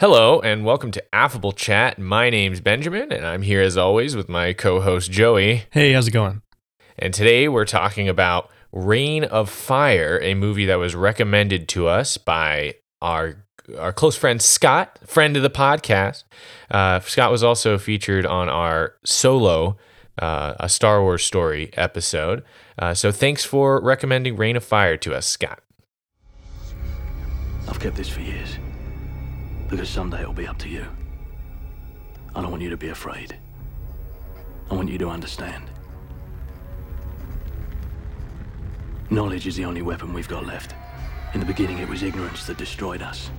Hello 0.00 0.40
and 0.40 0.64
welcome 0.64 0.90
to 0.90 1.14
Affable 1.14 1.52
Chat. 1.52 2.00
My 2.00 2.28
name's 2.28 2.58
Benjamin 2.60 3.12
and 3.12 3.24
I'm 3.24 3.42
here 3.42 3.62
as 3.62 3.76
always 3.76 4.16
with 4.16 4.28
my 4.28 4.52
co-host 4.52 5.08
Joey. 5.08 5.66
Hey, 5.70 5.92
how's 5.92 6.08
it 6.08 6.10
going? 6.10 6.42
And 6.98 7.14
today 7.14 7.46
we're 7.46 7.64
talking 7.64 8.08
about 8.08 8.50
Reign 8.72 9.22
of 9.22 9.48
Fire, 9.48 10.18
a 10.20 10.34
movie 10.34 10.66
that 10.66 10.80
was 10.80 10.96
recommended 10.96 11.68
to 11.68 11.86
us 11.86 12.16
by 12.16 12.74
our 13.00 13.46
our 13.78 13.92
close 13.92 14.16
friend 14.16 14.42
Scott, 14.42 14.98
friend 15.06 15.36
of 15.36 15.44
the 15.44 15.48
podcast. 15.48 16.24
Uh, 16.72 16.98
Scott 16.98 17.30
was 17.30 17.44
also 17.44 17.78
featured 17.78 18.26
on 18.26 18.48
our 18.48 18.94
solo, 19.04 19.76
uh, 20.18 20.54
a 20.58 20.68
Star 20.68 21.02
Wars 21.02 21.22
story 21.22 21.70
episode. 21.74 22.42
Uh, 22.76 22.94
so 22.94 23.12
thanks 23.12 23.44
for 23.44 23.80
recommending 23.80 24.34
Reign 24.34 24.56
of 24.56 24.64
Fire 24.64 24.96
to 24.96 25.14
us, 25.14 25.24
Scott. 25.24 25.60
I've 27.68 27.78
kept 27.78 27.94
this 27.94 28.08
for 28.08 28.20
years. 28.22 28.58
Because 29.74 29.90
someday 29.90 30.20
it'll 30.20 30.32
be 30.32 30.46
up 30.46 30.58
to 30.58 30.68
you. 30.68 30.86
I 32.32 32.40
don't 32.40 32.52
want 32.52 32.62
you 32.62 32.70
to 32.70 32.76
be 32.76 32.90
afraid. 32.90 33.36
I 34.70 34.74
want 34.74 34.88
you 34.88 34.98
to 34.98 35.08
understand. 35.08 35.68
Knowledge 39.10 39.48
is 39.48 39.56
the 39.56 39.64
only 39.64 39.82
weapon 39.82 40.12
we've 40.12 40.28
got 40.28 40.46
left. 40.46 40.76
In 41.34 41.40
the 41.40 41.46
beginning, 41.46 41.78
it 41.78 41.88
was 41.88 42.04
ignorance 42.04 42.46
that 42.46 42.56
destroyed 42.56 43.02
us. 43.02 43.32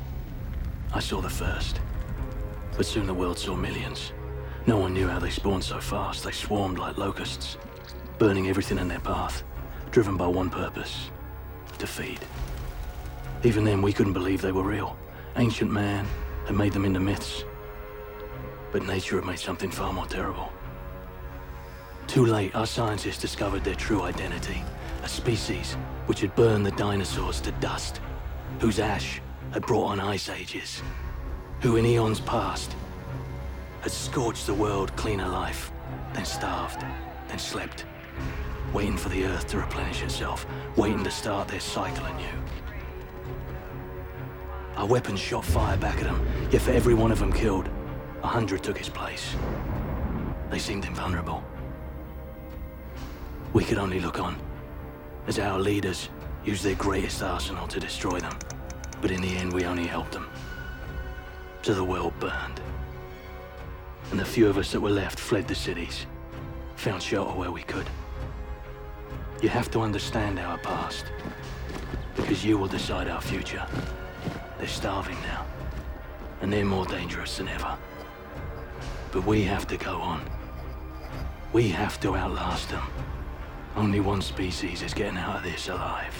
I 0.93 0.99
saw 0.99 1.21
the 1.21 1.29
first. 1.29 1.79
But 2.75 2.85
soon 2.85 3.07
the 3.07 3.13
world 3.13 3.39
saw 3.39 3.55
millions. 3.55 4.11
No 4.67 4.77
one 4.77 4.93
knew 4.93 5.07
how 5.07 5.19
they 5.19 5.29
spawned 5.29 5.63
so 5.63 5.79
fast. 5.79 6.25
They 6.25 6.33
swarmed 6.33 6.79
like 6.79 6.97
locusts, 6.97 7.57
burning 8.17 8.49
everything 8.49 8.77
in 8.77 8.89
their 8.89 8.99
path, 8.99 9.41
driven 9.89 10.17
by 10.17 10.27
one 10.27 10.49
purpose 10.49 11.11
to 11.77 11.87
feed. 11.87 12.19
Even 13.45 13.63
then, 13.63 13.81
we 13.81 13.93
couldn't 13.93 14.11
believe 14.11 14.41
they 14.41 14.51
were 14.51 14.63
real. 14.63 14.97
Ancient 15.37 15.71
man 15.71 16.05
had 16.45 16.55
made 16.55 16.73
them 16.73 16.85
into 16.85 16.99
myths. 16.99 17.43
But 18.71 18.85
nature 18.85 19.15
had 19.17 19.25
made 19.25 19.39
something 19.39 19.71
far 19.71 19.93
more 19.93 20.05
terrible. 20.05 20.51
Too 22.07 22.25
late, 22.25 22.55
our 22.55 22.67
scientists 22.67 23.19
discovered 23.19 23.63
their 23.63 23.75
true 23.75 24.03
identity. 24.03 24.61
A 25.03 25.07
species 25.07 25.73
which 26.05 26.21
had 26.21 26.35
burned 26.35 26.65
the 26.65 26.71
dinosaurs 26.71 27.41
to 27.41 27.51
dust, 27.53 27.99
whose 28.59 28.79
ash 28.79 29.21
had 29.51 29.65
brought 29.65 29.87
on 29.87 29.99
ice 29.99 30.29
ages, 30.29 30.81
who 31.61 31.77
in 31.77 31.85
eons 31.85 32.19
past 32.19 32.75
had 33.81 33.91
scorched 33.91 34.47
the 34.47 34.53
world 34.53 34.95
clean 34.95 35.19
of 35.19 35.31
life, 35.31 35.71
then 36.13 36.25
starved, 36.25 36.81
then 37.27 37.39
slept, 37.39 37.85
waiting 38.73 38.97
for 38.97 39.09
the 39.09 39.25
earth 39.25 39.47
to 39.47 39.57
replenish 39.57 40.01
itself, 40.01 40.45
waiting 40.75 41.03
to 41.03 41.11
start 41.11 41.47
their 41.47 41.59
cycle 41.59 42.05
anew. 42.05 42.44
Our 44.77 44.85
weapons 44.85 45.19
shot 45.19 45.45
fire 45.45 45.77
back 45.77 45.97
at 45.97 46.03
them, 46.03 46.27
yet 46.51 46.61
for 46.61 46.71
every 46.71 46.93
one 46.93 47.11
of 47.11 47.19
them 47.19 47.31
killed, 47.31 47.69
a 48.23 48.27
hundred 48.27 48.61
took 48.61 48.77
his 48.77 48.89
place. 48.89 49.35
They 50.49 50.59
seemed 50.59 50.85
invulnerable. 50.85 51.43
We 53.53 53.63
could 53.63 53.77
only 53.77 54.01
look 54.01 54.19
on, 54.19 54.35
as 55.27 55.39
our 55.39 55.59
leaders 55.59 56.09
used 56.43 56.63
their 56.63 56.75
greatest 56.75 57.23
arsenal 57.23 57.67
to 57.67 57.79
destroy 57.79 58.19
them. 58.19 58.37
But 59.01 59.11
in 59.11 59.21
the 59.21 59.35
end, 59.37 59.53
we 59.53 59.65
only 59.65 59.87
helped 59.87 60.11
them. 60.11 60.29
So 61.61 61.73
the 61.73 61.83
world 61.83 62.13
burned. 62.19 62.59
And 64.11 64.19
the 64.19 64.25
few 64.25 64.47
of 64.47 64.57
us 64.57 64.71
that 64.73 64.81
were 64.81 64.89
left 64.89 65.19
fled 65.19 65.47
the 65.47 65.55
cities, 65.55 66.05
found 66.75 67.01
shelter 67.01 67.31
where 67.31 67.51
we 67.51 67.63
could. 67.63 67.89
You 69.41 69.49
have 69.49 69.71
to 69.71 69.81
understand 69.81 70.37
our 70.37 70.57
past, 70.57 71.05
because 72.15 72.43
you 72.43 72.57
will 72.57 72.67
decide 72.67 73.07
our 73.07 73.21
future. 73.21 73.65
They're 74.57 74.67
starving 74.67 75.19
now, 75.21 75.45
and 76.41 76.51
they're 76.51 76.65
more 76.65 76.85
dangerous 76.85 77.37
than 77.37 77.47
ever. 77.47 77.77
But 79.11 79.25
we 79.25 79.43
have 79.43 79.67
to 79.67 79.77
go 79.77 79.97
on. 79.97 80.29
We 81.53 81.69
have 81.69 81.99
to 82.01 82.15
outlast 82.15 82.69
them. 82.69 82.83
Only 83.75 83.99
one 83.99 84.21
species 84.21 84.81
is 84.81 84.93
getting 84.93 85.17
out 85.17 85.37
of 85.37 85.43
this 85.43 85.67
alive. 85.67 86.15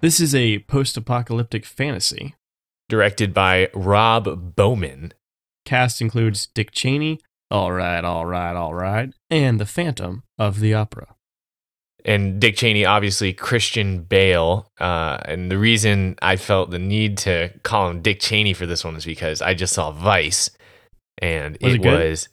This 0.00 0.20
is 0.20 0.34
a 0.34 0.60
post 0.60 0.96
apocalyptic 0.96 1.64
fantasy. 1.64 2.34
Directed 2.88 3.34
by 3.34 3.68
Rob 3.74 4.54
Bowman. 4.54 5.12
Cast 5.64 6.00
includes 6.00 6.46
Dick 6.46 6.70
Cheney, 6.70 7.18
all 7.50 7.72
right, 7.72 8.04
all 8.04 8.24
right, 8.24 8.54
all 8.54 8.74
right, 8.74 9.12
and 9.30 9.58
the 9.58 9.66
Phantom 9.66 10.22
of 10.38 10.60
the 10.60 10.72
Opera. 10.74 11.15
And 12.06 12.40
Dick 12.40 12.56
Cheney, 12.56 12.86
obviously 12.86 13.32
Christian 13.32 14.02
Bale. 14.02 14.70
Uh, 14.80 15.18
and 15.24 15.50
the 15.50 15.58
reason 15.58 16.16
I 16.22 16.36
felt 16.36 16.70
the 16.70 16.78
need 16.78 17.18
to 17.18 17.50
call 17.64 17.90
him 17.90 18.00
Dick 18.00 18.20
Cheney 18.20 18.54
for 18.54 18.64
this 18.64 18.84
one 18.84 18.96
is 18.96 19.04
because 19.04 19.42
I 19.42 19.54
just 19.54 19.74
saw 19.74 19.90
Vice, 19.90 20.48
and 21.18 21.58
Was 21.60 21.74
it, 21.74 21.84
it 21.84 21.90
was 21.90 22.28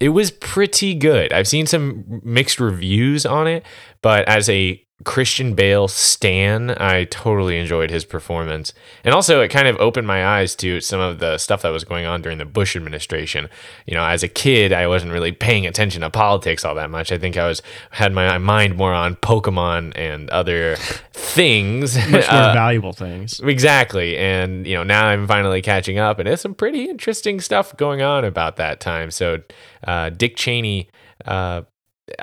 it 0.00 0.08
was 0.10 0.30
pretty 0.30 0.94
good. 0.94 1.32
I've 1.32 1.48
seen 1.48 1.66
some 1.66 2.20
mixed 2.24 2.58
reviews 2.58 3.24
on 3.24 3.46
it, 3.46 3.64
but 4.02 4.28
as 4.28 4.48
a 4.48 4.82
Christian 5.04 5.54
Bale 5.54 5.88
stan, 5.88 6.70
I 6.70 7.04
totally 7.04 7.58
enjoyed 7.58 7.90
his 7.90 8.04
performance. 8.04 8.72
And 9.04 9.14
also 9.14 9.40
it 9.42 9.48
kind 9.48 9.68
of 9.68 9.76
opened 9.76 10.06
my 10.06 10.24
eyes 10.26 10.56
to 10.56 10.80
some 10.80 11.00
of 11.00 11.18
the 11.18 11.36
stuff 11.36 11.62
that 11.62 11.68
was 11.68 11.84
going 11.84 12.06
on 12.06 12.22
during 12.22 12.38
the 12.38 12.46
Bush 12.46 12.74
administration. 12.74 13.48
You 13.86 13.94
know, 13.94 14.04
as 14.04 14.22
a 14.22 14.28
kid, 14.28 14.72
I 14.72 14.86
wasn't 14.86 15.12
really 15.12 15.32
paying 15.32 15.66
attention 15.66 16.00
to 16.00 16.08
politics 16.10 16.64
all 16.64 16.74
that 16.76 16.90
much. 16.90 17.12
I 17.12 17.18
think 17.18 17.36
I 17.36 17.46
was 17.46 17.60
had 17.90 18.12
my 18.14 18.38
mind 18.38 18.76
more 18.76 18.94
on 18.94 19.16
Pokemon 19.16 19.92
and 19.96 20.30
other 20.30 20.76
things. 21.12 21.96
Much 22.10 22.30
more 22.30 22.40
Uh, 22.40 22.54
valuable 22.54 22.92
things. 22.94 23.38
Exactly. 23.40 24.16
And, 24.16 24.66
you 24.66 24.74
know, 24.76 24.82
now 24.82 25.06
I'm 25.08 25.26
finally 25.26 25.60
catching 25.60 25.98
up, 25.98 26.18
and 26.18 26.26
there's 26.26 26.40
some 26.40 26.54
pretty 26.54 26.88
interesting 26.88 27.40
stuff 27.40 27.76
going 27.76 28.00
on 28.00 28.24
about 28.24 28.56
that 28.56 28.80
time. 28.80 29.10
So, 29.10 29.42
uh, 29.86 30.08
Dick 30.10 30.36
Cheney, 30.36 30.88
uh, 31.26 31.62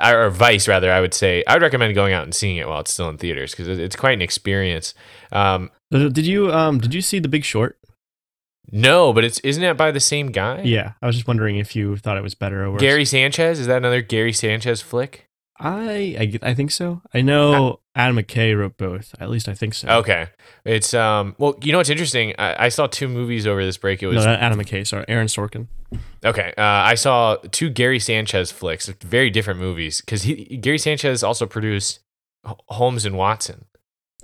or 0.02 0.30
Vice, 0.30 0.66
rather, 0.66 0.90
I 0.90 1.00
would 1.00 1.14
say, 1.14 1.44
I 1.46 1.54
would 1.54 1.62
recommend 1.62 1.94
going 1.94 2.12
out 2.14 2.24
and 2.24 2.34
seeing 2.34 2.56
it 2.56 2.66
while 2.68 2.80
it's 2.80 2.92
still 2.92 3.08
in 3.08 3.18
theaters 3.18 3.52
because 3.54 3.68
it's 3.78 3.96
quite 3.96 4.12
an 4.14 4.22
experience. 4.22 4.94
Um, 5.32 5.70
Uh, 5.92 6.08
Did 6.08 6.26
you 6.26 6.50
um 6.52 6.78
did 6.78 6.94
you 6.94 7.00
see 7.02 7.18
The 7.20 7.28
Big 7.28 7.44
Short? 7.44 7.78
no, 8.72 9.12
but 9.12 9.24
it's 9.24 9.38
isn't 9.40 9.62
it 9.62 9.76
by 9.76 9.90
the 9.90 10.00
same 10.00 10.28
guy? 10.32 10.62
Yeah, 10.64 10.92
I 11.02 11.06
was 11.06 11.16
just 11.16 11.28
wondering 11.28 11.56
if 11.58 11.76
you 11.76 11.96
thought 11.98 12.16
it 12.16 12.22
was 12.22 12.34
better 12.34 12.64
or 12.64 12.72
worse. 12.72 12.80
Gary 12.80 13.04
Sanchez 13.04 13.60
is 13.60 13.66
that 13.66 13.76
another 13.76 14.00
Gary 14.02 14.32
Sanchez 14.32 14.80
flick? 14.80 15.28
I 15.58 16.16
I, 16.42 16.50
I 16.50 16.54
think 16.54 16.70
so. 16.72 17.00
I 17.12 17.20
know 17.20 17.80
Adam 17.94 18.16
McKay 18.16 18.58
wrote 18.58 18.76
both. 18.76 19.14
At 19.20 19.30
least 19.30 19.48
I 19.48 19.54
think 19.54 19.74
so. 19.74 19.88
Okay, 19.88 20.26
it's 20.64 20.92
um. 20.94 21.34
Well, 21.38 21.56
you 21.62 21.70
know 21.72 21.78
what's 21.78 21.90
interesting? 21.90 22.34
I, 22.38 22.64
I 22.66 22.68
saw 22.68 22.86
two 22.88 23.08
movies 23.08 23.46
over 23.46 23.64
this 23.64 23.76
break. 23.76 24.02
It 24.02 24.06
No, 24.06 24.14
was 24.14 24.24
not 24.26 24.40
Adam 24.40 24.58
McKay. 24.58 24.86
Sorry, 24.86 25.04
Aaron 25.08 25.28
Sorkin. 25.28 25.68
Okay, 26.24 26.52
uh, 26.58 26.62
I 26.62 26.94
saw 26.96 27.36
two 27.52 27.70
Gary 27.70 28.00
Sanchez 28.00 28.50
flicks, 28.50 28.88
very 28.88 29.30
different 29.30 29.60
movies, 29.60 30.00
because 30.00 30.22
he 30.22 30.56
Gary 30.56 30.78
Sanchez 30.78 31.22
also 31.22 31.46
produced 31.46 32.00
Holmes 32.68 33.04
and 33.04 33.16
Watson. 33.16 33.66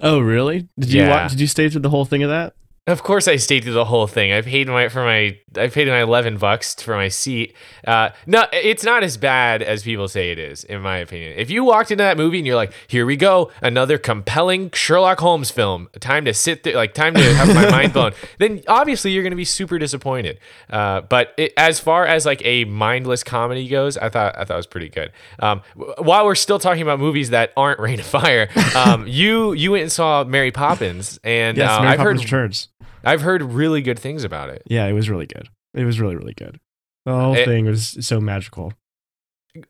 Oh, 0.00 0.18
really? 0.18 0.68
Did 0.78 0.92
you 0.92 1.02
Yeah. 1.02 1.22
wa- 1.24 1.28
did 1.28 1.41
you 1.41 1.47
stay 1.47 1.68
through 1.68 1.82
the 1.82 1.91
whole 1.91 2.04
thing 2.06 2.22
of 2.22 2.30
that? 2.30 2.54
Of 2.91 3.03
course, 3.05 3.28
I 3.28 3.37
stayed 3.37 3.62
through 3.62 3.75
the 3.75 3.84
whole 3.84 4.06
thing. 4.09 4.33
I 4.33 4.43
paid 4.43 4.67
my 4.67 4.89
for 4.89 5.05
my 5.05 5.39
I 5.56 5.69
paid 5.69 5.87
my 5.89 6.03
eleven 6.03 6.39
bucks 6.39 6.75
for 6.75 6.97
my 6.97 7.09
seat. 7.09 7.55
Uh, 7.87 8.11
no, 8.27 8.47
it's 8.53 8.84
not 8.84 9.03
as 9.03 9.17
bad 9.17 9.62
as 9.62 9.83
people 9.84 10.09
say 10.09 10.31
it 10.33 10.39
is, 10.39 10.65
in 10.65 10.81
my 10.81 10.99
opinion. 10.99 11.34
If 11.37 11.51
you 11.51 11.62
walked 11.65 11.91
into 11.91 12.03
that 12.03 12.17
movie 12.17 12.39
and 12.39 12.47
you're 12.47 12.56
like, 12.56 12.73
"Here 12.89 13.06
we 13.06 13.17
go, 13.17 13.51
another 13.62 13.97
compelling 13.97 14.71
Sherlock 14.73 15.21
Holmes 15.21 15.51
film. 15.51 15.89
Time 16.01 16.25
to 16.25 16.34
sit 16.34 16.65
there, 16.65 16.75
like 16.75 16.93
time 16.95 17.15
to 17.15 17.23
have 17.34 17.49
my 17.55 17.71
mind 17.78 17.93
blown," 17.93 18.12
then 18.39 18.62
obviously 18.67 19.12
you're 19.12 19.22
going 19.22 19.31
to 19.33 19.37
be 19.37 19.45
super 19.45 19.78
disappointed. 19.78 20.39
Uh, 20.69 21.03
but 21.03 21.33
it, 21.37 21.53
as 21.57 21.78
far 21.78 22.07
as 22.07 22.27
like 22.27 22.43
a 22.45 22.65
mindless 22.65 23.22
comedy 23.22 23.69
goes, 23.69 23.97
I 23.99 24.09
thought 24.09 24.37
I 24.37 24.45
thought 24.45 24.55
it 24.55 24.57
was 24.57 24.67
pretty 24.67 24.89
good. 24.89 25.12
Um, 25.39 25.62
w- 25.77 25.95
while 25.99 26.25
we're 26.27 26.34
still 26.34 26.59
talking 26.59 26.83
about 26.83 26.99
movies 26.99 27.31
that 27.31 27.53
aren't 27.57 27.78
Reign 27.81 28.01
of 28.01 28.07
Fire, 28.07 28.49
um, 28.75 29.07
you 29.07 29.53
you 29.53 29.71
went 29.71 29.83
and 29.83 29.93
saw 29.93 30.25
Mary 30.25 30.51
Poppins, 30.51 31.21
and 31.22 31.57
Yes, 31.57 31.71
uh, 31.71 31.81
Mary 31.83 31.93
I've 31.93 31.99
Poppins 31.99 32.21
heard 32.22 32.25
Returns. 32.25 32.69
I've 33.04 33.22
heard 33.22 33.42
really 33.42 33.82
good 33.82 33.98
things 33.98 34.24
about 34.24 34.50
it. 34.50 34.62
Yeah, 34.66 34.86
it 34.86 34.92
was 34.92 35.08
really 35.10 35.26
good. 35.26 35.48
It 35.74 35.84
was 35.84 36.00
really 36.00 36.16
really 36.16 36.34
good. 36.34 36.58
The 37.06 37.12
whole 37.14 37.34
It- 37.34 37.44
thing 37.47 37.66
was 37.66 37.97
so 38.00 38.20
magical. 38.20 38.72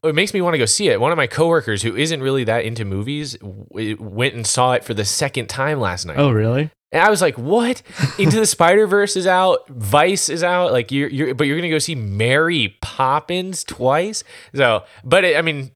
It 0.04 0.14
makes 0.14 0.34
me 0.34 0.42
want 0.42 0.52
to 0.54 0.58
go 0.58 0.66
see 0.66 0.88
it. 0.88 1.00
One 1.00 1.10
of 1.10 1.16
my 1.16 1.26
coworkers 1.26 1.82
who 1.82 1.96
isn't 1.96 2.20
really 2.22 2.44
that 2.44 2.64
into 2.66 2.84
movies 2.84 3.34
w- 3.38 3.96
went 3.98 4.34
and 4.34 4.46
saw 4.46 4.72
it 4.74 4.84
for 4.84 4.92
the 4.92 5.06
second 5.06 5.48
time 5.48 5.80
last 5.80 6.04
night. 6.04 6.18
Oh, 6.18 6.30
really? 6.30 6.70
And 6.92 7.02
I 7.02 7.08
was 7.08 7.22
like, 7.22 7.38
"What? 7.38 7.80
Into 8.18 8.38
the 8.40 8.44
Spider 8.46 8.86
Verse 8.88 9.16
is 9.16 9.26
out. 9.26 9.60
Vice 9.68 10.28
is 10.28 10.42
out. 10.42 10.72
Like 10.72 10.90
you're, 10.90 11.08
you're, 11.08 11.34
but 11.36 11.46
you're 11.46 11.56
gonna 11.56 11.70
go 11.70 11.78
see 11.78 11.94
Mary 11.94 12.76
Poppins 12.82 13.62
twice. 13.64 14.22
So, 14.56 14.82
but 15.04 15.24
it, 15.24 15.36
I 15.36 15.42
mean, 15.42 15.70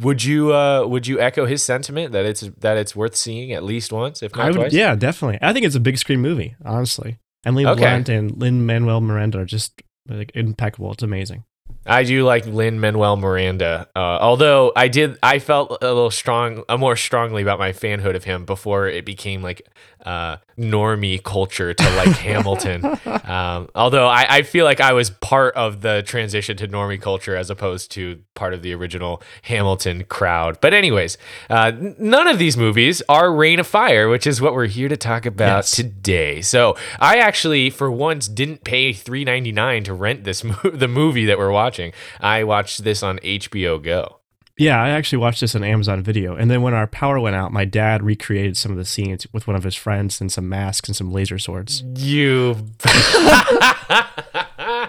would 0.00 0.22
you, 0.24 0.54
uh, 0.54 0.86
would 0.86 1.06
you 1.06 1.20
echo 1.20 1.46
his 1.46 1.62
sentiment 1.62 2.12
that 2.12 2.24
it's 2.24 2.40
that 2.60 2.76
it's 2.76 2.94
worth 2.96 3.16
seeing 3.16 3.52
at 3.52 3.62
least 3.64 3.92
once, 3.92 4.22
if 4.22 4.34
not 4.34 4.44
I 4.44 4.48
would, 4.48 4.54
twice? 4.56 4.72
yeah, 4.72 4.94
definitely. 4.94 5.38
I 5.42 5.52
think 5.52 5.66
it's 5.66 5.74
a 5.76 5.80
big 5.80 5.98
screen 5.98 6.20
movie, 6.20 6.56
honestly. 6.64 7.18
Emily 7.46 7.64
Okay. 7.66 7.80
Blunt 7.80 8.08
and 8.08 8.36
Lin 8.36 8.66
Manuel 8.66 9.00
Miranda 9.00 9.38
are 9.40 9.44
just 9.44 9.80
like 10.08 10.32
impeccable. 10.34 10.92
It's 10.92 11.02
amazing. 11.02 11.44
I 11.86 12.02
do 12.02 12.24
like 12.24 12.44
Lin 12.46 12.80
Manuel 12.80 13.16
Miranda. 13.16 13.88
Uh, 13.94 14.18
although 14.20 14.72
I 14.76 14.88
did, 14.88 15.16
I 15.22 15.38
felt 15.38 15.70
a 15.82 15.86
little 15.86 16.10
strong, 16.10 16.64
uh, 16.68 16.76
more 16.76 16.96
strongly 16.96 17.40
about 17.42 17.58
my 17.58 17.72
fanhood 17.72 18.14
of 18.16 18.24
him 18.24 18.44
before 18.44 18.88
it 18.88 19.04
became 19.06 19.42
like 19.42 19.66
uh, 20.04 20.36
normie 20.58 21.22
culture 21.22 21.74
to 21.74 21.90
like 21.96 22.08
Hamilton. 22.18 22.84
Um, 23.24 23.68
although 23.74 24.06
I, 24.08 24.26
I 24.28 24.42
feel 24.42 24.64
like 24.64 24.80
I 24.80 24.92
was 24.92 25.10
part 25.10 25.54
of 25.54 25.80
the 25.82 26.02
transition 26.06 26.56
to 26.58 26.68
normie 26.68 27.00
culture 27.00 27.36
as 27.36 27.50
opposed 27.50 27.90
to 27.92 28.20
part 28.34 28.54
of 28.54 28.62
the 28.62 28.72
original 28.74 29.22
Hamilton 29.42 30.04
crowd. 30.04 30.58
But 30.60 30.74
anyways, 30.74 31.18
uh, 31.50 31.72
none 31.98 32.28
of 32.28 32.38
these 32.38 32.56
movies 32.56 33.02
are 33.08 33.32
Reign 33.32 33.58
of 33.60 33.66
Fire, 33.66 34.08
which 34.08 34.26
is 34.26 34.40
what 34.40 34.54
we're 34.54 34.66
here 34.66 34.88
to 34.88 34.96
talk 34.96 35.26
about 35.26 35.58
Yes. 35.58 35.70
today. 35.72 36.40
So 36.42 36.76
I 37.00 37.18
actually, 37.18 37.70
for 37.70 37.90
once, 37.90 38.28
didn't 38.28 38.64
pay 38.64 38.92
three 38.92 39.24
ninety 39.24 39.52
nine 39.52 39.84
to 39.84 39.92
rent 39.94 40.24
this 40.24 40.44
mo- 40.44 40.56
the 40.72 40.88
movie 40.88 41.26
that 41.26 41.38
we're 41.38 41.50
watching. 41.52 41.92
I 42.20 42.44
watched 42.44 42.84
this 42.84 43.02
on 43.02 43.18
HBO 43.18 43.82
Go. 43.82 44.17
Yeah, 44.58 44.82
I 44.82 44.90
actually 44.90 45.18
watched 45.18 45.40
this 45.40 45.54
on 45.54 45.62
Amazon 45.62 46.02
Video, 46.02 46.34
and 46.34 46.50
then 46.50 46.62
when 46.62 46.74
our 46.74 46.86
power 46.86 47.20
went 47.20 47.36
out, 47.36 47.52
my 47.52 47.64
dad 47.64 48.02
recreated 48.02 48.56
some 48.56 48.72
of 48.72 48.78
the 48.78 48.84
scenes 48.84 49.26
with 49.32 49.46
one 49.46 49.56
of 49.56 49.62
his 49.62 49.76
friends 49.76 50.20
and 50.20 50.32
some 50.32 50.48
masks 50.48 50.88
and 50.88 50.96
some 50.96 51.12
laser 51.12 51.38
swords. 51.38 51.82
You. 51.94 52.56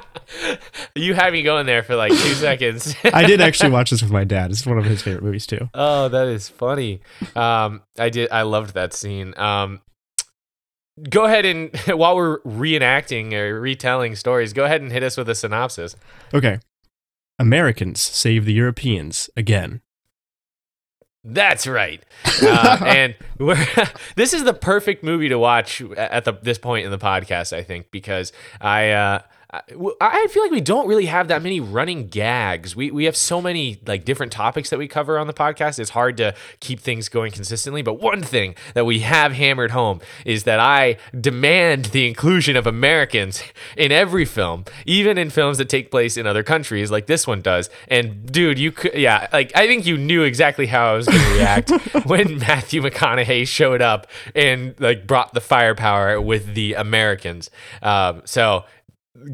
you 0.95 1.13
had 1.13 1.33
me 1.33 1.44
going 1.44 1.66
there 1.66 1.83
for 1.83 1.95
like 1.95 2.12
two 2.12 2.33
seconds. 2.33 2.95
I 3.13 3.25
did 3.25 3.42
actually 3.42 3.69
watch 3.71 3.92
this 3.92 4.01
with 4.01 4.12
my 4.12 4.24
dad. 4.24 4.51
It's 4.51 4.66
one 4.66 4.77
of 4.77 4.86
his 4.86 5.01
favorite 5.01 5.24
movies 5.24 5.45
too. 5.45 5.69
Oh, 5.74 6.10
that 6.10 6.27
is 6.27 6.50
funny. 6.50 7.01
Um, 7.36 7.81
I 7.98 8.10
did. 8.10 8.31
I 8.31 8.44
loved 8.44 8.74
that 8.74 8.94
scene. 8.94 9.33
Um, 9.38 9.81
go 11.10 11.25
ahead 11.25 11.45
and 11.45 11.75
while 11.88 12.15
we're 12.15 12.39
reenacting 12.42 13.33
or 13.33 13.60
retelling 13.60 14.15
stories, 14.15 14.54
go 14.54 14.65
ahead 14.65 14.81
and 14.81 14.92
hit 14.92 15.04
us 15.04 15.18
with 15.18 15.30
a 15.30 15.36
synopsis. 15.36 15.95
Okay. 16.33 16.60
Americans 17.39 18.01
save 18.01 18.45
the 18.45 18.53
Europeans 18.53 19.30
again. 19.36 19.81
That's 21.24 21.65
right. 21.65 22.03
Uh, 22.41 22.77
and 22.86 23.15
this 24.15 24.33
is 24.33 24.44
the 24.44 24.53
perfect 24.53 25.03
movie 25.03 25.30
to 25.30 25.39
watch 25.39 25.81
at 25.81 26.25
the, 26.25 26.33
this 26.33 26.57
point 26.57 26.86
in 26.86 26.91
the 26.91 27.00
podcast, 27.00 27.53
I 27.53 27.63
think, 27.63 27.91
because 27.91 28.31
I. 28.62 28.91
Uh, 28.91 29.21
I 29.51 29.62
I 30.00 30.28
feel 30.28 30.44
like 30.44 30.51
we 30.51 30.62
don't 30.62 30.88
really 30.88 31.07
have 31.07 31.28
that 31.30 31.42
many 31.42 31.60
running 31.60 32.07
gags. 32.07 32.75
We 32.75 32.92
we 32.92 33.06
have 33.06 33.16
so 33.16 33.42
many 33.42 33.80
like 33.86 34.06
different 34.06 34.31
topics 34.31 34.69
that 34.69 34.78
we 34.78 34.88
cover 34.88 35.18
on 35.18 35.28
the 35.28 35.34
podcast. 35.34 35.80
It's 35.80 35.92
hard 35.92 36.18
to 36.18 36.36
keep 36.60 36.80
things 36.80 37.10
going 37.10 37.31
consistently. 37.31 37.81
But 37.81 37.96
one 37.96 38.22
thing 38.22 38.56
that 38.75 38.86
we 38.86 39.00
have 39.00 39.34
hammered 39.34 39.72
home 39.72 40.01
is 40.25 40.44
that 40.44 40.60
I 40.60 40.98
demand 41.19 41.86
the 41.86 42.07
inclusion 42.07 42.56
of 42.56 42.68
Americans 42.68 43.42
in 43.75 43.92
every 43.92 44.25
film, 44.25 44.66
even 44.86 45.18
in 45.18 45.30
films 45.30 45.57
that 45.57 45.69
take 45.69 45.90
place 45.90 46.16
in 46.16 46.28
other 46.28 46.44
countries, 46.44 46.92
like 46.92 47.07
this 47.07 47.25
one 47.25 47.42
does. 47.42 47.69
And 47.88 48.31
dude, 48.31 48.60
you 48.60 48.72
could 48.72 48.94
yeah, 48.94 49.28
like 49.34 49.51
I 49.56 49.66
think 49.66 49.86
you 49.86 49.98
knew 49.98 50.24
exactly 50.24 50.68
how 50.68 50.94
I 50.94 50.96
was 50.96 51.07
going 51.07 51.22
to 51.22 51.34
react 51.34 51.69
when 52.06 52.38
Matthew 52.38 52.81
McConaughey 52.84 53.48
showed 53.48 53.81
up 53.81 54.06
and 54.36 54.80
like 54.80 55.07
brought 55.07 55.34
the 55.34 55.42
firepower 55.42 56.22
with 56.22 56.54
the 56.54 56.75
Americans. 56.75 57.50
Um, 57.81 58.22
so 58.25 58.66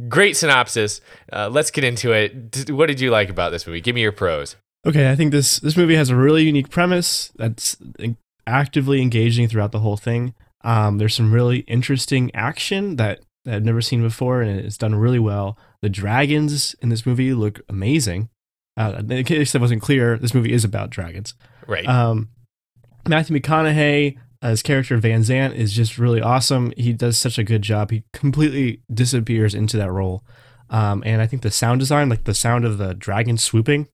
great 0.08 0.36
synopsis. 0.38 1.02
Uh, 1.32 1.50
let's 1.50 1.72
get 1.72 1.84
into 1.84 2.12
it. 2.12 2.70
What 2.70 2.88
did 2.88 3.00
you 3.00 3.12
like 3.12 3.30
about 3.30 3.52
this 3.52 3.66
movie? 3.68 3.82
Give 3.82 3.96
me 3.96 4.02
your 4.02 4.12
pros. 4.12 4.56
Okay, 4.86 5.10
I 5.10 5.16
think 5.16 5.32
this 5.32 5.60
this 5.60 5.76
movie 5.78 5.96
has 5.96 6.10
a 6.10 6.16
really 6.16 6.44
unique 6.44 6.70
premise 6.70 7.32
that's 7.36 7.76
actively 8.46 9.02
engaging 9.02 9.48
throughout 9.48 9.72
the 9.72 9.80
whole 9.80 9.98
thing. 9.98 10.36
Um, 10.64 10.98
there's 10.98 11.16
some 11.16 11.34
really 11.34 11.60
interesting 11.60 12.32
action 12.34 12.96
that, 12.96 13.20
that 13.46 13.56
I've 13.56 13.66
never 13.66 13.82
seen 13.82 14.02
before, 14.02 14.42
and 14.42 14.60
it's 14.60 14.78
done 14.78 14.96
really 14.96 15.20
well. 15.20 15.58
The 15.82 15.90
dragons 15.90 16.76
in 16.82 16.90
this 16.90 17.06
movie 17.06 17.34
look 17.34 17.62
amazing. 17.70 18.30
Uh, 18.78 19.02
in 19.10 19.24
case 19.24 19.54
that 19.54 19.62
wasn't 19.62 19.82
clear, 19.82 20.18
this 20.18 20.34
movie 20.34 20.52
is 20.52 20.64
about 20.64 20.90
dragons. 20.90 21.34
Right. 21.68 21.88
Um, 21.88 22.30
Matthew 23.08 23.40
McConaughey, 23.40 24.18
as 24.46 24.62
character 24.62 24.98
Van 24.98 25.24
Zan, 25.24 25.54
is 25.54 25.74
just 25.74 25.98
really 25.98 26.22
awesome. 26.22 26.72
He 26.78 26.94
does 26.94 27.18
such 27.18 27.40
a 27.40 27.44
good 27.44 27.64
job. 27.64 27.90
He 27.90 28.04
completely 28.14 28.82
disappears 28.94 29.56
into 29.56 29.76
that 29.78 29.92
role. 29.92 30.24
Um, 30.70 31.02
and 31.06 31.20
I 31.20 31.26
think 31.26 31.42
the 31.42 31.50
sound 31.50 31.80
design, 31.80 32.10
like 32.10 32.26
the 32.26 32.36
sound 32.36 32.64
of 32.64 32.78
the 32.78 32.94
dragon 32.94 33.38
swooping, 33.38 33.88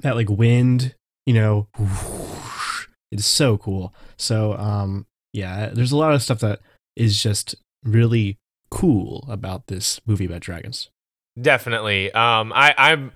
that 0.00 0.14
like 0.14 0.28
wind, 0.28 0.94
you 1.24 1.32
know, 1.32 1.68
whoosh, 1.78 2.86
it's 3.10 3.24
so 3.24 3.56
cool. 3.56 3.94
So, 4.18 4.52
um, 4.54 5.06
yeah, 5.32 5.70
there's 5.72 5.92
a 5.92 5.96
lot 5.96 6.12
of 6.12 6.22
stuff 6.22 6.40
that 6.40 6.60
is 6.94 7.22
just 7.22 7.54
really 7.82 8.38
cool 8.70 9.24
about 9.28 9.68
this 9.68 10.00
movie 10.06 10.26
about 10.26 10.40
dragons. 10.40 10.90
Definitely. 11.40 12.12
Um, 12.12 12.52
I, 12.54 12.74
I'm. 12.76 13.12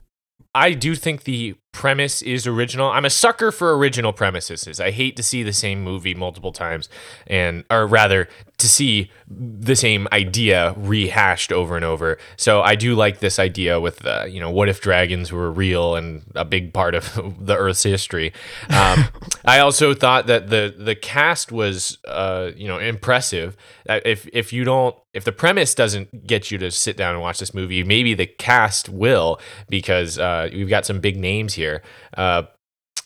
I 0.55 0.73
do 0.73 0.95
think 0.95 1.25
the 1.25 1.55
premise 1.77 2.23
is 2.23 2.47
original. 2.47 2.91
I'm 2.91 3.05
a 3.05 3.11
sucker 3.11 3.53
for 3.53 3.77
original 3.77 4.15
premises. 4.15 4.81
I 4.81 4.91
hate 4.93 5.15
to 5.17 5.23
see 5.23 5.43
the 5.43 5.53
same 5.53 5.85
movie 5.85 6.15
multiple 6.15 6.51
times, 6.51 6.89
and 7.27 7.65
or 7.71 7.87
rather 7.87 8.29
to 8.57 8.67
see 8.67 9.11
the 9.29 9.77
same 9.77 10.09
idea 10.11 10.73
rehashed 10.79 11.53
over 11.53 11.77
and 11.77 11.85
over. 11.85 12.17
So 12.39 12.63
I 12.63 12.77
do 12.77 12.95
like 12.95 13.19
this 13.19 13.39
idea 13.39 13.79
with 13.79 14.07
uh, 14.07 14.25
you 14.27 14.41
know 14.41 14.51
what 14.51 14.71
if 14.71 14.81
dragons 14.81 15.31
were 15.31 15.53
real 15.53 15.97
and 15.97 16.23
a 16.35 16.47
big 16.47 16.73
part 16.73 16.95
of 16.95 17.13
the 17.47 17.55
Earth's 17.55 17.83
history. 17.83 18.33
Um, 18.71 19.05
I 19.45 19.59
also 19.59 19.93
thought 19.93 20.27
that 20.29 20.49
the 20.49 20.75
the 20.77 20.95
cast 20.95 21.53
was 21.53 21.99
uh, 22.09 22.53
you 22.57 22.67
know 22.69 22.79
impressive. 22.79 23.55
Uh, 23.87 24.01
If 24.05 24.27
if 24.33 24.51
you 24.51 24.65
don't 24.65 24.97
if 25.17 25.25
the 25.25 25.33
premise 25.33 25.75
doesn't 25.75 26.27
get 26.27 26.51
you 26.51 26.59
to 26.59 26.71
sit 26.71 26.95
down 26.95 27.15
and 27.15 27.23
watch 27.23 27.39
this 27.39 27.55
movie, 27.55 27.83
maybe 27.83 28.13
the 28.13 28.27
cast 28.27 28.91
will 28.91 29.41
because 29.67 30.19
uh, 30.19 30.51
we've 30.53 30.69
got 30.69 30.85
some 30.85 31.01
big 31.01 31.17
names 31.17 31.55
here. 31.55 31.66
Uh, 32.17 32.43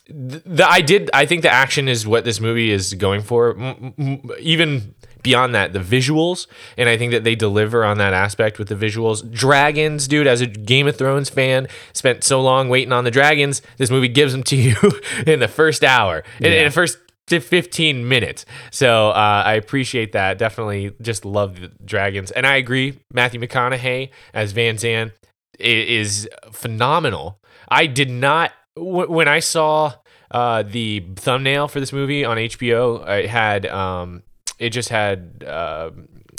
th- 0.06 0.42
the, 0.44 0.66
I 0.68 0.80
did. 0.80 1.10
I 1.14 1.26
think 1.26 1.42
the 1.42 1.50
action 1.52 1.88
is 1.88 2.06
what 2.06 2.24
this 2.24 2.40
movie 2.40 2.70
is 2.70 2.94
going 2.94 3.22
for. 3.22 3.58
M- 3.58 3.94
m- 3.98 4.30
even 4.40 4.94
beyond 5.22 5.54
that, 5.54 5.72
the 5.74 5.78
visuals, 5.78 6.46
and 6.78 6.88
I 6.88 6.96
think 6.96 7.12
that 7.12 7.24
they 7.24 7.34
deliver 7.34 7.84
on 7.84 7.98
that 7.98 8.14
aspect 8.14 8.58
with 8.58 8.68
the 8.68 8.74
visuals. 8.74 9.28
Dragons, 9.30 10.08
dude. 10.08 10.26
As 10.26 10.40
a 10.40 10.46
Game 10.46 10.86
of 10.86 10.96
Thrones 10.96 11.28
fan, 11.30 11.68
spent 11.92 12.24
so 12.24 12.40
long 12.40 12.68
waiting 12.68 12.92
on 12.92 13.04
the 13.04 13.10
dragons. 13.10 13.60
This 13.76 13.90
movie 13.90 14.08
gives 14.08 14.32
them 14.32 14.42
to 14.44 14.56
you 14.56 14.76
in 15.26 15.40
the 15.40 15.48
first 15.48 15.84
hour, 15.84 16.22
in, 16.40 16.52
in 16.52 16.64
the 16.64 16.70
first 16.70 16.98
to 17.26 17.38
15 17.38 18.08
minutes. 18.08 18.44
So 18.72 19.10
uh, 19.10 19.42
I 19.46 19.54
appreciate 19.54 20.12
that. 20.12 20.36
Definitely 20.38 20.92
just 21.00 21.24
love 21.24 21.60
the 21.60 21.70
dragons. 21.84 22.32
And 22.32 22.44
I 22.46 22.56
agree, 22.56 22.98
Matthew 23.12 23.38
McConaughey 23.40 24.10
as 24.34 24.50
Van 24.50 24.78
Zan 24.78 25.12
i- 25.60 25.62
is 25.62 26.28
phenomenal. 26.50 27.38
I 27.70 27.86
did 27.86 28.10
not, 28.10 28.52
w- 28.76 29.10
when 29.10 29.28
I 29.28 29.40
saw 29.40 29.94
uh, 30.30 30.62
the 30.62 31.04
thumbnail 31.16 31.68
for 31.68 31.80
this 31.80 31.92
movie 31.92 32.24
on 32.24 32.36
HBO, 32.36 33.06
it 33.08 33.28
had, 33.28 33.66
um, 33.66 34.22
it 34.58 34.70
just 34.70 34.88
had 34.88 35.44
uh, 35.46 35.90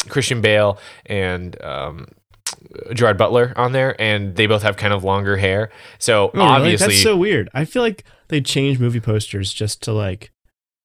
Christian 0.09 0.41
Bale 0.41 0.77
and 1.05 1.61
um, 1.63 2.07
Gerard 2.93 3.17
Butler 3.17 3.53
on 3.55 3.71
there, 3.71 3.99
and 4.01 4.35
they 4.35 4.45
both 4.45 4.63
have 4.63 4.77
kind 4.77 4.93
of 4.93 5.03
longer 5.03 5.37
hair. 5.37 5.69
So 5.99 6.27
Oh, 6.27 6.31
really? 6.33 6.45
obviously, 6.47 6.87
That's 6.87 7.01
so 7.03 7.15
weird. 7.17 7.49
I 7.53 7.65
feel 7.65 7.81
like 7.81 8.03
they 8.27 8.41
change 8.41 8.79
movie 8.79 8.99
posters 8.99 9.51
just 9.53 9.81
to 9.83 9.93
like 9.93 10.31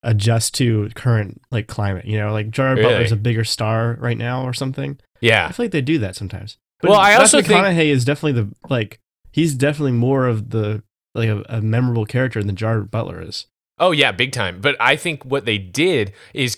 adjust 0.03 0.55
to 0.55 0.88
current 0.95 1.41
like 1.50 1.67
climate. 1.67 2.05
You 2.07 2.19
know, 2.19 2.33
like 2.33 2.50
Gerard 2.50 2.79
Really? 2.79 2.93
Butler's 2.93 3.12
a 3.12 3.17
bigger 3.17 3.45
star 3.45 3.97
right 4.00 4.17
now 4.19 4.45
or 4.45 4.53
something. 4.53 4.99
yeah. 5.21 5.47
I 5.49 5.53
feel 5.53 5.65
like 5.65 5.73
they 5.73 5.81
do 5.83 5.99
that 5.99 6.17
sometimes. 6.17 6.59
But 6.81 6.91
Well, 6.91 7.00
I 7.00 7.15
also 7.15 7.38
Matthew 7.38 7.55
think- 7.55 7.65
McConaughey 7.67 7.87
is 7.87 8.05
definitely 8.05 8.43
the 8.43 8.55
like 8.69 9.00
he's 9.37 9.55
definitely 9.55 9.93
more 9.93 10.26
of 10.26 10.50
the 10.50 10.83
like 11.14 11.28
a, 11.28 11.45
a 11.49 11.61
memorable 11.61 12.07
character 12.07 12.43
than 12.43 12.57
Gerard 12.57 12.90
Butler 12.90 13.23
is. 13.23 13.47
Oh 13.78 13.90
yeah, 13.90 14.11
big 14.11 14.33
time. 14.33 14.62
But 14.62 14.76
I 14.81 14.97
think 14.97 15.25
what 15.25 15.45
they 15.45 15.59
did 15.59 16.14
is 16.33 16.57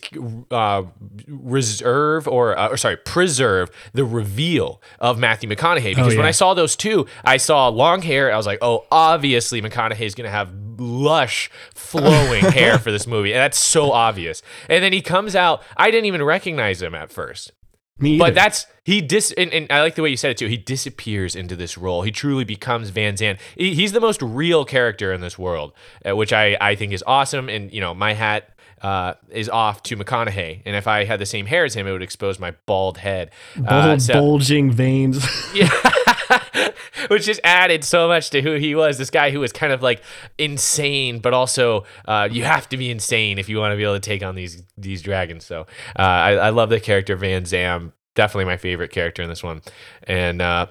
uh, 0.52 0.84
reserve 1.26 2.28
or, 2.28 2.56
uh, 2.56 2.68
or 2.68 2.76
sorry, 2.76 2.96
preserve 2.96 3.70
the 3.92 4.04
reveal 4.04 4.80
of 5.00 5.18
Matthew 5.18 5.48
McConaughey. 5.50 5.96
Because 5.96 6.14
when 6.14 6.18
yeah. 6.18 6.28
I 6.28 6.30
saw 6.30 6.54
those 6.54 6.76
two, 6.76 7.06
I 7.24 7.36
saw 7.36 7.66
long 7.68 8.02
hair. 8.02 8.32
I 8.32 8.36
was 8.36 8.46
like, 8.46 8.60
oh, 8.62 8.86
obviously 8.92 9.60
McConaughey 9.60 10.02
is 10.02 10.14
gonna 10.14 10.30
have 10.30 10.52
lush, 10.78 11.50
flowing 11.74 12.44
hair 12.52 12.78
for 12.78 12.92
this 12.92 13.08
movie, 13.08 13.32
and 13.32 13.40
that's 13.40 13.58
so 13.58 13.90
obvious. 13.90 14.40
And 14.68 14.84
then 14.84 14.92
he 14.92 15.02
comes 15.02 15.34
out. 15.34 15.64
I 15.76 15.90
didn't 15.90 16.06
even 16.06 16.22
recognize 16.22 16.80
him 16.80 16.94
at 16.94 17.10
first. 17.10 17.52
Me 17.98 18.16
But 18.18 18.26
either. 18.26 18.34
that's 18.34 18.66
he 18.84 19.00
dis 19.00 19.32
and, 19.36 19.52
and 19.52 19.70
I 19.70 19.80
like 19.82 19.94
the 19.96 20.02
way 20.02 20.08
you 20.08 20.16
said 20.16 20.30
it 20.30 20.36
too. 20.38 20.46
He 20.46 20.56
disappears 20.56 21.34
into 21.36 21.56
this 21.56 21.76
role. 21.76 22.02
He 22.02 22.10
truly 22.10 22.44
becomes 22.44 22.90
Van 22.90 23.16
Zan. 23.16 23.36
He- 23.56 23.74
he's 23.74 23.92
the 23.92 24.00
most 24.00 24.22
real 24.22 24.64
character 24.64 25.12
in 25.12 25.20
this 25.20 25.38
world, 25.38 25.72
uh, 26.08 26.14
which 26.16 26.32
I 26.32 26.56
I 26.60 26.74
think 26.74 26.92
is 26.92 27.02
awesome. 27.06 27.48
And 27.48 27.72
you 27.72 27.80
know, 27.80 27.94
my 27.94 28.14
hat 28.14 28.50
uh, 28.80 29.14
is 29.30 29.48
off 29.48 29.82
to 29.82 29.96
McConaughey. 29.96 30.62
And 30.64 30.76
if 30.76 30.86
I 30.86 31.04
had 31.04 31.18
the 31.18 31.26
same 31.26 31.46
hair 31.46 31.64
as 31.64 31.74
him, 31.74 31.86
it 31.88 31.92
would 31.92 32.02
expose 32.02 32.38
my 32.38 32.52
bald 32.66 32.98
head. 32.98 33.30
Uh, 33.66 33.98
so- 33.98 34.14
bulging 34.14 34.70
veins. 34.70 35.26
yeah. 35.54 35.68
Which 37.08 37.24
just 37.24 37.40
added 37.44 37.84
so 37.84 38.08
much 38.08 38.30
to 38.30 38.42
who 38.42 38.54
he 38.54 38.74
was. 38.74 38.98
This 38.98 39.10
guy 39.10 39.30
who 39.30 39.40
was 39.40 39.52
kind 39.52 39.72
of 39.72 39.82
like 39.82 40.02
insane, 40.38 41.18
but 41.20 41.32
also 41.32 41.84
uh, 42.06 42.28
you 42.30 42.44
have 42.44 42.68
to 42.70 42.76
be 42.76 42.90
insane 42.90 43.38
if 43.38 43.48
you 43.48 43.58
want 43.58 43.72
to 43.72 43.76
be 43.76 43.84
able 43.84 43.94
to 43.94 44.00
take 44.00 44.22
on 44.22 44.34
these 44.34 44.62
these 44.76 45.02
dragons. 45.02 45.44
So 45.46 45.62
uh, 45.98 46.02
I, 46.02 46.32
I 46.34 46.50
love 46.50 46.70
the 46.70 46.80
character 46.80 47.16
Van 47.16 47.44
Zan. 47.44 47.92
Definitely 48.14 48.46
my 48.46 48.56
favorite 48.56 48.90
character 48.90 49.22
in 49.22 49.28
this 49.28 49.42
one. 49.42 49.62
And 50.04 50.42
uh, 50.42 50.66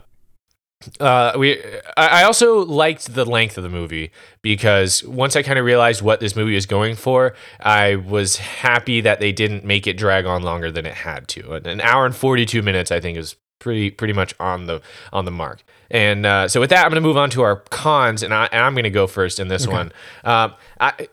Uh, 0.99 1.33
we. 1.37 1.59
I 1.95 2.23
also 2.23 2.63
liked 2.63 3.13
the 3.15 3.25
length 3.25 3.57
of 3.57 3.63
the 3.63 3.69
movie 3.69 4.11
because 4.43 5.03
once 5.05 5.35
I 5.35 5.41
kind 5.41 5.57
of 5.57 5.65
realized 5.65 6.01
what 6.03 6.19
this 6.19 6.35
movie 6.35 6.53
was 6.53 6.67
going 6.67 6.95
for, 6.95 7.33
I 7.59 7.95
was 7.95 8.37
happy 8.37 9.01
that 9.01 9.19
they 9.19 9.31
didn't 9.31 9.65
make 9.65 9.87
it 9.87 9.97
drag 9.97 10.25
on 10.25 10.43
longer 10.43 10.71
than 10.71 10.85
it 10.85 10.93
had 10.93 11.27
to. 11.29 11.53
An- 11.53 11.81
hour 11.81 12.05
and 12.05 12.15
forty 12.15 12.45
two 12.45 12.61
minutes, 12.61 12.91
I 12.91 12.99
think, 12.99 13.17
is 13.17 13.35
pretty 13.67 13.91
pretty 13.91 14.13
much 14.13 14.33
on 14.39 14.65
the 14.65 14.81
on 15.11 15.25
the 15.25 15.31
mark. 15.31 15.61
And 15.91 16.25
uh, 16.25 16.47
so 16.47 16.61
with 16.61 16.69
that, 16.69 16.85
I'm 16.85 16.91
going 16.91 17.01
to 17.01 17.07
move 17.07 17.17
on 17.17 17.29
to 17.31 17.41
our 17.41 17.57
cons, 17.69 18.23
and, 18.23 18.33
I, 18.33 18.47
I'm 18.51 18.73
going 18.73 18.83
to 18.85 18.89
go 18.89 19.07
first 19.07 19.39
in 19.39 19.49
this 19.49 19.67
one. 19.67 19.91
Um, 20.23 20.53
I. 20.79 21.07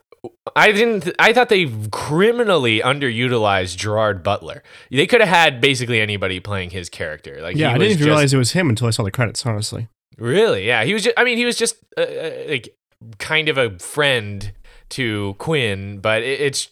I 0.57 0.73
didn't. 0.73 1.13
I 1.19 1.35
thought 1.35 1.51
they 1.51 1.71
criminally 1.93 2.81
underutilized 2.81 3.77
Gerard 3.77 4.23
Butler. 4.23 4.63
They 4.91 5.07
could 5.07 5.21
have 5.21 5.29
had 5.29 5.61
basically 5.61 6.01
anybody 6.01 6.41
playing 6.41 6.71
his 6.71 6.89
character. 6.89 7.43
Like, 7.43 7.57
Yeah, 7.57 7.73
I 7.75 7.79
didn't 7.79 7.99
just- 7.99 8.07
realize 8.07 8.33
it 8.33 8.39
was 8.39 8.53
him 8.53 8.71
until 8.71 8.87
I 8.87 8.91
saw 8.91 9.03
the 9.03 9.11
credits. 9.11 9.45
Honestly, 9.45 9.89
Really? 10.17 10.67
Yeah, 10.67 10.85
he 10.85 10.95
was. 10.95 11.03
Just, 11.05 11.19
I 11.19 11.25
mean, 11.25 11.37
he 11.37 11.45
was 11.45 11.57
just 11.57 11.77
uh, 11.99 12.03
uh, 12.03 12.31
like 12.49 12.75
kind 13.19 13.51
of 13.51 13.59
a 13.59 13.79
friend 13.79 14.53
to 14.91 15.35
Quinn, 15.39 15.99
but 15.99 16.23
it, 16.23 16.41
it's. 16.41 16.71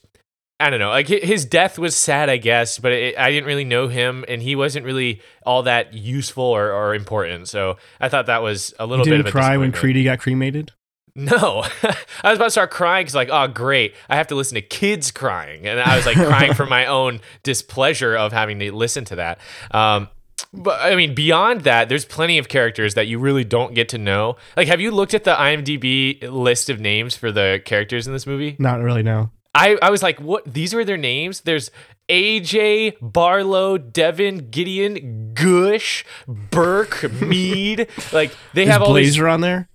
I 0.63 0.71
don't 0.71 0.79
know. 0.79 0.91
Like 0.91 1.09
his 1.09 1.45
death 1.45 1.79
was 1.79 1.97
sad, 1.97 2.31
I 2.31 2.37
guess, 2.37 2.79
but 2.79 2.93
it, 2.93 3.19
I 3.19 3.31
didn't 3.31 3.47
really 3.47 3.65
know 3.65 3.89
him, 3.89 4.25
and 4.29 4.41
he 4.41 4.55
wasn't 4.55 4.87
really 4.87 5.21
all 5.45 5.65
that 5.65 5.93
useful 5.93 6.45
or, 6.45 6.71
or 6.73 6.95
important. 6.95 7.49
So 7.49 7.79
I 8.01 8.09
thought 8.09 8.27
that 8.27 8.43
was 8.43 8.73
a 8.79 8.85
you 8.85 8.91
little 8.91 9.05
bit 9.05 9.17
didn't 9.19 9.33
cry 9.33 9.57
when. 9.57 9.73
Creedy 9.73 10.05
got 10.05 10.21
cremated. 10.21 10.73
No, 11.15 11.65
I 12.23 12.31
was 12.31 12.39
about 12.39 12.45
to 12.45 12.51
start 12.51 12.71
crying 12.71 13.03
because, 13.05 13.15
like, 13.15 13.29
oh, 13.31 13.47
great, 13.49 13.95
I 14.09 14.17
have 14.17 14.29
to 14.29 14.35
listen 14.35 14.55
to 14.55 14.63
kids 14.63 15.11
crying, 15.11 15.67
and 15.67 15.81
I 15.81 15.97
was 15.97 16.07
like 16.07 16.17
crying 16.17 16.55
for 16.55 16.65
my 16.65 16.87
own 17.01 17.21
displeasure 17.43 18.17
of 18.17 18.33
having 18.33 18.59
to 18.61 18.73
listen 18.73 19.05
to 19.07 19.17
that. 19.17 19.39
Um, 19.73 20.09
but 20.55 20.81
I 20.81 20.97
mean, 20.97 21.15
beyond 21.15 21.63
that, 21.63 21.89
there's 21.89 22.05
plenty 22.05 22.39
of 22.39 22.49
characters 22.49 22.95
that 22.95 23.09
you 23.09 23.19
really 23.19 23.45
don't 23.45 23.75
get 23.75 23.89
to 23.91 23.99
know. 23.99 24.37
Like, 24.57 24.69
have 24.69 24.81
you 24.81 24.91
looked 24.91 25.15
at 25.15 25.25
the 25.25 25.35
IMDb 25.35 26.23
list 26.31 26.71
of 26.71 26.81
names 26.81 27.17
for 27.17 27.33
the 27.33 27.61
characters 27.65 28.07
in 28.07 28.13
this 28.13 28.27
movie? 28.27 28.57
Not 28.59 28.81
really. 28.81 29.03
No. 29.03 29.31
I, 29.55 29.77
I 29.83 29.91
was 29.91 30.03
like, 30.03 30.19
what? 30.21 30.53
These 30.53 30.75
were 30.75 30.85
their 30.85 30.97
names? 30.97 31.43
There's 31.43 31.71
AJ, 32.09 32.97
Barlow, 33.01 33.77
Devin, 33.79 34.51
Gideon, 34.51 35.33
Gush, 35.35 36.05
Burke, 36.27 37.11
Mead. 37.21 37.87
Like, 38.13 38.35
they 38.55 38.63
Is 38.65 38.69
have 38.71 38.83
all 38.83 38.93
these 38.95 39.17
Blazer 39.17 39.29
on 39.29 39.41
there? 39.41 39.69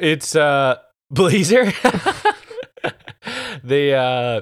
it's 0.00 0.34
uh 0.34 0.76
blazer 1.10 1.66
they 3.62 3.92
uh 3.94 4.40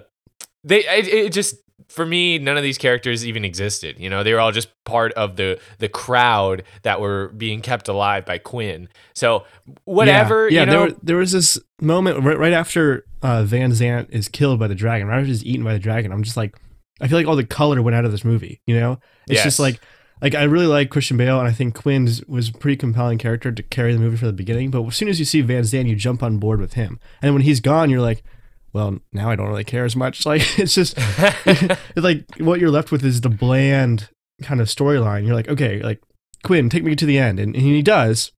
they 0.62 0.78
it, 0.86 1.08
it 1.08 1.32
just 1.32 1.56
for 1.90 2.06
me 2.06 2.38
none 2.38 2.56
of 2.56 2.62
these 2.62 2.78
characters 2.78 3.26
even 3.26 3.44
existed 3.44 3.98
you 3.98 4.08
know 4.08 4.22
they 4.22 4.32
were 4.32 4.40
all 4.40 4.52
just 4.52 4.68
part 4.84 5.12
of 5.14 5.36
the 5.36 5.58
the 5.78 5.88
crowd 5.88 6.62
that 6.82 7.00
were 7.00 7.28
being 7.36 7.60
kept 7.60 7.88
alive 7.88 8.24
by 8.24 8.38
quinn 8.38 8.88
so 9.14 9.44
whatever 9.84 10.48
Yeah, 10.48 10.60
yeah 10.60 10.60
you 10.60 10.66
know 10.66 10.86
there, 10.88 10.96
there 11.02 11.16
was 11.16 11.32
this 11.32 11.58
moment 11.80 12.22
right, 12.24 12.38
right 12.38 12.52
after 12.52 13.04
uh, 13.22 13.42
Van 13.42 13.72
Zan 13.74 14.06
is 14.10 14.28
killed 14.28 14.58
by 14.58 14.66
the 14.66 14.74
dragon, 14.74 15.06
right 15.08 15.18
after 15.18 15.26
he's 15.26 15.44
eaten 15.44 15.62
by 15.64 15.74
the 15.74 15.78
dragon. 15.78 16.10
I'm 16.10 16.22
just 16.22 16.38
like, 16.38 16.56
I 17.02 17.08
feel 17.08 17.18
like 17.18 17.26
all 17.26 17.36
the 17.36 17.44
color 17.44 17.82
went 17.82 17.94
out 17.94 18.06
of 18.06 18.12
this 18.12 18.24
movie. 18.24 18.62
You 18.66 18.80
know, 18.80 18.92
it's 19.28 19.36
Yes. 19.36 19.44
just 19.44 19.60
like, 19.60 19.78
like 20.22 20.34
I 20.34 20.44
really 20.44 20.66
like 20.66 20.88
Christian 20.88 21.18
Bale, 21.18 21.38
and 21.38 21.46
I 21.46 21.52
think 21.52 21.74
Quinn 21.74 22.08
was 22.26 22.48
a 22.48 22.52
pretty 22.52 22.76
compelling 22.76 23.18
character 23.18 23.52
to 23.52 23.62
carry 23.62 23.92
the 23.92 23.98
movie 23.98 24.16
from 24.16 24.28
the 24.28 24.32
beginning. 24.32 24.70
But 24.70 24.86
as 24.86 24.96
soon 24.96 25.08
as 25.08 25.18
you 25.18 25.26
see 25.26 25.42
Van 25.42 25.64
Zan, 25.64 25.86
you 25.86 25.96
jump 25.96 26.22
on 26.22 26.38
board 26.38 26.60
with 26.60 26.74
him, 26.74 26.98
and 27.20 27.34
when 27.34 27.42
he's 27.42 27.60
gone, 27.60 27.90
you're 27.90 28.00
like. 28.00 28.22
Well, 28.72 28.98
now 29.12 29.30
I 29.30 29.36
don't 29.36 29.48
really 29.48 29.64
care 29.64 29.84
as 29.84 29.96
much. 29.96 30.24
Like 30.30 30.42
it's 30.58 30.74
just 30.74 30.94
it's 30.98 31.80
like 31.96 32.24
what 32.38 32.60
you're 32.60 32.70
left 32.70 32.92
with 32.92 33.04
is 33.04 33.20
the 33.20 33.28
bland 33.28 34.08
kind 34.42 34.60
of 34.60 34.68
storyline. 34.68 35.26
You're 35.26 35.34
like, 35.34 35.48
okay, 35.48 35.82
like 35.82 36.00
Quinn, 36.44 36.68
take 36.70 36.84
me 36.84 36.94
to 36.96 37.06
the 37.06 37.18
end, 37.18 37.38
and, 37.40 37.54
and 37.54 37.64
he 37.64 37.82
does, 37.82 38.32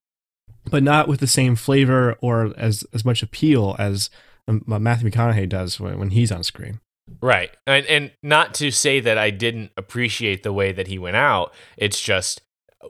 but 0.70 0.82
not 0.82 1.06
with 1.08 1.20
the 1.20 1.26
same 1.26 1.54
flavor 1.56 2.16
or 2.20 2.52
as 2.56 2.84
as 2.92 3.04
much 3.04 3.22
appeal 3.22 3.76
as 3.78 4.10
um, 4.48 4.62
Matthew 4.66 5.08
McConaughey 5.10 5.48
does 5.48 5.78
when, 5.78 5.98
when 5.98 6.10
he's 6.10 6.32
on 6.32 6.42
screen. 6.42 6.80
Right. 7.20 7.50
And 7.66 7.84
and 7.86 8.12
not 8.22 8.54
to 8.54 8.70
say 8.70 9.00
that 9.00 9.18
I 9.18 9.30
didn't 9.30 9.70
appreciate 9.76 10.42
the 10.44 10.52
way 10.52 10.72
that 10.72 10.86
he 10.88 10.98
went 10.98 11.16
out. 11.16 11.52
It's 11.76 12.00
just 12.00 12.40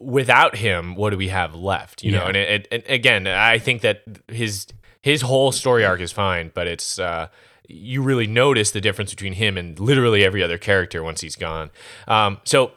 without 0.00 0.56
him, 0.56 0.94
what 0.94 1.10
do 1.10 1.16
we 1.18 1.28
have 1.28 1.54
left? 1.54 2.02
You 2.02 2.12
know, 2.12 2.22
Yeah. 2.22 2.28
and, 2.28 2.36
it, 2.36 2.68
and 2.70 2.82
again, 2.86 3.26
I 3.26 3.58
think 3.58 3.82
that 3.82 4.02
his 4.28 4.66
his 5.02 5.22
whole 5.22 5.52
story 5.52 5.84
arc 5.84 6.00
is 6.00 6.12
fine, 6.12 6.50
but 6.54 6.66
it's 6.66 6.98
uh 6.98 7.28
you 7.68 8.02
really 8.02 8.26
notice 8.26 8.70
the 8.70 8.80
difference 8.80 9.10
between 9.10 9.34
him 9.34 9.56
and 9.56 9.78
literally 9.78 10.24
every 10.24 10.42
other 10.42 10.58
character 10.58 11.02
once 11.02 11.20
he's 11.20 11.36
gone. 11.36 11.70
Um, 12.06 12.40
so 12.44 12.72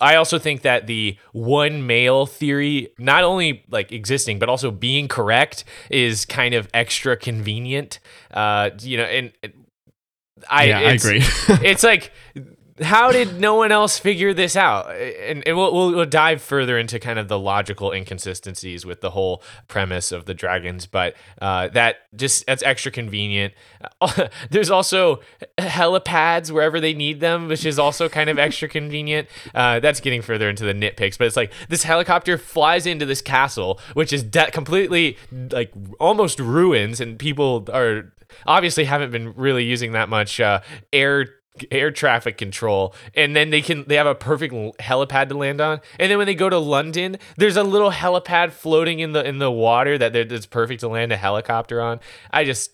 I 0.00 0.16
also 0.16 0.38
think 0.38 0.62
that 0.62 0.86
the 0.86 1.16
one 1.32 1.86
male 1.86 2.26
theory, 2.26 2.88
not 2.98 3.24
only 3.24 3.64
like 3.70 3.92
existing, 3.92 4.38
but 4.38 4.48
also 4.48 4.70
being 4.70 5.08
correct, 5.08 5.64
is 5.90 6.24
kind 6.24 6.54
of 6.54 6.68
extra 6.74 7.16
convenient. 7.16 7.98
Uh, 8.30 8.70
you 8.80 8.98
know, 8.98 9.04
and, 9.04 9.32
I, 10.50 10.64
yeah, 10.64 10.78
I 10.80 10.92
agree. 10.92 11.22
it's 11.66 11.82
like 11.82 12.12
how 12.80 13.10
did 13.10 13.40
no 13.40 13.54
one 13.54 13.72
else 13.72 13.98
figure 13.98 14.34
this 14.34 14.56
out? 14.56 14.90
And, 14.94 15.46
and 15.46 15.56
we'll, 15.56 15.72
we'll, 15.72 15.92
we'll 15.92 16.06
dive 16.06 16.42
further 16.42 16.78
into 16.78 16.98
kind 16.98 17.18
of 17.18 17.28
the 17.28 17.38
logical 17.38 17.92
inconsistencies 17.92 18.84
with 18.84 19.00
the 19.00 19.10
whole 19.10 19.42
premise 19.68 20.12
of 20.12 20.26
the 20.26 20.34
dragons 20.34 20.86
but 20.86 21.14
uh, 21.40 21.68
that 21.68 21.96
just 22.14 22.46
that's 22.46 22.62
extra 22.62 22.92
convenient. 22.92 23.54
There's 24.50 24.70
also 24.70 25.20
helipads 25.58 26.50
wherever 26.50 26.80
they 26.80 26.92
need 26.92 27.20
them 27.20 27.48
which 27.48 27.64
is 27.64 27.78
also 27.78 28.08
kind 28.08 28.28
of 28.28 28.38
extra 28.38 28.68
convenient. 28.68 29.28
Uh, 29.54 29.80
that's 29.80 30.00
getting 30.00 30.22
further 30.22 30.48
into 30.48 30.64
the 30.64 30.74
nitpicks 30.74 31.16
but 31.16 31.26
it's 31.26 31.36
like 31.36 31.52
this 31.68 31.84
helicopter 31.84 32.36
flies 32.36 32.86
into 32.86 33.06
this 33.06 33.22
castle 33.22 33.80
which 33.94 34.12
is 34.12 34.22
de- 34.22 34.50
completely 34.50 35.16
like 35.50 35.72
almost 35.98 36.38
ruins 36.38 37.00
and 37.00 37.18
people 37.18 37.66
are 37.72 38.12
obviously 38.46 38.84
haven't 38.84 39.10
been 39.10 39.32
really 39.34 39.64
using 39.64 39.92
that 39.92 40.08
much 40.08 40.40
uh, 40.40 40.60
air 40.92 41.26
air 41.70 41.90
traffic 41.90 42.38
control 42.38 42.94
and 43.14 43.34
then 43.34 43.50
they 43.50 43.62
can 43.62 43.84
they 43.86 43.96
have 43.96 44.06
a 44.06 44.14
perfect 44.14 44.54
helipad 44.78 45.28
to 45.28 45.36
land 45.36 45.60
on. 45.60 45.80
And 45.98 46.10
then 46.10 46.18
when 46.18 46.26
they 46.26 46.34
go 46.34 46.48
to 46.48 46.58
london 46.58 47.18
there's 47.36 47.56
a 47.56 47.64
little 47.64 47.90
helipad 47.90 48.52
floating 48.52 49.00
in 49.00 49.12
the 49.12 49.26
in 49.26 49.38
the 49.38 49.50
water 49.50 49.98
that 49.98 50.12
that's 50.12 50.46
perfect 50.46 50.80
to 50.80 50.88
land 50.88 51.12
a 51.12 51.16
helicopter 51.16 51.80
on. 51.80 52.00
I 52.30 52.44
just 52.44 52.72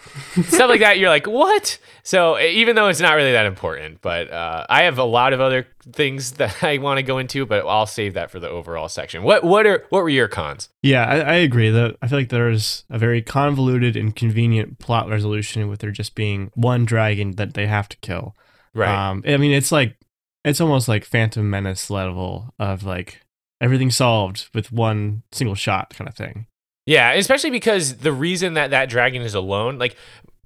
stuff 0.00 0.68
like 0.68 0.80
that 0.80 0.98
you're 0.98 1.08
like 1.08 1.26
what 1.26 1.78
so 2.02 2.38
even 2.38 2.76
though 2.76 2.88
it's 2.88 3.00
not 3.00 3.14
really 3.14 3.32
that 3.32 3.46
important 3.46 4.00
but 4.02 4.30
uh, 4.30 4.66
i 4.68 4.82
have 4.82 4.98
a 4.98 5.04
lot 5.04 5.32
of 5.32 5.40
other 5.40 5.66
things 5.92 6.32
that 6.38 6.62
i 6.62 6.76
want 6.78 6.98
to 6.98 7.02
go 7.02 7.16
into 7.18 7.46
but 7.46 7.66
i'll 7.66 7.86
save 7.86 8.12
that 8.14 8.30
for 8.30 8.38
the 8.38 8.48
overall 8.48 8.88
section 8.88 9.22
what 9.22 9.42
what 9.44 9.66
are 9.66 9.86
what 9.88 10.02
were 10.02 10.10
your 10.10 10.28
cons 10.28 10.68
yeah, 10.84 11.06
I, 11.06 11.16
I 11.20 11.34
agree. 11.36 11.70
That 11.70 11.96
I 12.02 12.08
feel 12.08 12.18
like 12.18 12.28
there's 12.28 12.84
a 12.90 12.98
very 12.98 13.22
convoluted 13.22 13.96
and 13.96 14.14
convenient 14.14 14.78
plot 14.78 15.08
resolution 15.08 15.66
with 15.66 15.80
there 15.80 15.90
just 15.90 16.14
being 16.14 16.50
one 16.54 16.84
dragon 16.84 17.36
that 17.36 17.54
they 17.54 17.66
have 17.66 17.88
to 17.88 17.96
kill. 17.98 18.36
right 18.74 19.10
Um, 19.10 19.22
I 19.26 19.38
mean, 19.38 19.52
it's 19.52 19.72
like 19.72 19.96
it's 20.44 20.60
almost 20.60 20.86
like 20.86 21.06
Phantom 21.06 21.48
Menace 21.48 21.88
level 21.88 22.52
of 22.58 22.84
like 22.84 23.22
everything 23.62 23.90
solved 23.90 24.50
with 24.52 24.72
one 24.72 25.22
single 25.32 25.54
shot 25.54 25.94
kind 25.94 26.06
of 26.06 26.14
thing. 26.14 26.46
Yeah, 26.86 27.12
especially 27.12 27.50
because 27.50 27.96
the 27.96 28.12
reason 28.12 28.54
that 28.54 28.70
that 28.70 28.90
dragon 28.90 29.22
is 29.22 29.34
alone, 29.34 29.78
like 29.78 29.96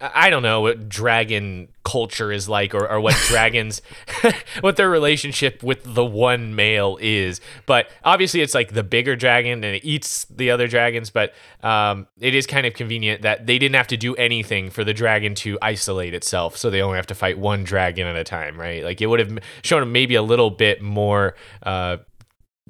I 0.00 0.30
don't 0.30 0.45
know 0.45 0.61
what 0.61 0.88
dragon 0.88 1.68
culture 1.85 2.30
is 2.30 2.49
like, 2.49 2.75
or, 2.75 2.88
or 2.88 3.00
what 3.00 3.16
dragons, 3.26 3.83
what 4.61 4.76
their 4.76 4.88
relationship 4.88 5.62
with 5.62 5.83
the 5.83 6.04
one 6.04 6.54
male 6.54 6.99
is. 7.00 7.40
But 7.66 7.90
obviously, 8.04 8.40
it's 8.40 8.54
like 8.54 8.73
the 8.73 8.85
bigger 8.85 9.16
dragon 9.16 9.64
and 9.64 9.76
it 9.76 9.85
eats 9.85 10.25
the 10.26 10.50
other 10.52 10.68
dragons. 10.68 11.11
But 11.11 11.35
um, 11.62 12.07
it 12.21 12.35
is 12.35 12.47
kind 12.47 12.66
of 12.66 12.75
convenient 12.75 13.23
that 13.23 13.47
they 13.47 13.59
didn't 13.59 13.75
have 13.75 13.88
to 13.88 13.97
do 13.97 14.14
anything 14.14 14.71
for 14.71 14.85
the 14.85 14.95
dragon 14.95 15.35
to 15.37 15.59
isolate 15.61 16.14
itself, 16.14 16.57
so 16.57 16.71
they 16.71 16.83
only 16.83 16.97
have 16.97 17.07
to 17.09 17.14
fight 17.14 17.38
one 17.38 17.64
dragon 17.64 18.07
at 18.07 18.14
a 18.14 18.25
time, 18.25 18.59
right? 18.61 18.85
Like 18.85 19.00
it 19.00 19.07
would 19.07 19.18
have 19.18 19.37
shown 19.62 19.90
maybe 19.90 20.14
a 20.14 20.23
little 20.23 20.50
bit 20.50 20.80
more. 20.80 21.35
Uh, 21.64 21.99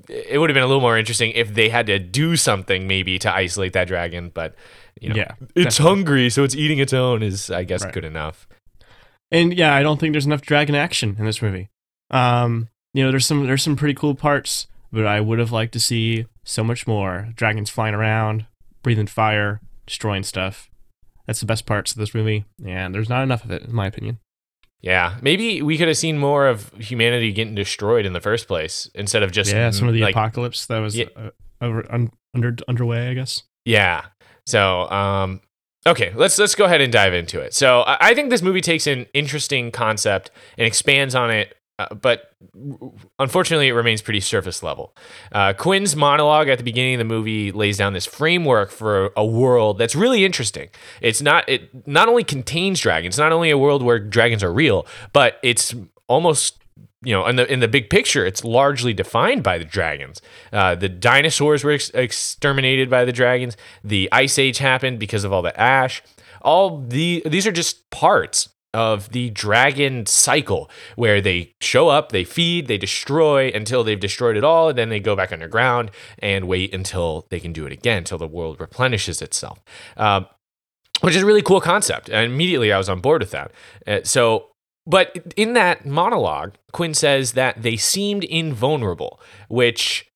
it 0.09 0.39
would 0.39 0.51
have 0.51 0.55
been 0.55 0.63
a 0.63 0.67
little 0.67 0.81
more 0.81 0.97
interesting 0.99 1.33
if 1.33 1.55
they 1.55 1.69
had 1.69 1.87
to 1.87 1.99
do 1.99 2.37
something 2.37 2.87
maybe 2.87 3.19
to 3.21 3.33
isolate 3.35 3.73
that 3.73 3.89
dragon, 3.89 4.31
but 4.33 4.55
you 5.01 5.09
know, 5.09 5.15
Yeah, 5.17 5.33
it's 5.55 5.77
definitely. 5.77 5.85
hungry, 5.85 6.31
so 6.31 6.45
it's 6.45 6.55
eating 6.57 6.79
its 6.79 6.93
own 6.93 7.23
is 7.23 7.51
I 7.51 7.65
guess 7.65 7.85
Right. 7.85 7.93
good 7.93 8.05
enough. 8.05 8.49
And 9.31 9.53
yeah, 9.55 9.75
I 9.75 9.83
don't 9.83 9.99
think 10.01 10.13
there's 10.13 10.27
enough 10.27 10.41
dragon 10.43 10.75
action 10.75 11.17
in 11.19 11.25
this 11.25 11.43
movie. 11.43 11.69
Um, 12.11 12.69
you 12.95 13.05
know, 13.05 13.11
there's 13.11 13.27
some 13.27 13.47
there's 13.47 13.63
some 13.63 13.77
pretty 13.77 13.95
cool 13.95 14.15
parts, 14.15 14.67
but 14.93 15.07
I 15.07 15.21
would 15.21 15.39
have 15.39 15.53
liked 15.53 15.73
to 15.75 15.81
see 15.81 16.27
so 16.45 16.65
much 16.65 16.87
more. 16.87 17.29
Dragons 17.37 17.69
flying 17.71 17.95
around, 17.95 18.47
breathing 18.83 19.07
fire, 19.07 19.61
destroying 19.87 20.23
stuff. 20.23 20.71
That's 21.27 21.41
the 21.41 21.47
best 21.47 21.67
parts 21.67 21.93
of 21.93 21.99
this 21.99 22.15
movie, 22.15 22.47
and 22.65 22.95
there's 22.95 23.11
not 23.11 23.23
enough 23.23 23.45
of 23.45 23.51
it, 23.51 23.63
in 23.65 23.75
my 23.75 23.87
opinion. 23.87 24.19
Yeah, 24.81 25.17
maybe 25.23 25.61
we 25.61 25.77
could 25.77 25.89
have 25.89 25.97
seen 25.97 26.19
more 26.19 26.47
of 26.47 26.71
humanity 26.79 27.33
getting 27.33 27.55
destroyed 27.55 28.07
in 28.07 28.13
the 28.13 28.21
first 28.21 28.47
place 28.47 28.89
instead 28.95 29.23
of 29.25 29.33
just 29.33 29.53
yeah, 29.53 29.71
some 29.71 29.89
of 29.89 29.95
the 29.95 30.01
like 30.03 30.15
apocalypse 30.15 30.67
that 30.67 30.79
was 30.79 30.97
Yeah. 30.97 31.07
uh, 31.17 31.31
over, 31.61 31.85
un, 31.93 32.11
under 32.35 32.55
underway, 32.69 33.09
I 33.09 33.15
guess. 33.15 33.43
Yeah. 33.65 34.05
So, 34.47 34.89
um, 34.91 35.41
okay, 35.87 36.13
let's 36.15 36.39
let's 36.39 36.55
go 36.55 36.65
ahead 36.65 36.81
and 36.81 36.93
dive 36.93 37.13
into 37.13 37.41
it. 37.41 37.55
So, 37.55 37.81
I, 37.81 37.97
I 38.11 38.15
think 38.15 38.31
this 38.31 38.41
movie 38.41 38.61
takes 38.61 38.87
an 38.87 39.07
interesting 39.15 39.73
concept 39.73 40.31
and 40.57 40.67
expands 40.67 41.15
on 41.17 41.31
it 41.33 41.55
uh, 41.79 41.95
but 41.95 42.33
unfortunately, 43.19 43.69
it 43.69 43.73
remains 43.73 44.03
pretty 44.03 44.21
surface 44.21 44.63
level. 44.63 44.97
Uh, 45.31 45.53
Quinn's 45.53 45.95
monologue 45.95 46.49
at 46.49 46.59
the 46.59 46.65
beginning 46.65 46.95
of 46.95 46.99
the 46.99 47.05
movie 47.05 47.53
lays 47.53 47.79
down 47.79 47.93
this 47.93 48.07
framework 48.07 48.71
for 48.71 49.13
a 49.17 49.25
world 49.25 49.79
that's 49.79 49.95
really 49.95 50.25
interesting. 50.25 50.69
It's 51.01 51.23
not 51.23 51.49
it 51.49 51.87
not 51.87 52.09
only 52.09 52.25
contains 52.25 52.81
dragons, 52.81 53.17
not 53.17 53.33
only 53.33 53.51
a 53.51 53.59
world 53.59 53.83
where 53.83 53.99
dragons 53.99 54.43
are 54.43 54.53
real, 54.53 54.87
but 55.13 55.39
it's 55.43 55.75
almost 56.09 56.59
you 57.03 57.13
know, 57.13 57.27
in 57.27 57.37
the 57.37 57.51
in 57.51 57.61
the 57.61 57.69
big 57.69 57.91
picture, 57.91 58.27
it's 58.27 58.43
largely 58.43 58.93
defined 58.93 59.45
by 59.45 59.57
the 59.57 59.65
dragons. 59.65 60.21
Uh, 60.53 60.75
the 60.75 60.89
dinosaurs 60.89 61.63
were 61.63 61.71
ex- 61.71 61.91
exterminated 61.91 62.91
by 62.91 63.05
the 63.05 63.13
dragons. 63.13 63.57
The 63.85 64.09
ice 64.11 64.37
age 64.37 64.59
happened 64.59 64.99
because 64.99 65.23
of 65.23 65.33
all 65.33 65.43
the 65.43 65.59
ash. 65.59 66.03
All 66.43 66.81
the 66.81 67.23
these 67.25 67.47
are 67.47 67.53
just 67.53 67.89
parts 67.91 68.49
of 68.75 69.11
the 69.11 69.31
dragon 69.31 70.07
cycle 70.07 70.71
where 70.97 71.21
they 71.21 71.55
show 71.61 71.89
up, 71.89 72.13
they 72.13 72.25
feed, 72.25 72.67
they 72.67 72.79
destroy 72.79 73.51
until 73.55 73.83
they've 73.83 73.99
destroyed 73.99 74.37
it 74.37 74.45
all, 74.45 74.69
and 74.69 74.79
then 74.79 74.89
they 74.89 75.01
go 75.01 75.17
back 75.17 75.33
underground 75.33 75.91
and 76.19 76.47
wait 76.47 76.75
until 76.75 77.27
they 77.31 77.41
can 77.41 77.53
do 77.53 77.67
it 77.67 77.73
again, 77.73 77.99
until 77.99 78.19
the 78.19 78.29
world 78.29 78.61
replenishes 78.61 79.23
itself. 79.23 79.61
Uh, 79.97 80.23
which 81.01 81.15
is 81.15 81.23
a 81.23 81.27
really 81.27 81.43
cool 81.43 81.61
concept. 81.61 82.09
And 82.11 82.33
immediately 82.33 82.73
I 82.73 82.79
was 82.79 82.89
on 82.89 83.01
board 83.01 83.23
with 83.23 83.31
that. 83.31 83.53
Uh, 83.87 84.01
so 84.03 84.49
but 84.89 85.35
in 85.37 85.53
that 85.53 85.85
monologue, 85.85 86.55
Quinn 86.73 86.95
says 86.95 87.33
that 87.33 87.63
they 87.63 87.77
seemed 87.77 88.25
invulnerable, 88.25 89.21
which 89.51 90.08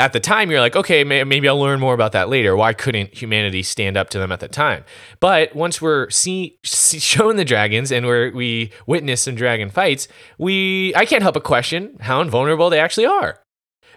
at 0.00 0.14
the 0.14 0.18
time 0.18 0.50
you're 0.50 0.60
like, 0.60 0.74
okay, 0.74 1.04
maybe 1.04 1.46
I'll 1.46 1.60
learn 1.60 1.78
more 1.78 1.92
about 1.92 2.12
that 2.12 2.30
later. 2.30 2.56
Why 2.56 2.72
couldn't 2.72 3.14
humanity 3.14 3.62
stand 3.62 3.98
up 3.98 4.08
to 4.10 4.18
them 4.18 4.32
at 4.32 4.40
the 4.40 4.48
time? 4.48 4.84
But 5.20 5.54
once 5.54 5.82
we're 5.82 6.08
see, 6.08 6.58
see, 6.64 6.98
shown 7.12 7.36
the 7.36 7.44
dragons 7.44 7.92
and 7.92 8.06
we're, 8.06 8.30
we 8.30 8.72
witness 8.86 9.20
some 9.20 9.34
dragon 9.34 9.68
fights, 9.68 10.08
we 10.38 10.94
I 10.96 11.04
can't 11.04 11.22
help 11.22 11.34
but 11.34 11.44
question 11.44 11.98
how 12.00 12.22
invulnerable 12.22 12.70
they 12.70 12.80
actually 12.80 13.06
are. 13.06 13.40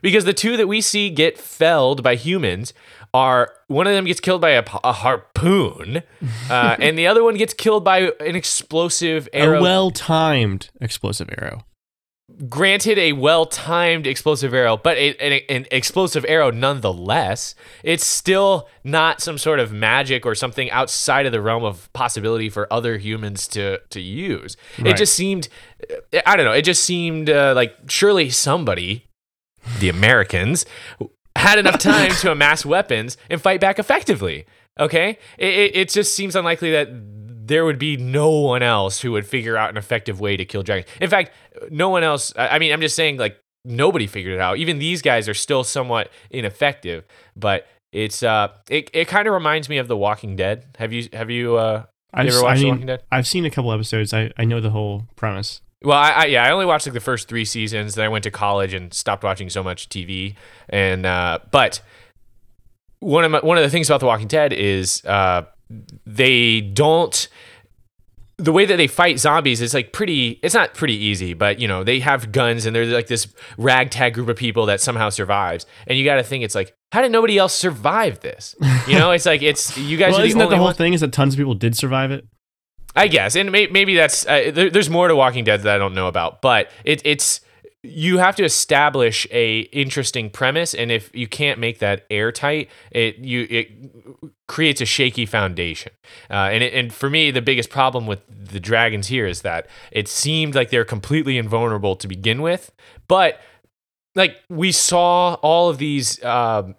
Because 0.01 0.25
the 0.25 0.33
two 0.33 0.57
that 0.57 0.67
we 0.67 0.81
see 0.81 1.09
get 1.09 1.37
felled 1.37 2.03
by 2.03 2.15
humans 2.15 2.73
are 3.13 3.53
one 3.67 3.87
of 3.87 3.93
them 3.93 4.03
gets 4.03 4.19
killed 4.19 4.41
by 4.41 4.49
a, 4.49 4.63
a 4.83 4.91
harpoon, 4.91 6.03
uh, 6.49 6.75
and 6.79 6.99
the 6.99 7.07
other 7.07 7.23
one 7.23 7.35
gets 7.35 7.53
killed 7.53 7.85
by 7.85 8.11
an 8.19 8.35
explosive 8.35 9.29
arrow. 9.31 9.59
A 9.59 9.61
well-timed 9.61 10.69
explosive 10.81 11.29
arrow. 11.37 11.63
Granted, 12.49 12.97
a 12.97 13.13
well-timed 13.13 14.07
explosive 14.07 14.53
arrow, 14.53 14.77
but 14.77 14.97
a, 14.97 15.15
an, 15.17 15.41
an 15.49 15.67
explosive 15.71 16.25
arrow 16.27 16.51
nonetheless. 16.51 17.55
It's 17.83 18.05
still 18.05 18.67
not 18.83 19.21
some 19.21 19.37
sort 19.37 19.59
of 19.59 19.71
magic 19.71 20.25
or 20.25 20.35
something 20.35 20.71
outside 20.71 21.25
of 21.25 21.31
the 21.31 21.41
realm 21.41 21.63
of 21.63 21.91
possibility 21.93 22.49
for 22.49 22.71
other 22.71 22.97
humans 22.97 23.47
to 23.49 23.79
to 23.89 24.01
use. 24.01 24.57
Right. 24.79 24.87
It 24.87 24.97
just 24.97 25.13
seemed, 25.13 25.49
I 26.25 26.35
don't 26.35 26.45
know. 26.45 26.53
It 26.53 26.63
just 26.63 26.83
seemed 26.83 27.29
uh, 27.29 27.53
like 27.55 27.75
surely 27.87 28.29
somebody 28.29 29.07
the 29.79 29.89
Americans 29.89 30.65
had 31.35 31.59
enough 31.59 31.77
time 31.79 32.11
to 32.11 32.31
amass 32.31 32.65
weapons 32.65 33.17
and 33.29 33.41
fight 33.41 33.59
back 33.59 33.79
effectively. 33.79 34.45
Okay, 34.79 35.19
it, 35.37 35.53
it, 35.53 35.75
it, 35.75 35.89
just 35.89 36.15
seems 36.15 36.35
unlikely 36.35 36.71
that 36.71 37.22
there 37.45 37.65
would 37.65 37.79
be 37.79 37.97
no 37.97 38.29
one 38.29 38.63
else 38.63 39.01
who 39.01 39.11
would 39.11 39.27
figure 39.27 39.57
out 39.57 39.69
an 39.69 39.77
effective 39.77 40.19
way 40.19 40.37
to 40.37 40.45
kill 40.45 40.63
dragons. 40.63 40.89
In 41.01 41.09
fact, 41.09 41.31
no 41.69 41.89
one 41.89 42.03
else. 42.03 42.33
I 42.37 42.57
mean, 42.59 42.71
I'm 42.71 42.81
just 42.81 42.95
saying, 42.95 43.17
like 43.17 43.37
nobody 43.65 44.07
figured 44.07 44.33
it 44.33 44.39
out. 44.39 44.57
Even 44.57 44.79
these 44.79 45.01
guys 45.01 45.27
are 45.27 45.33
still 45.33 45.63
somewhat 45.63 46.09
ineffective. 46.29 47.05
But 47.35 47.67
it's 47.91 48.23
uh, 48.23 48.49
it, 48.69 48.89
it 48.93 49.07
kind 49.07 49.27
of 49.27 49.33
reminds 49.33 49.67
me 49.67 49.77
of 49.77 49.87
The 49.87 49.97
Walking 49.97 50.35
Dead. 50.35 50.65
Have 50.77 50.93
you 50.93 51.09
have 51.11 51.29
you 51.29 51.57
uh, 51.57 51.83
I've, 52.13 52.27
ever 52.27 52.43
watched 52.43 52.45
I 52.45 52.53
mean, 52.55 52.63
The 52.63 52.69
Walking 52.69 52.87
Dead? 52.87 53.03
I've 53.11 53.27
seen 53.27 53.45
a 53.45 53.49
couple 53.49 53.71
episodes. 53.73 54.13
I 54.13 54.31
I 54.37 54.45
know 54.45 54.61
the 54.61 54.71
whole 54.71 55.03
premise. 55.15 55.61
Well, 55.83 55.97
I, 55.97 56.11
I, 56.11 56.25
yeah, 56.25 56.45
I 56.45 56.51
only 56.51 56.65
watched 56.65 56.87
like 56.87 56.93
the 56.93 57.01
first 57.01 57.27
three 57.27 57.43
seasons. 57.43 57.95
Then 57.95 58.05
I 58.05 58.07
went 58.07 58.23
to 58.23 58.31
college 58.31 58.73
and 58.73 58.93
stopped 58.93 59.21
watching 59.21 59.49
so 59.49 59.61
much 59.61 59.89
TV. 59.89 60.35
And 60.69 61.05
uh, 61.05 61.39
but 61.51 61.81
one 62.99 63.25
of 63.25 63.31
my, 63.31 63.39
one 63.41 63.57
of 63.57 63.63
the 63.63 63.69
things 63.69 63.89
about 63.89 63.99
The 63.99 64.05
Walking 64.05 64.29
Dead 64.29 64.53
is 64.53 65.03
uh, 65.03 65.43
they 66.05 66.61
don't 66.61 67.27
the 68.37 68.51
way 68.51 68.65
that 68.65 68.77
they 68.77 68.87
fight 68.87 69.19
zombies 69.19 69.61
is 69.61 69.73
like 69.73 69.93
pretty 69.93 70.39
it's 70.41 70.55
not 70.55 70.73
pretty 70.73 70.95
easy 70.95 71.33
but 71.33 71.59
you 71.59 71.67
know 71.67 71.83
they 71.83 71.99
have 71.99 72.31
guns 72.31 72.65
and 72.65 72.75
they're 72.75 72.85
like 72.85 73.07
this 73.07 73.27
ragtag 73.57 74.15
group 74.15 74.27
of 74.27 74.35
people 74.35 74.65
that 74.65 74.81
somehow 74.81 75.09
survives. 75.09 75.65
And 75.87 75.97
you 75.97 76.03
got 76.03 76.15
to 76.15 76.23
think 76.23 76.43
it's 76.43 76.55
like 76.55 76.75
how 76.91 77.01
did 77.01 77.11
nobody 77.11 77.37
else 77.37 77.53
survive 77.53 78.19
this? 78.19 78.55
You 78.87 78.99
know 78.99 79.11
it's 79.11 79.25
like 79.25 79.41
it's 79.41 79.77
you 79.77 79.97
guys 79.97 80.11
well, 80.13 80.19
are 80.19 80.23
the 80.23 80.27
isn't 80.29 80.39
that 80.39 80.49
the 80.49 80.57
whole 80.57 80.65
one- 80.65 80.75
thing 80.75 80.93
is 80.93 81.01
that 81.01 81.13
tons 81.13 81.33
of 81.35 81.37
people 81.37 81.53
did 81.53 81.75
survive 81.77 82.11
it? 82.11 82.25
I 82.95 83.07
guess, 83.07 83.35
and 83.35 83.51
may, 83.51 83.65
maybe 83.67 83.95
that's 83.95 84.23
uh, 84.27 84.51
there, 84.53 84.69
there's 84.69 84.89
more 84.89 85.07
to 85.07 85.15
Walking 85.15 85.43
Dead 85.43 85.61
that 85.63 85.75
I 85.75 85.79
don't 85.79 85.95
know 85.95 86.07
about, 86.07 86.43
but 86.43 86.69
it, 86.83 87.01
it's 87.03 87.41
you 87.83 88.17
have 88.17 88.35
to 88.37 88.43
establish 88.45 89.27
a 89.29 89.59
interesting 89.73 90.29
premise, 90.29 90.73
and 90.73 90.89
if 90.89 91.13
you 91.13 91.27
can't 91.27 91.59
make 91.59 91.79
that 91.79 92.05
airtight, 92.09 92.69
it 92.91 93.17
you 93.17 93.45
it 93.49 93.71
creates 94.47 94.79
a 94.79 94.85
shaky 94.85 95.25
foundation. 95.25 95.91
Uh, 96.29 96.49
and 96.51 96.63
it, 96.63 96.73
and 96.73 96.93
for 96.93 97.09
me, 97.09 97.29
the 97.29 97.41
biggest 97.41 97.69
problem 97.69 98.07
with 98.07 98.21
the 98.29 98.59
dragons 98.59 99.07
here 99.07 99.27
is 99.27 99.41
that 99.41 99.67
it 99.91 100.07
seemed 100.07 100.55
like 100.55 100.69
they're 100.69 100.85
completely 100.85 101.37
invulnerable 101.37 101.97
to 101.97 102.07
begin 102.07 102.41
with, 102.41 102.71
but 103.09 103.41
like 104.15 104.37
we 104.49 104.71
saw 104.71 105.33
all 105.35 105.69
of 105.69 105.77
these 105.77 106.23
um, 106.23 106.75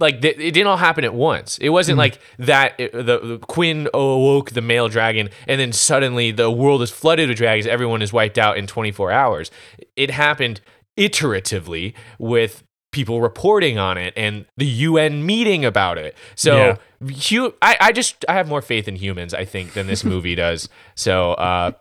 like 0.00 0.24
it 0.24 0.36
didn't 0.36 0.66
all 0.66 0.76
happen 0.76 1.04
at 1.04 1.14
once. 1.14 1.58
It 1.58 1.70
wasn't 1.70 1.96
mm 1.96 1.98
like 1.98 2.20
that. 2.38 2.78
It, 2.78 2.92
the, 2.92 3.18
the, 3.18 3.38
Quinn 3.48 3.88
awoke 3.92 4.52
the 4.52 4.60
male 4.60 4.88
dragon, 4.88 5.30
and 5.46 5.60
then 5.60 5.72
suddenly 5.72 6.30
the 6.30 6.50
world 6.50 6.82
is 6.82 6.90
flooded 6.90 7.28
with 7.28 7.38
dragons. 7.38 7.66
Everyone 7.66 8.02
is 8.02 8.12
wiped 8.12 8.38
out 8.38 8.56
in 8.56 8.66
24 8.66 9.10
hours. 9.10 9.50
It 9.96 10.10
happened 10.10 10.60
iteratively 10.96 11.94
with 12.18 12.62
people 12.90 13.20
reporting 13.20 13.78
on 13.78 13.98
it 13.98 14.14
and 14.16 14.46
the 14.56 14.66
UN 14.66 15.26
meeting 15.26 15.64
about 15.64 15.98
it. 15.98 16.16
So, 16.34 16.78
yeah. 17.00 17.48
I, 17.60 17.76
I 17.80 17.92
just 17.92 18.24
I 18.28 18.34
have 18.34 18.48
more 18.48 18.62
faith 18.62 18.88
in 18.88 18.96
humans, 18.96 19.34
I 19.34 19.44
think, 19.44 19.74
than 19.74 19.86
this 19.86 20.04
movie 20.12 20.34
does. 20.34 20.68
So 20.94 21.32
uh, 21.34 21.72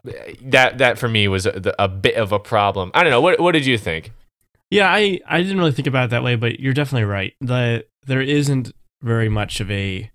that 0.43 0.79
that 0.79 0.97
for 0.97 1.07
me 1.07 1.27
was 1.27 1.45
a, 1.45 1.73
a 1.79 1.87
bit 1.87 2.15
of 2.15 2.31
a 2.31 2.39
problem. 2.39 2.91
I 2.93 3.03
don't 3.03 3.11
know. 3.11 3.21
What 3.21 3.39
what 3.39 3.51
did 3.53 3.65
you 3.65 3.77
think? 3.77 4.11
Yeah, 4.69 4.91
I, 4.91 5.19
I 5.27 5.41
didn't 5.41 5.57
really 5.57 5.71
think 5.71 5.87
about 5.87 6.05
it 6.05 6.09
that 6.11 6.23
way, 6.23 6.35
but 6.35 6.59
you're 6.59 6.73
definitely 6.73 7.05
right. 7.05 7.33
The 7.39 7.85
there 8.05 8.21
isn't 8.21 8.73
very 9.01 9.29
much 9.29 9.59
of 9.59 9.69
a 9.71 10.11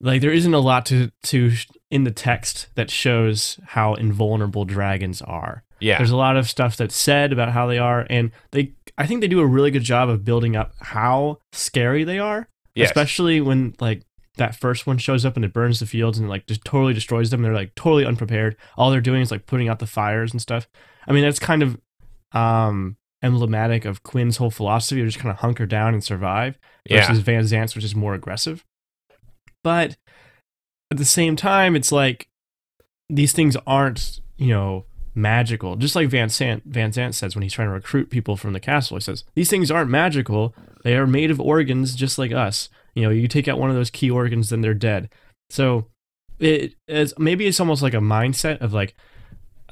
like 0.00 0.20
there 0.20 0.32
isn't 0.32 0.54
a 0.54 0.58
lot 0.58 0.86
to 0.86 1.10
to 1.24 1.52
in 1.90 2.04
the 2.04 2.10
text 2.10 2.68
that 2.74 2.90
shows 2.90 3.58
how 3.68 3.94
invulnerable 3.94 4.64
dragons 4.64 5.22
are. 5.22 5.64
Yeah. 5.80 5.98
There's 5.98 6.10
a 6.10 6.16
lot 6.16 6.36
of 6.36 6.48
stuff 6.48 6.76
that's 6.76 6.96
said 6.96 7.32
about 7.32 7.52
how 7.52 7.66
they 7.66 7.78
are 7.78 8.06
and 8.10 8.30
they 8.50 8.74
I 8.96 9.06
think 9.06 9.20
they 9.20 9.28
do 9.28 9.40
a 9.40 9.46
really 9.46 9.70
good 9.70 9.82
job 9.82 10.08
of 10.08 10.24
building 10.24 10.56
up 10.56 10.72
how 10.80 11.38
scary 11.52 12.04
they 12.04 12.18
are. 12.18 12.48
Yes. 12.74 12.90
Especially 12.90 13.40
when 13.40 13.74
like 13.80 14.02
that 14.36 14.54
first 14.54 14.86
one 14.86 14.98
shows 14.98 15.24
up 15.24 15.36
and 15.36 15.44
it 15.44 15.52
burns 15.52 15.80
the 15.80 15.86
fields 15.86 16.18
and 16.18 16.28
like 16.28 16.46
just 16.46 16.64
totally 16.64 16.94
destroys 16.94 17.30
them. 17.30 17.42
They're 17.42 17.54
like 17.54 17.74
totally 17.74 18.04
unprepared. 18.04 18.56
All 18.76 18.90
they're 18.90 19.00
doing 19.00 19.22
is 19.22 19.30
like 19.30 19.46
putting 19.46 19.68
out 19.68 19.78
the 19.78 19.86
fires 19.86 20.32
and 20.32 20.40
stuff. 20.40 20.68
I 21.06 21.12
mean, 21.12 21.24
that's 21.24 21.38
kind 21.40 21.62
of 21.62 21.80
um 22.32 22.97
emblematic 23.22 23.84
of 23.84 24.02
Quinn's 24.02 24.36
whole 24.36 24.50
philosophy 24.50 25.00
of 25.00 25.06
just 25.06 25.18
kind 25.18 25.30
of 25.30 25.38
hunker 25.38 25.66
down 25.66 25.94
and 25.94 26.02
survive 26.02 26.58
versus 26.88 27.18
yeah. 27.18 27.24
Van 27.24 27.46
Zan's, 27.46 27.74
which 27.74 27.84
is 27.84 27.94
more 27.94 28.14
aggressive. 28.14 28.64
But 29.64 29.96
at 30.90 30.98
the 30.98 31.04
same 31.04 31.36
time, 31.36 31.76
it's 31.76 31.92
like 31.92 32.28
these 33.10 33.32
things 33.32 33.56
aren't, 33.66 34.20
you 34.36 34.48
know, 34.48 34.84
magical. 35.14 35.76
Just 35.76 35.96
like 35.96 36.08
Van 36.08 36.28
Zan, 36.28 36.62
Van 36.64 36.92
Zan 36.92 37.12
says 37.12 37.34
when 37.34 37.42
he's 37.42 37.52
trying 37.52 37.68
to 37.68 37.74
recruit 37.74 38.10
people 38.10 38.36
from 38.36 38.52
the 38.52 38.60
castle, 38.60 38.96
he 38.96 39.00
says, 39.00 39.24
These 39.34 39.50
things 39.50 39.70
aren't 39.70 39.90
magical. 39.90 40.54
They 40.84 40.96
are 40.96 41.06
made 41.06 41.30
of 41.30 41.40
organs 41.40 41.94
just 41.94 42.18
like 42.18 42.32
us. 42.32 42.68
You 42.94 43.02
know, 43.02 43.10
you 43.10 43.28
take 43.28 43.48
out 43.48 43.58
one 43.58 43.70
of 43.70 43.76
those 43.76 43.90
key 43.90 44.10
organs, 44.10 44.50
then 44.50 44.60
they're 44.60 44.74
dead. 44.74 45.10
So 45.50 45.86
it 46.38 46.74
is 46.86 47.14
maybe 47.18 47.46
it's 47.46 47.60
almost 47.60 47.82
like 47.82 47.94
a 47.94 47.98
mindset 47.98 48.60
of 48.60 48.72
like 48.72 48.94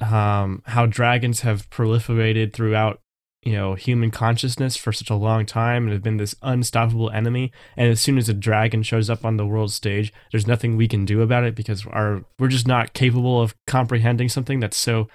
um, 0.01 0.63
how 0.67 0.87
dragons 0.87 1.41
have 1.41 1.71
proliferated 1.71 2.53
throughout 2.53 3.01
you 3.47 3.53
know 3.53 3.75
human 3.75 4.11
consciousness 4.11 4.77
for 4.77 4.93
such 4.93 5.09
a 5.09 5.15
long 5.15 5.47
time 5.47 5.85
and 5.85 5.93
have 5.93 6.03
been 6.03 6.17
this 6.17 6.35
unstoppable 6.43 7.11
enemy. 7.11 7.53
And 7.77 7.89
as 7.89 8.01
soon 8.01 8.19
as 8.19 8.29
a 8.29 8.35
dragon 8.35 8.83
shows 8.83 9.09
up 9.09 9.25
on 9.25 9.37
the 9.37 9.47
world 9.47 9.71
stage 9.71 10.13
there's 10.33 10.49
nothing 10.49 10.77
we 10.77 10.89
can 10.89 11.05
do 11.05 11.23
about 11.23 11.45
it 11.45 11.55
because 11.55 11.87
our 11.87 12.25
we're 12.41 12.49
just 12.49 12.67
not 12.67 12.93
capable 12.93 13.41
of 13.41 13.55
comprehending 13.69 14.29
something 14.29 14.59
that's 14.59 14.77
so 14.77 15.09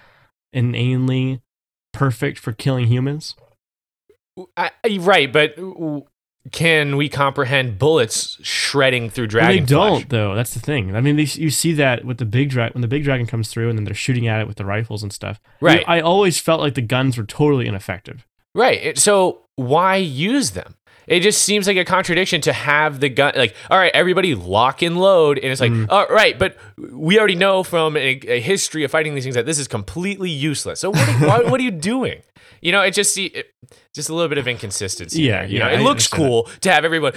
inanely 0.54 1.41
perfect 1.91 2.39
for 2.39 2.54
killing 2.54 2.88
humans. 2.88 3.36
I, 4.56 4.72
right 5.02 5.32
but 5.32 5.56
can 6.51 6.97
we 6.97 7.08
comprehend 7.08 7.77
bullets 7.77 8.38
shredding 8.41 9.10
through 9.12 9.27
dragon 9.27 9.47
well, 9.49 9.56
they 9.58 9.65
don't 9.65 9.99
flesh? 10.01 10.10
though. 10.10 10.36
That's 10.36 10.54
the 10.54 10.60
thing. 10.60 10.95
I 10.95 11.01
mean 11.01 11.15
they, 11.15 11.23
you 11.23 11.49
see 11.51 11.73
that 11.73 12.04
with 12.04 12.17
the 12.17 12.25
big 12.25 12.49
dragon 12.49 12.73
when 12.73 12.82
the 12.82 12.88
big 12.88 13.04
dragon 13.04 13.27
comes 13.27 13.49
through 13.49 13.69
and 13.69 13.77
then 13.77 13.86
they're 13.86 13.93
shooting 13.93 14.27
at 14.27 14.41
it 14.41 14.47
with 14.47 14.58
the 14.58 14.65
rifles 14.65 15.04
and 15.04 15.13
stuff. 15.13 15.39
Right. 15.60 15.84
I 15.88 15.99
always 16.01 16.39
felt 16.39 16.60
like 16.60 16.73
the 16.73 16.82
guns 16.82 17.17
were 17.17 17.25
totally 17.25 17.67
ineffective. 17.67 18.25
Right. 18.56 18.97
So 18.97 19.41
why 19.56 19.97
use 19.97 20.51
them? 20.51 20.75
It 21.08 21.21
just 21.21 21.41
seems 21.43 21.67
like 21.67 21.77
a 21.77 21.84
contradiction 21.86 22.41
to 22.41 22.54
have 22.54 22.99
the 23.01 23.10
gun 23.10 23.34
like 23.36 23.56
all 23.69 23.77
right 23.77 23.91
everybody 23.93 24.34
lock 24.34 24.82
and 24.82 24.97
load 24.99 25.38
and 25.39 25.51
it's 25.51 25.60
like 25.62 25.71
Mm. 25.71 25.88
all 25.89 26.08
right 26.08 26.38
but 26.39 26.56
we 26.91 27.17
already 27.19 27.36
know 27.36 27.63
from 27.63 27.97
a, 27.97 28.19
a 28.27 28.39
history 28.39 28.84
of 28.84 28.91
fighting 28.91 29.13
these 29.15 29.23
things 29.23 29.36
that 29.36 29.45
this 29.45 29.60
is 29.60 29.67
completely 29.67 30.30
useless. 30.30 30.80
So 30.80 30.89
what 30.91 31.08
are, 31.10 31.27
why, 31.27 31.39
what 31.49 31.60
are 31.60 31.63
you 31.63 31.71
doing 31.71 32.21
you 32.62 32.71
know 32.71 32.82
it 32.82 32.93
just 32.93 33.13
see 33.13 33.26
it, 33.28 33.47
just 33.93 34.10
a 34.10 34.13
little 34.13 34.30
bit 34.30 34.38
of 34.38 34.47
inconsistency 34.47 35.24
Yeah, 35.24 35.41
there, 35.41 35.50
you 35.50 35.60
yeah, 35.60 35.67
know 35.67 35.74
it 35.74 35.80
I 35.80 35.84
looks 35.84 36.08
cool 36.08 36.43
to 36.62 36.71
have 36.71 36.86
everyone 36.86 37.13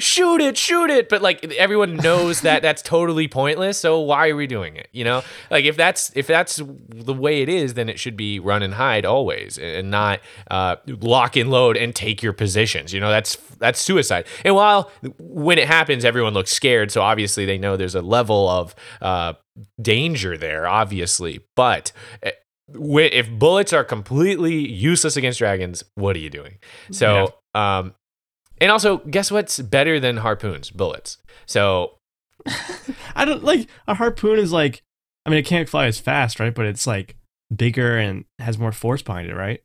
shoot 0.00 0.40
it 0.40 0.56
shoot 0.56 0.90
it 0.90 1.08
but 1.08 1.22
like 1.22 1.44
everyone 1.54 1.96
knows 2.08 2.40
that 2.42 2.62
that's 2.62 2.82
totally 2.82 3.28
pointless 3.28 3.78
so 3.78 4.00
why 4.00 4.28
are 4.28 4.36
we 4.36 4.46
doing 4.46 4.76
it 4.76 4.88
you 4.92 5.04
know? 5.04 5.22
Like 5.50 5.64
if 5.64 5.76
that's 5.76 6.12
if 6.14 6.26
that's 6.26 6.60
the 6.88 7.12
way 7.14 7.42
it 7.42 7.48
is 7.48 7.74
then 7.74 7.88
it 7.88 7.98
should 7.98 8.16
be 8.16 8.38
run 8.38 8.62
and 8.62 8.74
hide 8.74 9.04
always 9.04 9.58
and 9.58 9.90
not 9.90 10.20
uh, 10.50 10.76
lock 10.86 11.36
and 11.36 11.50
load 11.50 11.76
and 11.76 11.94
take 11.94 12.22
your 12.22 12.32
positions 12.32 12.92
you 12.92 13.00
know? 13.00 13.10
That's 13.10 13.36
that's 13.58 13.80
suicide. 13.80 14.26
And 14.44 14.54
while 14.54 14.90
when 15.18 15.58
it 15.58 15.66
happens 15.66 16.04
everyone 16.04 16.34
looks 16.34 16.50
scared 16.52 16.90
so 16.90 17.02
obviously 17.02 17.44
they 17.44 17.58
know 17.58 17.76
there's 17.76 17.94
a 17.94 18.02
level 18.02 18.48
of 18.48 18.74
uh, 19.00 19.34
danger 19.80 20.36
there 20.36 20.66
obviously 20.66 21.40
but 21.54 21.92
uh, 22.24 22.30
wh- 22.30 22.43
if 22.72 23.30
bullets 23.30 23.72
are 23.72 23.84
completely 23.84 24.54
useless 24.54 25.16
against 25.16 25.38
dragons 25.38 25.84
what 25.96 26.16
are 26.16 26.20
you 26.20 26.30
doing 26.30 26.56
so 26.90 27.34
um 27.54 27.94
and 28.58 28.70
also 28.70 28.98
guess 28.98 29.30
what's 29.30 29.60
better 29.60 30.00
than 30.00 30.16
harpoons 30.16 30.70
bullets 30.70 31.18
so 31.46 31.98
I 33.16 33.24
don't 33.24 33.44
like 33.44 33.68
a 33.86 33.94
harpoon 33.94 34.38
is 34.38 34.52
like 34.52 34.82
I 35.26 35.30
mean 35.30 35.38
it 35.38 35.46
can't 35.46 35.68
fly 35.68 35.86
as 35.86 35.98
fast, 35.98 36.40
right? 36.40 36.54
But 36.54 36.66
it's 36.66 36.86
like 36.86 37.16
bigger 37.54 37.96
and 37.96 38.24
has 38.38 38.58
more 38.58 38.72
force 38.72 39.02
behind 39.02 39.28
it, 39.28 39.34
right? 39.34 39.62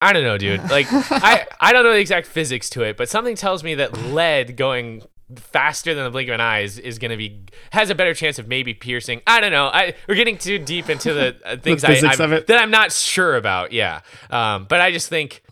I 0.00 0.12
don't 0.12 0.22
know, 0.22 0.38
dude. 0.38 0.70
Like 0.70 0.86
I, 0.92 1.46
I 1.60 1.72
don't 1.72 1.84
know 1.84 1.92
the 1.92 1.98
exact 1.98 2.26
physics 2.26 2.70
to 2.70 2.82
it, 2.82 2.96
but 2.96 3.08
something 3.08 3.36
tells 3.36 3.62
me 3.64 3.74
that 3.76 3.96
lead 3.98 4.56
going 4.56 5.02
faster 5.36 5.94
than 5.94 6.04
the 6.04 6.10
blink 6.10 6.28
of 6.28 6.34
an 6.34 6.40
eye 6.40 6.60
is, 6.60 6.78
is 6.78 6.98
going 6.98 7.10
to 7.10 7.16
be 7.16 7.40
has 7.70 7.90
a 7.90 7.94
better 7.94 8.14
chance 8.14 8.38
of 8.38 8.48
maybe 8.48 8.74
piercing. 8.74 9.22
I 9.26 9.40
don't 9.40 9.52
know. 9.52 9.66
I 9.66 9.94
we're 10.08 10.14
getting 10.14 10.38
too 10.38 10.58
deep 10.58 10.88
into 10.90 11.12
the 11.12 11.36
uh, 11.44 11.56
things 11.62 11.84
I, 11.84 11.88
physics 11.94 12.20
I'm- 12.20 12.30
that 12.30 12.50
I'm 12.58 12.70
not 12.70 12.92
sure 12.92 13.36
about. 13.36 13.72
Yeah, 13.72 14.00
um, 14.30 14.66
but 14.68 14.80
I 14.80 14.92
just 14.92 15.08
think. 15.08 15.42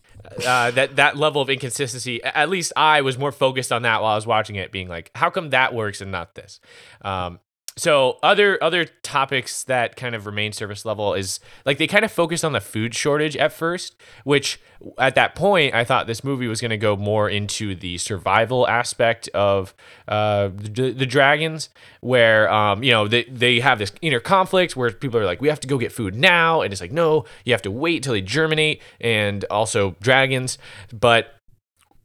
Uh, 0.46 0.70
that 0.72 0.96
that 0.96 1.16
level 1.16 1.40
of 1.40 1.48
inconsistency, 1.48 2.22
at 2.22 2.50
least 2.50 2.70
I 2.76 3.00
was 3.00 3.16
more 3.16 3.32
focused 3.32 3.72
on 3.72 3.82
that 3.82 4.02
while 4.02 4.12
I 4.12 4.14
was 4.14 4.26
watching 4.26 4.56
it, 4.56 4.70
being 4.70 4.86
like, 4.86 5.10
how 5.14 5.30
come 5.30 5.50
that 5.50 5.72
works 5.72 6.02
and 6.02 6.12
not 6.12 6.34
this? 6.34 6.60
Um, 7.00 7.40
so 7.78 8.18
other 8.22 8.62
other 8.62 8.84
topics 8.84 9.62
that 9.64 9.96
kind 9.96 10.14
of 10.14 10.26
remain 10.26 10.52
surface 10.52 10.84
level 10.84 11.14
is 11.14 11.38
like 11.64 11.78
they 11.78 11.86
kind 11.86 12.04
of 12.04 12.10
focused 12.10 12.44
on 12.44 12.52
the 12.52 12.60
food 12.60 12.94
shortage 12.94 13.36
at 13.36 13.52
first, 13.52 13.94
which 14.24 14.60
at 14.98 15.14
that 15.14 15.34
point 15.34 15.74
I 15.74 15.84
thought 15.84 16.06
this 16.06 16.24
movie 16.24 16.48
was 16.48 16.60
going 16.60 16.70
to 16.70 16.76
go 16.76 16.96
more 16.96 17.28
into 17.28 17.74
the 17.74 17.98
survival 17.98 18.66
aspect 18.68 19.28
of 19.28 19.74
uh, 20.08 20.48
the, 20.54 20.92
the 20.92 21.06
dragons, 21.06 21.70
where 22.00 22.52
um, 22.52 22.82
you 22.82 22.90
know 22.90 23.06
they 23.06 23.24
they 23.24 23.60
have 23.60 23.78
this 23.78 23.92
inner 24.02 24.20
conflict 24.20 24.76
where 24.76 24.90
people 24.90 25.20
are 25.20 25.24
like 25.24 25.40
we 25.40 25.48
have 25.48 25.60
to 25.60 25.68
go 25.68 25.78
get 25.78 25.92
food 25.92 26.14
now, 26.14 26.62
and 26.62 26.72
it's 26.72 26.80
like 26.80 26.92
no, 26.92 27.24
you 27.44 27.52
have 27.52 27.62
to 27.62 27.70
wait 27.70 28.02
till 28.02 28.12
they 28.12 28.22
germinate, 28.22 28.82
and 29.00 29.44
also 29.44 29.94
dragons, 30.00 30.58
but 30.92 31.34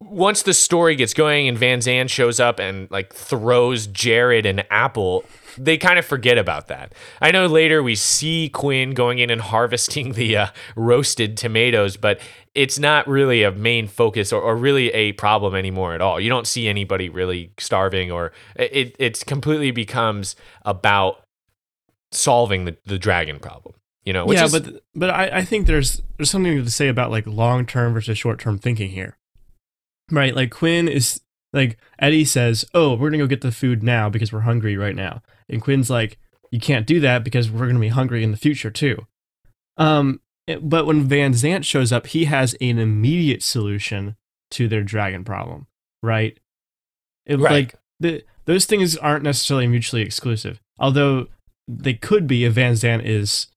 once 0.10 0.44
the 0.44 0.54
story 0.54 0.96
gets 0.96 1.14
going 1.14 1.48
and 1.48 1.58
Van 1.58 1.82
Zan 1.82 2.08
shows 2.08 2.40
up 2.40 2.60
and 2.60 2.90
like 2.92 3.14
throws 3.14 3.88
Jared 3.88 4.46
an 4.46 4.64
apple, 4.70 5.24
they 5.58 5.78
kind 5.78 6.00
of 6.00 6.06
forget 6.06 6.38
about 6.38 6.68
that. 6.68 6.94
I 7.22 7.32
know 7.32 7.48
later 7.48 7.82
we 7.82 7.96
see 7.96 8.50
Quinn 8.50 8.94
going 8.94 9.20
in 9.20 9.30
and 9.30 9.42
harvesting 9.42 10.14
the 10.14 10.38
uh, 10.38 10.48
roasted 10.76 11.38
tomatoes, 11.38 11.98
but 11.98 12.20
it's 12.56 12.78
not 12.78 13.08
really 13.08 13.44
a 13.44 13.52
main 13.52 13.88
focus 13.88 14.32
or, 14.32 14.42
or 14.42 14.56
really 14.56 14.90
a 14.90 15.14
problem 15.14 15.56
anymore 15.56 15.94
at 15.94 16.02
all. 16.02 16.20
You 16.20 16.30
don't 16.30 16.48
see 16.48 16.68
anybody 16.68 17.10
really 17.10 17.52
starving 17.58 18.12
or 18.12 18.32
it, 18.56 18.96
it 19.00 19.26
completely 19.26 19.72
becomes 19.72 20.36
about 20.64 21.24
solving 22.12 22.66
the, 22.66 22.78
the 22.86 23.00
dragon 23.00 23.40
problem. 23.40 23.76
You 24.06 24.12
know, 24.12 24.26
which 24.26 24.38
yeah, 24.38 24.46
is, 24.46 24.52
but 24.52 24.84
but 24.94 25.10
I, 25.10 25.38
I 25.38 25.46
think 25.46 25.66
there's 25.66 26.02
there's 26.18 26.30
something 26.30 26.62
to 26.62 26.70
say 26.70 26.90
about 26.90 27.10
like 27.10 27.26
long 27.26 27.66
term 27.66 27.94
versus 27.94 28.18
short 28.18 28.38
term 28.38 28.60
thinking 28.60 28.90
here, 28.90 29.18
right? 30.12 30.36
Like 30.36 30.52
Quinn 30.52 30.90
is 30.90 31.22
like 31.54 31.78
Eddie 32.00 32.26
says, 32.26 32.66
"Oh, 32.74 32.96
we're 32.96 33.10
gonna 33.10 33.24
go 33.24 33.28
get 33.28 33.40
the 33.40 33.52
food 33.52 33.82
now 33.82 34.10
because 34.10 34.34
we're 34.34 34.42
hungry 34.42 34.76
right 34.76 34.96
now," 34.96 35.22
and 35.50 35.62
Quinn's 35.62 35.90
like, 35.90 36.18
"You 36.52 36.60
can't 36.60 36.88
do 36.88 37.00
that 37.02 37.24
because 37.24 37.50
we're 37.52 37.68
gonna 37.68 37.80
be 37.80 37.90
hungry 37.90 38.24
in 38.24 38.32
the 38.32 38.38
future 38.38 38.72
too." 38.72 39.06
Um, 39.78 40.22
but 40.62 40.86
when 40.86 41.04
Van 41.04 41.34
Zan 41.34 41.62
shows 41.64 41.92
up, 41.92 42.08
he 42.08 42.26
has 42.26 42.54
an 42.62 42.80
immediate 42.80 43.42
solution 43.44 44.16
to 44.52 44.68
their 44.68 44.84
dragon 44.84 45.24
problem, 45.24 45.68
right? 46.02 46.38
It, 47.26 47.40
Right. 47.40 47.52
Like 47.52 47.76
the 48.00 48.24
those 48.46 48.66
things 48.66 48.98
aren't 48.98 49.24
necessarily 49.24 49.68
mutually 49.68 50.02
exclusive, 50.02 50.60
although 50.78 51.28
they 51.68 51.94
could 51.94 52.28
be 52.28 52.44
if 52.44 52.54
Van 52.54 52.76
Zan 52.76 53.02
is 53.02 53.48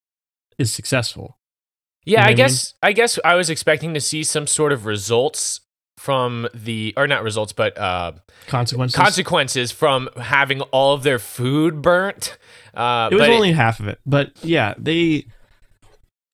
is 0.59 0.73
successful. 0.73 1.39
Yeah, 2.05 2.21
know 2.21 2.23
I 2.23 2.25
what 2.27 2.27
I 2.27 2.31
mean? 2.31 2.37
guess 2.37 2.75
I 2.83 2.93
guess 2.93 3.19
I 3.25 3.35
was 3.35 3.51
expecting 3.51 3.93
to 3.95 4.01
see 4.01 4.23
some 4.23 4.47
sort 4.47 4.73
of 4.73 4.87
results 4.87 5.61
from 6.07 6.47
the 6.55 6.95
or 6.97 7.09
not 7.09 7.25
results, 7.25 7.53
but 7.53 7.77
uh, 7.77 8.13
Consequences. 8.47 8.95
consequences 8.95 9.73
from 9.73 10.09
having 10.17 10.61
all 10.71 10.95
of 10.95 11.03
their 11.03 11.19
food 11.19 11.83
burnt. 11.83 12.39
Uh, 12.73 13.09
it 13.11 13.17
was 13.17 13.29
only 13.29 13.51
half 13.51 13.81
of 13.81 13.89
it, 13.89 13.99
but 14.07 14.31
yeah, 14.45 14.75
they. 14.79 15.27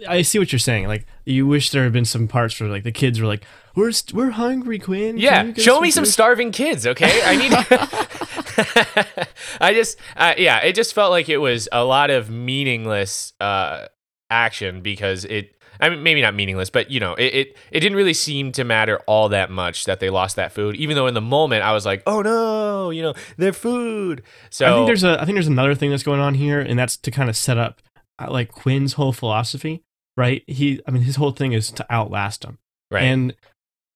I 0.07 0.21
see 0.23 0.39
what 0.39 0.53
you're 0.53 0.59
saying. 0.59 0.89
Like, 0.89 1.07
you 1.25 1.47
wish 1.47 1.71
there 1.71 1.85
had 1.85 1.93
been 1.95 2.05
some 2.05 2.29
parts 2.29 2.61
where 2.61 2.69
like 2.69 2.83
the 2.83 2.93
kids 2.93 3.19
were 3.19 3.27
like, 3.27 3.45
"We're 3.75 3.93
st- 3.93 4.15
we're 4.15 4.33
hungry, 4.33 4.79
Quinn. 4.79 5.19
Can 5.19 5.49
yeah, 5.49 5.53
show 5.55 5.81
me 5.81 5.91
some 5.91 6.05
food?" 6.05 6.13
starving 6.13 6.53
kids, 6.53 6.87
okay? 6.87 7.23
I 7.25 7.37
need. 7.37 7.53
I 9.61 9.73
just, 9.73 9.97
uh, 10.17 10.35
yeah, 10.37 10.59
it 10.59 10.75
just 10.75 10.93
felt 10.93 11.13
like 11.13 11.31
it 11.31 11.39
was 11.39 11.67
a 11.73 11.83
lot 11.83 12.11
of 12.11 12.29
meaningless 12.29 13.33
uh, 13.41 13.87
action 14.29 14.83
because 14.83 15.25
it. 15.25 15.57
I 15.83 15.91
mean, 15.91 16.03
maybe 16.03 16.23
not 16.23 16.35
meaningless, 16.35 16.71
but 16.71 16.91
you 16.91 17.01
know, 17.01 17.15
it, 17.15 17.35
it 17.35 17.57
it 17.73 17.81
didn't 17.81 17.97
really 17.97 18.15
seem 18.15 18.53
to 18.53 18.65
matter 18.65 18.99
all 19.07 19.29
that 19.31 19.51
much 19.51 19.85
that 19.85 20.01
they 20.01 20.09
lost 20.09 20.37
that 20.37 20.53
food. 20.53 20.77
Even 20.77 20.97
though 20.97 21.09
in 21.09 21.15
the 21.15 21.21
moment 21.21 21.65
I 21.65 21.73
was 21.73 21.85
like, 21.85 22.03
"Oh 22.07 22.23
no, 22.23 22.91
you 22.91 23.03
know, 23.03 23.15
their 23.37 23.53
food." 23.53 24.23
So 24.49 24.67
I 24.67 24.75
think 24.75 24.87
there's 24.87 25.05
a 25.05 25.21
I 25.21 25.25
think 25.25 25.37
there's 25.37 25.49
another 25.49 25.75
thing 25.75 25.91
that's 25.91 26.03
going 26.05 26.21
on 26.21 26.35
here, 26.35 26.61
and 26.61 26.79
that's 26.79 26.97
to 26.99 27.11
kind 27.11 27.29
of 27.29 27.37
set 27.37 27.59
up 27.59 27.83
uh, 28.19 28.31
like 28.31 28.53
Quinn's 28.53 28.95
whole 28.95 29.13
philosophy, 29.13 29.83
right? 30.17 30.45
He, 30.47 30.81
I 30.87 30.91
mean, 30.91 31.03
his 31.03 31.17
whole 31.17 31.33
thing 31.33 31.53
is 31.53 31.71
to 31.73 31.93
outlast 31.93 32.45
him. 32.45 32.59
right. 32.91 33.03
And 33.03 33.35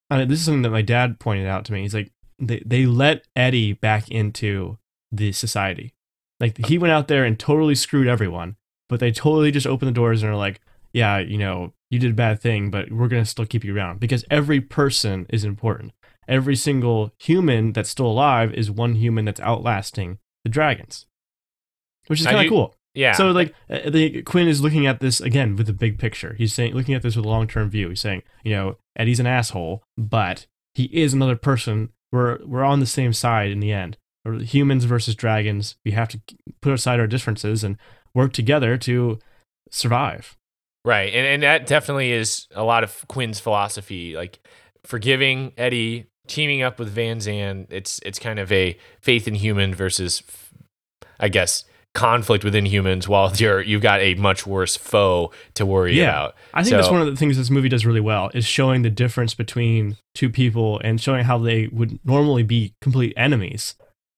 uh, 0.09 0.25
this 0.25 0.39
is 0.39 0.45
something 0.45 0.63
that 0.63 0.69
my 0.71 0.81
dad 0.81 1.19
pointed 1.19 1.47
out 1.47 1.65
to 1.65 1.73
me. 1.73 1.81
He's 1.81 1.93
like, 1.93 2.11
they, 2.39 2.61
they 2.65 2.85
let 2.85 3.25
Eddie 3.35 3.73
back 3.73 4.09
into 4.09 4.77
the 5.11 5.31
society. 5.31 5.93
Like, 6.39 6.65
he 6.67 6.77
went 6.77 6.93
out 6.93 7.07
there 7.07 7.25
and 7.25 7.37
totally 7.39 7.75
screwed 7.75 8.07
everyone, 8.07 8.55
but 8.89 8.99
they 8.99 9.11
totally 9.11 9.51
just 9.51 9.67
opened 9.67 9.89
the 9.89 9.93
doors 9.93 10.23
and 10.23 10.31
are 10.31 10.35
like, 10.35 10.61
yeah, 10.97 11.19
you 11.19 11.37
know, 11.37 11.73
you 11.91 11.99
did 11.99 12.11
a 12.11 12.15
bad 12.15 12.41
thing, 12.41 12.71
but 12.71 12.91
we're 12.91 13.07
going 13.07 13.23
to 13.23 13.29
still 13.29 13.45
keep 13.45 13.63
you 13.63 13.75
around 13.75 13.99
because 13.99 14.25
every 14.31 14.59
person 14.59 15.27
is 15.29 15.43
important. 15.43 15.93
Every 16.27 16.55
single 16.55 17.13
human 17.19 17.71
that's 17.71 17.89
still 17.89 18.07
alive 18.07 18.51
is 18.53 18.71
one 18.71 18.95
human 18.95 19.25
that's 19.25 19.39
outlasting 19.39 20.17
the 20.43 20.49
dragons, 20.49 21.05
which 22.07 22.19
is 22.19 22.25
kind 22.25 22.45
of 22.45 22.49
cool. 22.49 22.75
yeah. 22.95 23.13
So 23.13 23.29
like 23.29 23.53
uh, 23.69 23.91
the 23.91 24.23
Quinn 24.23 24.47
is 24.47 24.59
looking 24.59 24.87
at 24.87 24.99
this 24.99 25.21
again 25.21 25.55
with 25.55 25.67
the 25.67 25.73
big 25.73 25.99
picture. 25.99 26.33
He's 26.35 26.51
saying 26.51 26.73
looking 26.73 26.95
at 26.95 27.03
this 27.03 27.15
with 27.15 27.25
a 27.25 27.29
long 27.29 27.47
term 27.47 27.69
view. 27.69 27.89
He's 27.89 28.01
saying, 28.01 28.23
you 28.43 28.53
know, 28.53 28.77
Eddie's 28.95 29.19
an 29.19 29.27
asshole, 29.27 29.83
but 29.97 30.47
he 30.73 30.85
is 30.85 31.13
another 31.13 31.35
person. 31.35 31.89
We're 32.11 32.39
we're 32.43 32.63
on 32.63 32.79
the 32.79 32.87
same 32.87 33.13
side 33.13 33.51
in 33.51 33.59
the 33.59 33.71
end. 33.71 33.97
Humans 34.25 34.85
versus 34.85 35.13
dragons. 35.13 35.75
We 35.85 35.91
have 35.91 36.09
to 36.09 36.19
put 36.59 36.73
aside 36.73 36.99
our 36.99 37.07
differences 37.07 37.63
and 37.63 37.77
work 38.15 38.33
together 38.33 38.77
to 38.79 39.19
survive. 39.69 40.35
Right. 40.85 41.13
And 41.13 41.25
and 41.27 41.43
that 41.43 41.67
definitely 41.67 42.11
is 42.11 42.47
a 42.55 42.63
lot 42.63 42.83
of 42.83 43.05
Quinn's 43.07 43.39
philosophy, 43.39 44.15
like 44.15 44.39
forgiving 44.85 45.51
Eddie, 45.57 46.05
teaming 46.27 46.61
up 46.61 46.79
with 46.79 46.89
Van 46.89 47.19
Zan. 47.19 47.67
It's 47.69 47.99
it's 48.05 48.19
kind 48.19 48.39
of 48.39 48.51
a 48.51 48.77
faith 49.01 49.27
in 49.27 49.35
human 49.35 49.73
versus 49.75 50.23
I 51.19 51.29
guess 51.29 51.63
conflict 51.93 52.43
within 52.43 52.65
humans 52.65 53.07
while 53.07 53.31
you're 53.35 53.59
you've 53.61 53.81
got 53.81 53.99
a 54.01 54.13
much 54.15 54.45
worse 54.45 54.77
foe 54.77 55.31
to 55.55 55.65
worry 55.65 55.97
Yeah. 55.97 56.03
about. 56.09 56.35
I 56.53 56.63
think 56.63 56.75
that's 56.75 56.91
one 56.91 57.01
of 57.01 57.07
the 57.07 57.15
things 57.15 57.37
this 57.37 57.49
movie 57.49 57.69
does 57.69 57.85
really 57.85 58.01
well 58.01 58.29
is 58.35 58.45
showing 58.45 58.83
the 58.83 58.89
difference 58.91 59.33
between 59.33 59.97
two 60.13 60.29
people 60.29 60.79
and 60.83 61.01
showing 61.01 61.25
how 61.25 61.37
they 61.39 61.67
would 61.67 61.99
normally 62.05 62.43
be 62.43 62.75
complete 62.81 63.13
enemies 63.17 63.73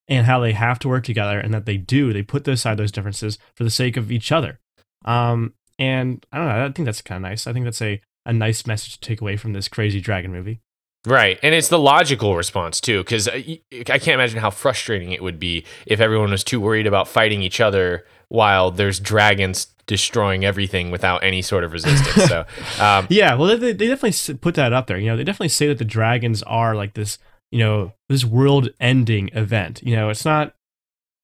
and 0.09 0.25
how 0.25 0.39
they 0.39 0.51
have 0.51 0.77
to 0.79 0.89
work 0.89 1.05
together 1.05 1.39
and 1.39 1.53
that 1.53 1.65
they 1.65 1.77
do. 1.77 2.11
They 2.11 2.21
put 2.23 2.45
aside 2.47 2.77
those 2.77 2.91
differences 2.91 3.37
for 3.55 3.63
the 3.63 3.69
sake 3.69 3.95
of 3.95 4.11
each 4.11 4.31
other. 4.31 4.59
Um, 5.05 5.53
and 5.79 6.23
I 6.31 6.37
don't 6.37 6.47
know. 6.47 6.65
I 6.65 6.71
think 6.71 6.85
that's 6.85 7.01
kind 7.01 7.25
of 7.25 7.29
nice. 7.29 7.47
I 7.47 7.53
think 7.53 7.65
that's 7.65 7.81
a, 7.81 8.01
a 8.25 8.33
nice 8.33 8.67
message 8.67 8.99
to 8.99 8.99
take 8.99 9.21
away 9.21 9.37
from 9.37 9.53
this 9.53 9.67
crazy 9.67 10.01
dragon 10.01 10.31
movie. 10.31 10.59
Right. 11.07 11.39
And 11.41 11.55
it's 11.55 11.69
the 11.69 11.79
logical 11.79 12.35
response 12.35 12.81
too 12.81 13.03
cuz 13.05 13.29
I 13.29 13.61
I 13.71 13.97
can't 13.99 14.09
imagine 14.09 14.39
how 14.39 14.49
frustrating 14.49 15.13
it 15.13 15.23
would 15.23 15.39
be 15.39 15.63
if 15.87 16.01
everyone 16.01 16.31
was 16.31 16.43
too 16.43 16.59
worried 16.59 16.85
about 16.85 17.07
fighting 17.07 17.41
each 17.41 17.61
other 17.61 18.05
while 18.27 18.69
there's 18.69 18.99
dragons 18.99 19.67
destroying 19.87 20.45
everything 20.45 20.91
without 20.91 21.23
any 21.23 21.41
sort 21.41 21.63
of 21.63 21.71
resistance. 21.71 22.29
so, 22.29 22.45
um, 22.83 23.07
Yeah, 23.09 23.33
well, 23.33 23.57
they, 23.57 23.73
they 23.73 23.87
definitely 23.87 24.35
put 24.35 24.55
that 24.55 24.71
up 24.71 24.85
there. 24.87 24.99
You 24.99 25.07
know, 25.07 25.17
they 25.17 25.23
definitely 25.23 25.49
say 25.49 25.67
that 25.67 25.79
the 25.79 25.85
dragons 25.85 26.43
are 26.43 26.75
like 26.75 26.93
this, 26.93 27.17
you 27.49 27.59
know, 27.59 27.93
this 28.07 28.23
world-ending 28.23 29.31
event. 29.33 29.81
You 29.81 29.95
know, 29.95 30.09
it's 30.09 30.25
not 30.25 30.53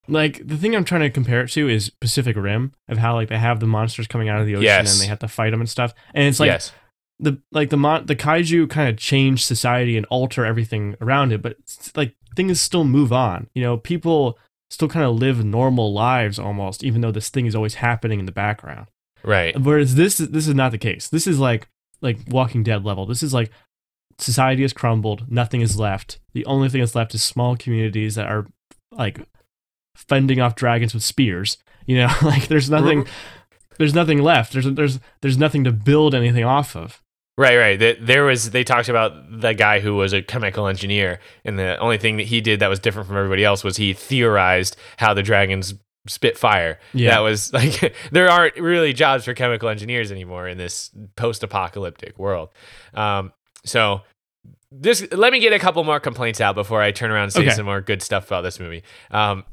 like 0.08 0.46
the 0.48 0.58
thing 0.58 0.76
I'm 0.76 0.86
trying 0.86 1.02
to 1.02 1.10
compare 1.10 1.42
it 1.42 1.50
to 1.52 1.68
is 1.70 1.90
Pacific 1.90 2.36
Rim 2.36 2.74
of 2.88 2.98
how 2.98 3.16
like 3.16 3.30
they 3.30 3.38
have 3.38 3.60
the 3.60 3.68
monsters 3.68 4.08
coming 4.08 4.30
out 4.30 4.40
of 4.40 4.48
the 4.48 4.56
ocean 4.56 4.64
Yes. 4.64 4.94
and 4.94 5.02
they 5.02 5.08
have 5.08 5.20
to 5.20 5.28
fight 5.28 5.52
them 5.52 5.62
and 5.62 5.70
stuff. 5.70 5.94
And 6.14 6.28
it's 6.28 6.40
like 6.40 6.48
yes. 6.48 6.72
the 7.20 7.42
like 7.52 7.70
the 7.70 7.78
mon- 7.78 8.06
the 8.06 8.16
kaiju 8.16 8.70
kind 8.70 8.90
of 8.90 8.98
change 8.98 9.44
society 9.46 9.98
and 9.98 10.06
alter 10.08 10.46
everything 10.46 10.96
around 11.02 11.32
it, 11.32 11.42
but 11.42 11.54
it's, 11.60 11.96
like 11.96 12.16
things 12.36 12.60
still 12.60 12.84
move 12.84 13.12
on. 13.14 13.48
You 13.54 13.62
know, 13.64 13.78
people 13.78 14.38
still 14.70 14.88
kind 14.88 15.06
of 15.06 15.16
live 15.16 15.44
normal 15.44 15.94
lives 15.94 16.38
almost, 16.40 16.84
even 16.84 17.02
though 17.02 17.12
this 17.12 17.30
thing 17.30 17.46
is 17.46 17.56
always 17.56 17.76
happening 17.76 18.20
in 18.20 18.26
the 18.26 18.32
background. 18.32 18.88
Right. 19.24 19.60
Whereas 19.60 19.96
this 19.96 20.20
is 20.20 20.30
this 20.30 20.48
is 20.48 20.54
not 20.54 20.72
the 20.72 20.78
case. 20.78 21.10
This 21.10 21.28
is 21.28 21.40
like 21.40 21.68
like 22.02 22.20
Walking 22.28 22.64
Dead 22.64 22.84
level. 22.84 23.06
This 23.06 23.24
is 23.24 23.34
like 23.34 23.50
society 24.18 24.62
has 24.62 24.74
crumbled, 24.74 25.30
nothing 25.32 25.62
is 25.62 25.80
left. 25.80 26.20
The 26.34 26.46
only 26.46 26.70
thing 26.70 26.82
that's 26.82 26.96
left 26.96 27.14
is 27.16 27.24
small 27.24 27.56
communities 27.58 28.16
that 28.16 28.28
are 28.28 28.46
like 28.92 29.20
fending 29.96 30.40
off 30.40 30.54
dragons 30.56 30.94
with 30.94 31.04
spears. 31.04 31.58
You 31.88 31.98
know, 31.98 32.10
like 32.22 32.48
there's 32.48 32.70
nothing 32.70 33.08
there's 33.80 33.94
nothing 33.96 34.22
left. 34.22 34.54
There's 34.54 34.66
there's 34.72 35.00
there's 35.22 35.38
nothing 35.38 35.64
to 35.64 35.72
build 35.72 36.14
anything 36.14 36.44
off 36.44 36.76
of. 36.76 37.02
Right, 37.38 37.58
right. 37.58 37.78
Th- 37.78 37.98
There 38.00 38.24
was 38.24 38.52
they 38.52 38.64
talked 38.64 38.88
about 38.88 39.42
the 39.42 39.54
guy 39.54 39.82
who 39.82 39.96
was 39.96 40.14
a 40.14 40.22
chemical 40.22 40.68
engineer, 40.68 41.20
and 41.44 41.60
the 41.60 41.78
only 41.80 41.98
thing 41.98 42.16
that 42.18 42.28
he 42.28 42.40
did 42.40 42.62
that 42.62 42.70
was 42.70 42.80
different 42.80 43.08
from 43.10 43.18
everybody 43.18 43.44
else 43.44 43.62
was 43.64 43.76
he 43.76 43.92
theorized 43.94 44.78
how 44.98 45.14
the 45.14 45.22
dragons 45.24 45.74
spit 46.08 46.38
fire. 46.38 46.80
Yeah. 46.94 47.10
That 47.12 47.20
was 47.20 47.52
like 47.60 47.94
there 48.12 48.30
aren't 48.30 48.56
really 48.56 48.94
jobs 48.94 49.26
for 49.26 49.34
chemical 49.34 49.68
engineers 49.68 50.12
anymore 50.14 50.48
in 50.48 50.58
this 50.58 50.92
post-apocalyptic 51.18 52.18
world. 52.18 52.50
Um, 52.94 53.34
so 53.66 54.02
this 54.72 55.06
let 55.12 55.32
me 55.34 55.40
get 55.40 55.54
a 55.54 55.60
couple 55.60 55.84
more 55.84 56.00
complaints 56.00 56.40
out 56.42 56.56
before 56.56 56.82
I 56.82 56.92
turn 56.92 57.12
around 57.12 57.24
and 57.24 57.34
say 57.34 57.42
Okay. 57.42 57.50
some 57.52 57.66
more 57.66 57.82
good 57.82 58.02
stuff 58.02 58.28
about 58.28 58.42
this 58.42 58.60
movie. 58.60 58.84
Um, 59.12 59.44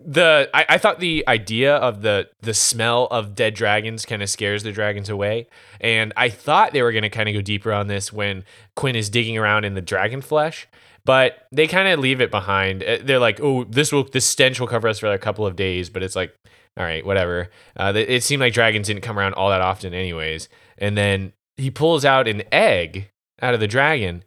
the 0.00 0.48
I, 0.54 0.66
I 0.70 0.78
thought 0.78 1.00
the 1.00 1.24
idea 1.28 1.76
of 1.76 2.02
the 2.02 2.28
the 2.40 2.54
smell 2.54 3.06
of 3.10 3.34
dead 3.34 3.54
dragons 3.54 4.06
kind 4.06 4.22
of 4.22 4.30
scares 4.30 4.62
the 4.62 4.72
dragons 4.72 5.08
away. 5.08 5.46
And 5.80 6.12
i 6.16 6.28
thought 6.28 6.72
they 6.72 6.82
were 6.82 6.92
going 6.92 7.02
to 7.02 7.10
kind 7.10 7.28
of 7.28 7.34
go 7.34 7.40
deeper 7.40 7.72
on 7.72 7.86
this 7.88 8.12
when 8.12 8.44
quinn 8.76 8.96
is 8.96 9.10
digging 9.10 9.36
around 9.38 9.64
in 9.64 9.74
the 9.74 9.82
dragon 9.82 10.20
flesh 10.20 10.66
but 11.04 11.46
they 11.52 11.66
kind 11.66 11.86
of 11.88 12.00
leave 12.00 12.22
it 12.22 12.30
behind. 12.30 12.82
Uh, 12.82 12.98
they're 13.02 13.18
like 13.18 13.40
oh 13.40 13.64
this 13.64 13.92
will 13.92 14.04
this 14.04 14.26
stench 14.26 14.58
will 14.60 14.66
cover 14.66 14.88
us 14.88 14.98
for 14.98 15.12
a 15.12 15.18
couple 15.18 15.46
of 15.46 15.56
days 15.56 15.90
but 15.90 16.02
it's 16.02 16.16
like 16.16 16.34
all 16.76 16.84
right 16.84 17.04
whatever. 17.04 17.50
Uh, 17.76 17.92
it 17.94 18.22
seemed 18.22 18.40
like 18.40 18.52
dragons 18.52 18.86
didn't 18.86 19.02
come 19.02 19.18
around 19.18 19.34
all 19.34 19.50
that 19.50 19.60
often 19.60 19.94
anyways. 19.94 20.48
And 20.78 20.96
then 20.96 21.32
he 21.56 21.70
pulls 21.70 22.04
out 22.04 22.26
an 22.26 22.42
egg 22.50 23.10
out 23.40 23.54
of 23.54 23.60
the 23.60 23.68
dragon 23.68 24.24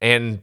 and 0.00 0.42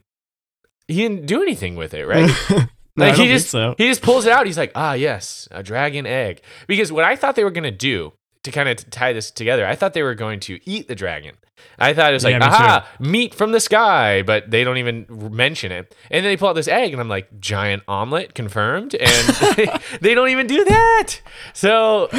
he 0.87 0.95
didn't 0.95 1.25
do 1.25 1.41
anything 1.41 1.75
with 1.75 1.93
it 1.93 2.05
right 2.05 2.29
No, 2.97 3.05
like 3.05 3.15
he 3.15 3.27
just 3.27 3.49
so. 3.49 3.75
he 3.77 3.87
just 3.87 4.01
pulls 4.01 4.25
it 4.25 4.31
out. 4.31 4.45
He's 4.45 4.57
like, 4.57 4.71
ah, 4.75 4.93
yes, 4.93 5.47
a 5.51 5.63
dragon 5.63 6.05
egg. 6.05 6.41
Because 6.65 6.91
what 6.91 7.03
I 7.03 7.15
thought 7.15 7.35
they 7.35 7.43
were 7.43 7.51
gonna 7.51 7.71
do 7.71 8.13
to 8.43 8.51
kind 8.51 8.67
of 8.67 8.89
tie 8.89 9.13
this 9.13 9.31
together, 9.31 9.65
I 9.65 9.75
thought 9.75 9.93
they 9.93 10.03
were 10.03 10.15
going 10.15 10.39
to 10.41 10.59
eat 10.65 10.87
the 10.87 10.95
dragon. 10.95 11.35
I 11.79 11.93
thought 11.93 12.11
it 12.11 12.13
was 12.13 12.23
like, 12.23 12.33
Yeah, 12.33 12.39
me 12.39 12.45
aha, 12.45 12.87
meat 12.99 13.35
from 13.35 13.51
the 13.51 13.59
sky, 13.59 14.23
but 14.23 14.49
they 14.49 14.63
don't 14.63 14.77
even 14.77 15.05
mention 15.09 15.71
it. 15.71 15.95
And 16.09 16.25
then 16.25 16.31
they 16.31 16.37
pull 16.37 16.49
out 16.49 16.53
this 16.53 16.67
egg, 16.67 16.91
and 16.91 16.99
I'm 16.99 17.09
like, 17.09 17.39
giant 17.39 17.83
omelet 17.87 18.33
confirmed, 18.33 18.95
and 18.95 19.79
they 20.01 20.15
don't 20.15 20.29
even 20.29 20.47
do 20.47 20.63
that. 20.65 21.15
So 21.53 22.09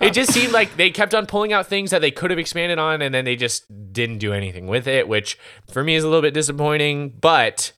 it 0.00 0.12
just 0.12 0.32
seemed 0.32 0.52
like 0.52 0.76
they 0.76 0.90
kept 0.90 1.14
on 1.14 1.26
pulling 1.26 1.52
out 1.52 1.66
things 1.66 1.90
that 1.90 2.00
they 2.00 2.10
could 2.10 2.30
have 2.30 2.38
expanded 2.38 2.78
on, 2.78 3.02
and 3.02 3.14
then 3.14 3.24
they 3.24 3.36
just 3.36 3.64
didn't 3.92 4.18
do 4.18 4.32
anything 4.32 4.66
with 4.66 4.86
it, 4.86 5.08
which 5.08 5.38
for 5.70 5.84
me 5.84 5.94
is 5.94 6.04
a 6.04 6.08
little 6.08 6.22
bit 6.22 6.34
disappointing. 6.34 7.10
But 7.10 7.72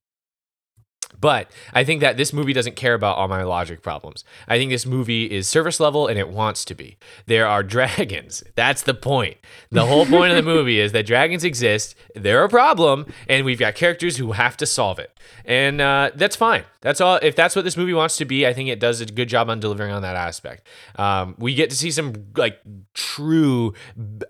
but 1.23 1.51
I 1.73 1.85
think 1.85 2.01
that 2.01 2.17
this 2.17 2.33
movie 2.33 2.53
doesn't 2.53 2.75
care 2.75 2.95
about 2.95 3.17
all 3.17 3.29
my 3.29 3.45
logic 3.45 3.81
problems. 3.81 4.25
I 4.49 4.59
think 4.59 4.73
this 4.73 4.85
movie 4.85 5.31
is 5.31 5.49
service 5.49 5.79
level 5.79 6.09
and 6.09 6.19
it 6.19 6.29
wants 6.29 6.65
to 6.67 6.75
be. 6.75 6.99
There 7.27 7.47
are 7.47 7.63
dragons. 7.77 8.43
That's 8.57 8.83
the 8.83 8.93
point. 8.93 9.37
The 9.71 9.87
whole 9.87 10.05
point 10.05 10.33
of 10.33 10.37
the 10.37 10.43
movie 10.55 10.81
is 10.81 10.91
that 10.93 11.07
dragons 11.07 11.45
exist, 11.45 11.95
they're 12.17 12.43
a 12.43 12.49
problem, 12.49 13.07
and 13.29 13.47
we've 13.47 13.59
got 13.59 13.77
characters 13.77 14.17
who 14.17 14.33
have 14.33 14.57
to 14.57 14.67
solve 14.67 14.99
it. 14.99 15.17
And 15.45 15.81
uh, 15.81 16.11
that's 16.15 16.35
fine. 16.37 16.65
That's 16.81 17.01
all. 17.01 17.21
If 17.23 17.37
that's 17.37 17.55
what 17.55 17.65
this 17.65 17.77
movie 17.77 17.95
wants 17.95 18.17
to 18.17 18.25
be, 18.25 18.45
I 18.45 18.53
think 18.53 18.69
it 18.69 18.81
does 18.81 19.01
a 19.01 19.07
good 19.07 19.29
job 19.29 19.49
on 19.49 19.61
delivering 19.61 19.93
on 19.93 20.03
that 20.03 20.17
aspect. 20.17 20.67
Um, 20.97 21.37
we 21.39 21.55
get 21.55 21.71
to 21.71 21.77
see 21.77 21.93
some 21.93 22.27
like 22.37 22.61
true 22.95 23.75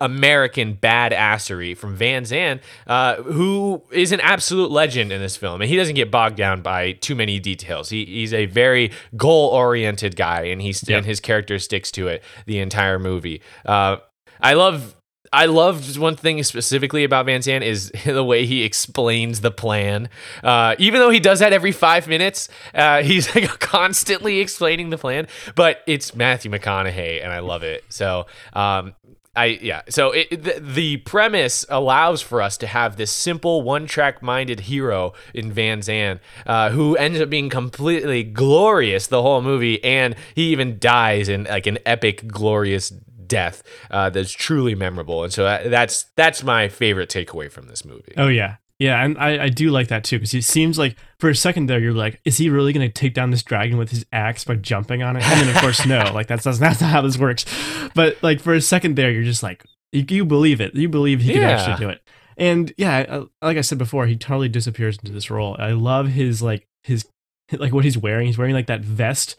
American 0.00 0.76
badassery 0.76 1.76
from 1.76 1.96
Van 1.96 2.26
Zan, 2.26 2.60
uh, 2.86 3.16
who 3.22 3.82
is 3.90 4.12
an 4.12 4.20
absolute 4.20 4.70
legend 4.70 5.12
in 5.12 5.20
this 5.20 5.36
film, 5.36 5.62
and 5.62 5.70
he 5.70 5.76
doesn't 5.76 5.94
get 5.94 6.10
bogged 6.10 6.36
down 6.36 6.60
by 6.60 6.81
too 6.90 7.14
many 7.14 7.38
details. 7.38 7.88
He, 7.90 8.04
he's 8.04 8.34
a 8.34 8.46
very 8.46 8.90
goal-oriented 9.16 10.16
guy, 10.16 10.42
and 10.42 10.60
he's 10.60 10.86
Yep. 10.88 10.98
and 10.98 11.06
his 11.06 11.20
character 11.20 11.58
sticks 11.58 11.90
to 11.92 12.08
it 12.08 12.22
the 12.46 12.58
entire 12.58 12.98
movie. 12.98 13.40
Uh, 13.64 13.96
I 14.40 14.54
love. 14.54 14.96
I 15.34 15.46
love 15.46 15.96
one 15.96 16.14
thing 16.14 16.42
specifically 16.42 17.04
about 17.04 17.24
Van 17.24 17.40
Zan 17.40 17.62
is 17.62 17.90
the 18.04 18.22
way 18.22 18.44
he 18.44 18.64
explains 18.64 19.40
the 19.40 19.50
plan. 19.50 20.10
Uh, 20.44 20.74
even 20.78 21.00
though 21.00 21.08
he 21.08 21.20
does 21.20 21.38
that 21.38 21.54
every 21.54 21.72
five 21.72 22.06
minutes, 22.06 22.50
uh, 22.74 23.02
he's 23.08 23.34
like 23.34 23.48
constantly 23.58 24.40
explaining 24.40 24.90
the 24.90 24.98
plan. 24.98 25.26
But 25.54 25.80
it's 25.86 26.14
Matthew 26.14 26.50
McConaughey, 26.50 27.22
and 27.24 27.32
I 27.32 27.38
love 27.38 27.62
it. 27.62 27.82
So 27.88 28.26
um, 28.52 28.94
I 29.34 29.58
yeah. 29.62 29.82
So 29.88 30.10
it, 30.12 30.30
the, 30.30 30.60
the 30.60 30.96
premise 30.98 31.64
allows 31.70 32.20
for 32.20 32.42
us 32.42 32.58
to 32.58 32.66
have 32.66 32.96
this 32.96 33.10
simple 33.10 33.62
one-track 33.62 34.22
minded 34.22 34.60
hero 34.60 35.14
in 35.32 35.50
Van 35.52 35.80
Zan, 35.80 36.20
uh, 36.46 36.70
who 36.70 36.96
ends 36.96 37.18
up 37.20 37.30
being 37.30 37.48
completely 37.48 38.24
glorious 38.24 39.06
the 39.06 39.22
whole 39.22 39.40
movie, 39.40 39.82
and 39.82 40.14
he 40.34 40.50
even 40.52 40.78
dies 40.78 41.30
in 41.30 41.44
like 41.44 41.66
an 41.66 41.78
epic, 41.86 42.26
glorious 42.28 42.90
death 42.90 43.62
uh, 43.90 44.10
that's 44.10 44.32
truly 44.32 44.74
memorable. 44.74 45.24
And 45.24 45.32
so 45.32 45.44
that, 45.44 45.70
that's 45.70 46.04
that's 46.16 46.42
my 46.42 46.68
favorite 46.68 47.08
takeaway 47.08 47.50
from 47.50 47.68
this 47.68 47.84
movie. 47.84 48.12
Oh 48.18 48.28
yeah, 48.28 48.56
yeah, 48.82 49.04
and 49.04 49.16
I, 49.18 49.44
I 49.44 49.48
do 49.48 49.70
like 49.70 49.88
that 49.88 50.02
too 50.04 50.16
because 50.18 50.34
it 50.34 50.42
seems 50.42 50.78
like 50.78 50.96
for 51.20 51.28
a 51.30 51.34
second 51.36 51.66
there 51.66 51.78
you're 51.78 51.92
like, 51.92 52.20
is 52.24 52.36
he 52.38 52.50
really 52.50 52.72
going 52.72 52.86
to 52.86 52.92
take 52.92 53.14
down 53.14 53.30
this 53.30 53.42
dragon 53.42 53.78
with 53.78 53.90
his 53.90 54.04
axe 54.12 54.44
by 54.44 54.56
jumping 54.56 55.02
on 55.02 55.16
it? 55.16 55.22
And 55.22 55.40
then 55.46 55.54
of 55.54 55.60
course 55.62 55.86
no, 55.86 55.98
like 56.14 56.26
that's 56.26 56.44
that's 56.44 56.60
not 56.60 56.76
how 56.76 57.00
this 57.00 57.16
works. 57.18 57.44
But 57.94 58.16
like 58.22 58.40
for 58.40 58.54
a 58.54 58.60
second 58.60 58.96
there 58.96 59.10
you're 59.10 59.22
just 59.22 59.42
like, 59.42 59.64
you, 59.92 60.04
you 60.08 60.24
believe 60.24 60.60
it, 60.60 60.74
you 60.74 60.88
believe 60.88 61.20
he 61.20 61.32
can 61.32 61.42
Yeah. 61.42 61.50
actually 61.50 61.84
do 61.84 61.90
it. 61.90 62.00
And 62.36 62.72
yeah, 62.76 63.24
like 63.40 63.56
I 63.56 63.60
said 63.60 63.78
before, 63.78 64.06
he 64.06 64.16
totally 64.16 64.48
disappears 64.48 64.98
into 64.98 65.12
this 65.12 65.30
role. 65.30 65.54
I 65.58 65.72
love 65.72 66.08
his 66.08 66.42
like 66.42 66.66
his 66.82 67.06
like 67.52 67.72
what 67.72 67.84
he's 67.84 67.98
wearing. 67.98 68.26
He's 68.26 68.38
wearing 68.38 68.54
like 68.54 68.66
that 68.66 68.80
vest. 68.80 69.36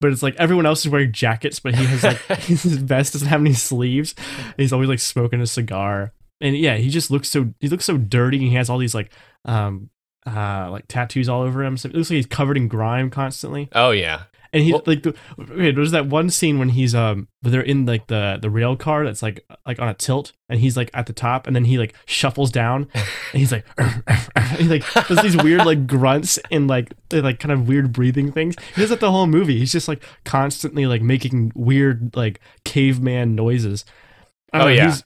But 0.00 0.12
it's 0.12 0.22
like 0.22 0.34
everyone 0.36 0.66
else 0.66 0.84
is 0.84 0.90
wearing 0.92 1.12
jackets, 1.12 1.58
but 1.60 1.74
he 1.74 1.84
has 1.86 2.02
like 2.04 2.18
his 2.42 2.64
vest 2.64 3.14
doesn't 3.14 3.28
have 3.28 3.40
any 3.40 3.54
sleeves. 3.54 4.14
He's 4.56 4.72
always 4.72 4.88
like 4.88 4.98
smoking 4.98 5.40
a 5.40 5.46
cigar 5.46 6.12
and 6.40 6.56
yeah, 6.56 6.76
he 6.76 6.88
just 6.90 7.10
looks 7.10 7.28
so 7.28 7.52
he 7.60 7.68
looks 7.68 7.84
so 7.84 7.96
dirty. 7.96 8.38
He 8.38 8.54
has 8.54 8.68
all 8.70 8.78
these 8.78 8.94
like 8.94 9.12
um 9.44 9.90
uh 10.26 10.68
like 10.70 10.84
tattoos 10.88 11.28
all 11.28 11.42
over 11.42 11.62
him. 11.62 11.76
So 11.76 11.88
it 11.88 11.94
looks 11.94 12.10
like 12.10 12.16
he's 12.16 12.26
covered 12.26 12.56
in 12.56 12.68
grime 12.68 13.10
constantly. 13.10 13.68
Oh 13.72 13.90
yeah, 13.90 14.22
And 14.54 14.62
he 14.62 14.72
Well- 14.72 14.82
like 14.86 15.02
the, 15.02 15.14
okay, 15.38 15.70
there's 15.70 15.90
that 15.90 16.06
one 16.06 16.30
scene 16.30 16.58
when 16.58 16.70
he's 16.70 16.94
um 16.94 17.28
they're 17.42 17.60
in 17.60 17.84
like 17.84 18.06
the 18.06 18.38
the 18.40 18.48
rail 18.48 18.74
car 18.74 19.04
that's 19.04 19.22
like 19.22 19.44
like 19.66 19.78
on 19.80 19.88
a 19.88 19.94
tilt 19.94 20.32
and 20.48 20.60
he's 20.60 20.76
like 20.78 20.90
at 20.94 21.04
the 21.06 21.12
top 21.12 21.46
and 21.46 21.54
then 21.54 21.66
he 21.66 21.76
like 21.76 21.94
shuffles 22.06 22.50
down 22.50 22.88
and 22.94 23.38
he's 23.40 23.52
like 23.52 23.66
he 24.56 24.64
like 24.64 24.82
does 25.08 25.20
these 25.22 25.36
weird 25.36 25.66
like 25.66 25.86
grunts 25.86 26.38
and 26.50 26.68
like 26.68 26.94
like 27.12 27.38
kind 27.38 27.52
of 27.52 27.68
weird 27.68 27.92
breathing 27.92 28.32
things. 28.32 28.54
He 28.74 28.80
does 28.80 28.88
that 28.90 29.00
the 29.00 29.10
whole 29.12 29.26
movie. 29.26 29.58
He's 29.58 29.72
just 29.72 29.88
like 29.88 30.02
constantly 30.24 30.86
like 30.86 31.02
making 31.02 31.52
weird 31.54 32.16
like 32.16 32.40
caveman 32.64 33.34
noises. 33.34 33.84
Oh, 34.54 34.60
know, 34.60 34.68
yeah. 34.68 34.84
he's- 34.84 35.04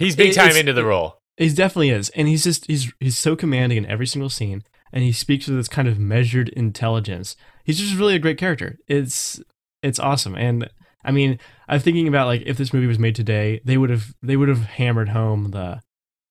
he's 0.00 0.16
big 0.16 0.34
time 0.34 0.56
into 0.56 0.72
the 0.72 0.84
role. 0.84 1.20
he 1.36 1.48
definitely 1.50 1.90
is, 1.90 2.08
and 2.10 2.26
he's 2.26 2.44
just 2.44 2.66
he's 2.66 2.92
he's 2.98 3.18
so 3.18 3.36
commanding 3.36 3.78
in 3.78 3.86
every 3.86 4.06
single 4.06 4.30
scene, 4.30 4.64
and 4.92 5.04
he 5.04 5.12
speaks 5.12 5.46
with 5.46 5.56
this 5.56 5.68
kind 5.68 5.86
of 5.86 5.98
measured 5.98 6.48
intelligence. 6.50 7.36
He's 7.64 7.78
just 7.78 7.96
really 7.96 8.16
a 8.16 8.18
great 8.18 8.38
character. 8.38 8.78
It's 8.88 9.40
it's 9.82 9.98
awesome, 9.98 10.34
and 10.34 10.68
I 11.04 11.12
mean, 11.12 11.38
I'm 11.68 11.80
thinking 11.80 12.08
about 12.08 12.26
like 12.26 12.42
if 12.46 12.56
this 12.56 12.72
movie 12.72 12.86
was 12.86 12.98
made 12.98 13.14
today, 13.14 13.60
they 13.64 13.76
would 13.76 13.90
have 13.90 14.14
they 14.22 14.36
would 14.36 14.48
have 14.48 14.64
hammered 14.64 15.10
home 15.10 15.52
the 15.52 15.80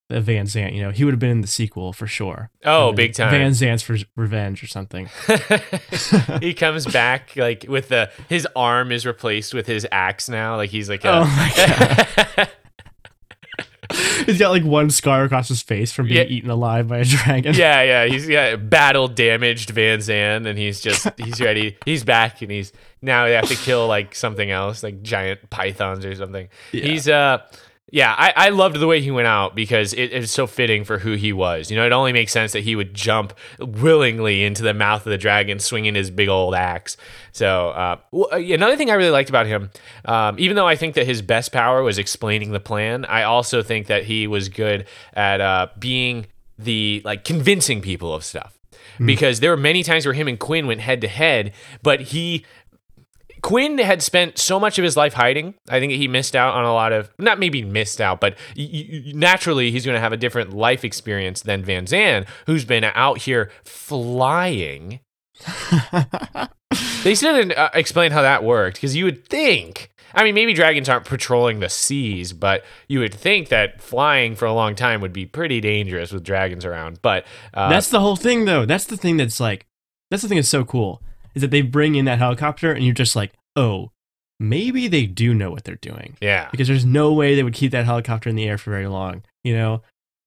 the 0.09 0.21
Van 0.21 0.47
Zan. 0.47 0.73
You 0.73 0.81
know, 0.83 0.91
he 0.91 1.03
would 1.05 1.13
have 1.13 1.19
been 1.19 1.29
in 1.29 1.41
the 1.41 1.47
sequel 1.47 1.93
for 1.93 2.07
sure. 2.07 2.49
Oh, 2.65 2.91
big 2.91 3.13
time. 3.13 3.31
Van 3.31 3.53
Zan's 3.53 3.83
for 3.83 3.95
Revenge 4.15 4.63
or 4.63 4.67
something. 4.67 5.07
he 6.41 6.53
comes 6.53 6.85
back 6.85 7.35
like 7.35 7.65
with 7.67 7.89
the 7.89 8.11
his 8.27 8.47
arm 8.55 8.91
is 8.91 9.05
replaced 9.05 9.53
with 9.53 9.67
his 9.67 9.87
axe 9.91 10.27
now. 10.27 10.55
Like 10.55 10.71
he's 10.71 10.89
like 10.89 11.05
a, 11.05 11.11
Oh 11.11 11.23
my 11.23 12.49
He's 14.25 14.37
got 14.37 14.51
like 14.51 14.63
one 14.63 14.89
scar 14.91 15.23
across 15.23 15.47
his 15.49 15.61
face 15.61 15.91
from 15.91 16.07
being 16.07 16.17
Yeah. 16.17 16.23
eaten 16.35 16.49
alive 16.49 16.87
by 16.87 16.99
a 16.99 17.03
dragon. 17.05 17.55
yeah, 17.55 17.81
yeah. 17.81 18.05
He's 18.05 18.27
got 18.27 18.69
battle 18.69 19.07
damaged 19.07 19.71
Van 19.71 19.99
Zan, 20.01 20.45
and 20.45 20.57
he's 20.59 20.79
just 20.79 21.07
he's 21.17 21.41
ready. 21.41 21.77
He's 21.85 22.03
back, 22.03 22.41
and 22.41 22.51
he's 22.51 22.71
now 23.01 23.25
they 23.25 23.33
have 23.33 23.47
to 23.49 23.55
kill 23.55 23.87
like 23.87 24.13
something 24.13 24.51
else, 24.51 24.83
like 24.83 25.01
giant 25.01 25.49
pythons 25.49 26.05
or 26.05 26.13
something. 26.15 26.49
Yeah. 26.71 26.83
He's 26.83 27.07
uh. 27.07 27.39
Yeah, 27.91 28.13
I, 28.17 28.33
I 28.35 28.49
loved 28.49 28.79
the 28.79 28.87
way 28.87 29.01
he 29.01 29.09
went 29.09 29.27
out 29.27 29.55
because 29.55 29.93
it, 29.93 30.13
it's 30.13 30.31
so 30.31 30.45
fitting 30.45 30.83
for 30.83 30.99
who 30.99 31.13
he 31.13 31.33
was. 31.33 31.71
You 31.71 31.77
know, 31.77 31.85
it 31.85 31.91
only 31.91 32.13
makes 32.13 32.31
sense 32.31 32.51
that 32.51 32.61
he 32.61 32.75
would 32.75 32.93
jump 32.93 33.33
willingly 33.59 34.43
into 34.43 34.63
the 34.63 34.73
mouth 34.73 35.05
of 35.05 35.09
the 35.09 35.17
dragon, 35.17 35.59
swinging 35.59 35.95
his 35.95 36.11
big 36.11 36.29
old 36.29 36.53
axe. 36.53 36.97
So, 37.31 37.69
uh, 37.69 37.97
uh, 38.13 38.35
another 38.35 38.77
thing 38.77 38.91
I 38.91 38.93
really 38.93 39.11
liked 39.11 39.29
about 39.29 39.47
him, 39.47 39.71
um, 40.05 40.35
even 40.39 40.55
though 40.55 40.67
I 40.67 40.75
think 40.75 40.95
that 40.95 41.05
his 41.07 41.21
best 41.21 41.51
power 41.51 41.81
was 41.81 41.97
explaining 41.97 42.51
the 42.51 42.59
plan, 42.59 43.05
I 43.05 43.23
also 43.23 43.63
think 43.63 43.87
that 43.87 44.03
he 44.03 44.27
was 44.27 44.49
good 44.49 44.85
at 45.13 45.41
uh, 45.41 45.67
being 45.77 46.27
the 46.57 47.01
like 47.05 47.23
convincing 47.23 47.81
people 47.81 48.13
of 48.13 48.23
stuff. 48.23 48.55
Because 49.05 49.39
there 49.39 49.49
were 49.49 49.57
many 49.57 49.81
times 49.81 50.05
where 50.05 50.13
him 50.13 50.27
and 50.27 50.37
Quinn 50.37 50.67
went 50.67 50.81
head 50.81 50.99
to 51.01 51.07
head, 51.07 51.53
but 51.81 52.01
he 52.01 52.45
Quinn 53.41 53.77
had 53.77 54.01
spent 54.01 54.37
so 54.37 54.59
much 54.59 54.77
of 54.77 54.83
his 54.83 54.97
life 54.97 55.13
hiding. 55.13 55.55
I 55.69 55.79
think 55.79 55.93
he 55.93 56.07
missed 56.07 56.35
out 56.35 56.55
on 56.55 56.65
a 56.65 56.73
lot 56.73 56.91
of, 56.91 57.09
not 57.17 57.39
maybe 57.39 57.63
missed 57.63 58.01
out, 58.01 58.19
but 58.19 58.37
naturally 58.55 59.71
he's 59.71 59.85
going 59.85 59.95
to 59.95 60.01
have 60.01 60.13
a 60.13 60.17
different 60.17 60.53
life 60.53 60.83
experience 60.83 61.41
than 61.41 61.63
Van 61.63 61.87
Zan, 61.87 62.25
who's 62.45 62.65
been 62.65 62.83
out 62.83 63.19
here 63.19 63.51
flying. 63.63 64.99
They 67.03 67.15
still 67.15 67.33
didn't 67.33 67.57
uh, 67.57 67.69
explain 67.73 68.11
how 68.11 68.21
that 68.21 68.43
worked 68.43 68.75
because 68.75 68.95
you 68.95 69.05
would 69.05 69.25
think, 69.25 69.89
I 70.13 70.23
mean, 70.23 70.35
maybe 70.35 70.53
dragons 70.53 70.89
aren't 70.89 71.05
patrolling 71.05 71.61
the 71.61 71.69
seas, 71.69 72.33
but 72.33 72.65
you 72.87 72.99
would 72.99 73.13
think 73.13 73.47
that 73.49 73.81
flying 73.81 74.35
for 74.35 74.45
a 74.45 74.53
long 74.53 74.75
time 74.75 74.99
would 75.01 75.13
be 75.13 75.25
pretty 75.25 75.61
dangerous 75.61 76.11
with 76.11 76.23
dragons 76.23 76.65
around. 76.65 77.01
But 77.01 77.25
uh, 77.53 77.69
that's 77.69 77.89
the 77.89 78.01
whole 78.01 78.17
thing, 78.17 78.45
though. 78.45 78.65
That's 78.65 78.85
the 78.85 78.97
thing 78.97 79.15
that's 79.17 79.39
like, 79.39 79.65
that's 80.11 80.23
the 80.23 80.27
thing 80.27 80.37
that's 80.37 80.49
so 80.49 80.65
cool 80.65 81.01
is 81.35 81.41
that 81.41 81.51
they 81.51 81.61
bring 81.61 81.95
in 81.95 82.05
that 82.05 82.19
helicopter 82.19 82.71
and 82.71 82.85
you're 82.85 82.93
just 82.93 83.15
like, 83.15 83.33
oh, 83.55 83.91
maybe 84.39 84.87
they 84.87 85.05
do 85.05 85.33
know 85.33 85.51
what 85.51 85.63
they're 85.63 85.75
doing 85.75 86.15
yeah, 86.21 86.47
because 86.51 86.67
there's 86.67 86.85
no 86.85 87.11
way 87.13 87.35
they 87.35 87.43
would 87.43 87.53
keep 87.53 87.71
that 87.71 87.85
helicopter 87.85 88.29
in 88.29 88.35
the 88.35 88.47
air 88.47 88.57
for 88.57 88.71
very 88.71 88.87
long, 88.87 89.23
you 89.43 89.53
know? 89.53 89.81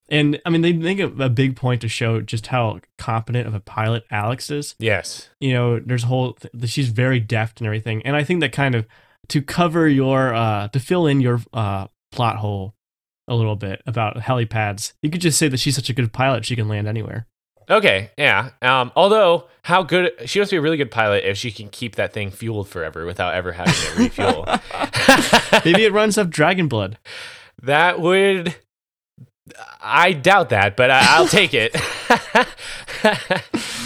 And 0.09 0.41
I 0.45 0.51
mean, 0.51 0.61
they 0.61 0.75
make 0.75 0.99
a, 0.99 1.07
a 1.07 1.31
big 1.31 1.57
point 1.57 1.81
to 1.81 1.89
show 1.89 2.21
just 2.21 2.49
how 2.49 2.81
competent 2.99 3.47
of 3.47 3.55
a 3.55 3.61
pilot 3.61 4.05
Alex 4.11 4.51
is. 4.51 4.75
yes, 4.79 5.31
You 5.41 5.55
know, 5.55 5.81
there's 5.81 6.05
a 6.05 6.09
whole, 6.09 6.35
th- 6.35 6.69
she's 6.69 6.91
very 6.91 7.19
deft 7.19 7.61
and 7.61 7.67
everything. 7.67 8.03
And 8.05 8.15
I 8.15 8.23
think 8.23 8.41
that 8.41 8.53
kind 8.53 8.75
of, 8.75 8.87
to 9.29 9.41
cover 9.41 9.89
your, 9.89 10.35
uh, 10.35 10.69
to 10.69 10.81
fill 10.81 11.07
in 11.07 11.23
your 11.23 11.41
uh, 11.55 11.87
plot 12.11 12.37
hole 12.37 12.75
a 13.29 13.35
little 13.35 13.57
bit 13.57 13.81
about 13.87 14.17
helipads, 14.17 14.93
you 15.01 15.09
could 15.09 15.23
just 15.23 15.39
say 15.39 15.49
that 15.49 15.61
she's 15.61 15.77
such 15.77 15.89
a 15.89 15.95
good 15.95 16.13
pilot, 16.13 16.45
she 16.45 16.57
can 16.57 16.69
land 16.69 16.87
anywhere. 16.87 17.27
Okay, 17.71 18.11
yeah. 18.17 18.51
Um, 18.61 18.93
although, 18.97 19.49
how 19.63 19.83
good 19.83 20.13
she 20.27 20.39
must 20.39 20.51
be 20.51 20.57
a 20.57 20.61
really 20.61 20.77
good 20.77 20.91
pilot 20.91 21.25
if 21.25 21.37
she 21.37 21.51
can 21.51 21.69
keep 21.69 21.97
that 21.97 22.13
thing 22.13 22.31
fueled 22.31 22.69
forever 22.69 23.07
without 23.07 23.35
ever 23.35 23.53
having 23.53 23.75
to 23.75 24.03
refuel. 24.03 24.45
Maybe 25.65 25.85
it 25.85 25.93
runs 25.93 26.19
off 26.19 26.29
dragon 26.29 26.69
blood. 26.69 26.99
that 27.63 28.01
would. 28.01 28.55
I 29.81 30.13
doubt 30.13 30.51
that, 30.51 30.77
but 30.77 30.91
I, 30.91 31.01
I'll 31.17 31.27
take 31.29 31.53
it. 31.53 31.73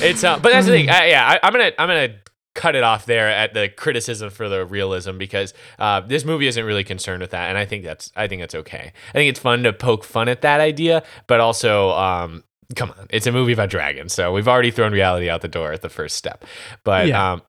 it's 0.03 0.23
uh, 0.23 0.39
but 0.39 0.53
that's 0.53 0.67
the 0.67 0.73
thing. 0.73 0.91
I, 0.91 1.09
yeah, 1.09 1.27
I, 1.27 1.41
I'm 1.43 1.53
gonna 1.53 1.73
I'm 1.79 1.89
gonna 1.89 2.15
cut 2.55 2.75
it 2.75 2.83
off 2.83 3.07
there 3.07 3.29
at 3.29 3.55
the 3.55 3.69
criticism 3.69 4.31
for 4.31 4.49
the 4.49 4.65
realism 4.65 5.19
because 5.19 5.55
uh, 5.79 6.01
this 6.01 6.25
movie 6.25 6.47
isn't 6.47 6.65
really 6.65 6.85
concerned 6.85 7.21
with 7.21 7.31
that, 7.31 7.49
and 7.49 7.57
I 7.59 7.65
think 7.65 7.85
that's 7.85 8.13
I 8.17 8.29
think 8.29 8.43
that's 8.43 8.55
okay. 8.55 8.93
I 9.09 9.13
think 9.13 9.31
it's 9.31 9.41
fun 9.41 9.63
to 9.63 9.73
poke 9.73 10.05
fun 10.05 10.29
at 10.29 10.43
that 10.43 10.61
idea, 10.61 11.03
but 11.27 11.41
also 11.41 11.91
um, 11.93 12.45
come 12.75 12.91
on, 12.99 13.07
it's 13.11 13.27
a 13.27 13.33
movie 13.33 13.53
about 13.53 13.71
dragons, 13.71 14.13
so 14.13 14.33
we've 14.33 14.49
already 14.49 14.71
thrown 14.71 14.93
reality 14.93 15.31
out 15.31 15.41
the 15.43 15.49
door 15.49 15.73
at 15.73 15.83
the 15.83 15.89
first 15.89 16.17
step. 16.17 16.45
But 16.85 17.07
Yeah. 17.09 17.33
um, 17.33 17.43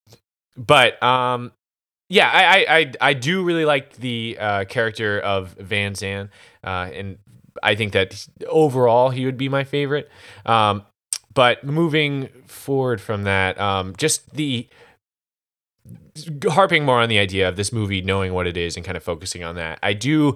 but 0.56 1.02
um, 1.04 1.52
yeah, 2.10 2.30
I, 2.32 2.44
I 2.44 2.78
I 2.80 2.92
I 3.02 3.14
do 3.14 3.44
really 3.44 3.66
like 3.66 3.94
the 3.98 4.38
uh, 4.40 4.66
character 4.66 5.20
of 5.20 5.54
Van 5.60 5.96
Zan, 5.96 6.30
uh, 6.64 6.90
and 6.94 7.18
I 7.64 7.76
think 7.76 7.94
that 7.94 8.28
overall 8.48 9.10
he 9.10 9.26
would 9.26 9.38
be 9.38 9.50
my 9.50 9.64
favorite. 9.64 10.10
Um, 10.46 10.86
but 11.34 11.64
moving 11.64 12.30
forward 12.48 13.00
from 13.02 13.24
that, 13.24 13.60
um, 13.60 13.94
just 13.98 14.34
the 14.34 14.68
harping 16.50 16.84
more 16.86 17.00
on 17.02 17.10
the 17.10 17.20
idea 17.20 17.48
of 17.48 17.56
this 17.56 17.72
movie 17.72 18.02
knowing 18.02 18.34
what 18.34 18.48
it 18.48 18.58
is 18.58 18.76
and 18.76 18.86
kind 18.86 18.98
of 18.98 19.04
focusing 19.04 19.44
on 19.44 19.56
that. 19.56 19.80
I 19.84 19.94
do 19.94 20.36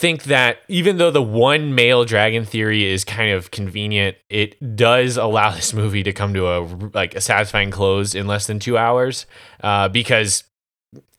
think 0.00 0.24
that 0.24 0.60
even 0.66 0.96
though 0.96 1.10
the 1.10 1.22
one 1.22 1.74
male 1.74 2.06
dragon 2.06 2.46
theory 2.46 2.90
is 2.90 3.04
kind 3.04 3.32
of 3.32 3.50
convenient, 3.50 4.16
it 4.30 4.74
does 4.74 5.18
allow 5.18 5.50
this 5.54 5.74
movie 5.74 6.02
to 6.02 6.12
come 6.12 6.32
to 6.34 6.48
a 6.48 6.60
like 6.94 7.14
a 7.14 7.20
satisfying 7.20 7.70
close 7.70 8.14
in 8.14 8.26
less 8.26 8.46
than 8.46 8.58
two 8.58 8.78
hours, 8.78 9.26
uh, 9.62 9.88
because 9.88 10.44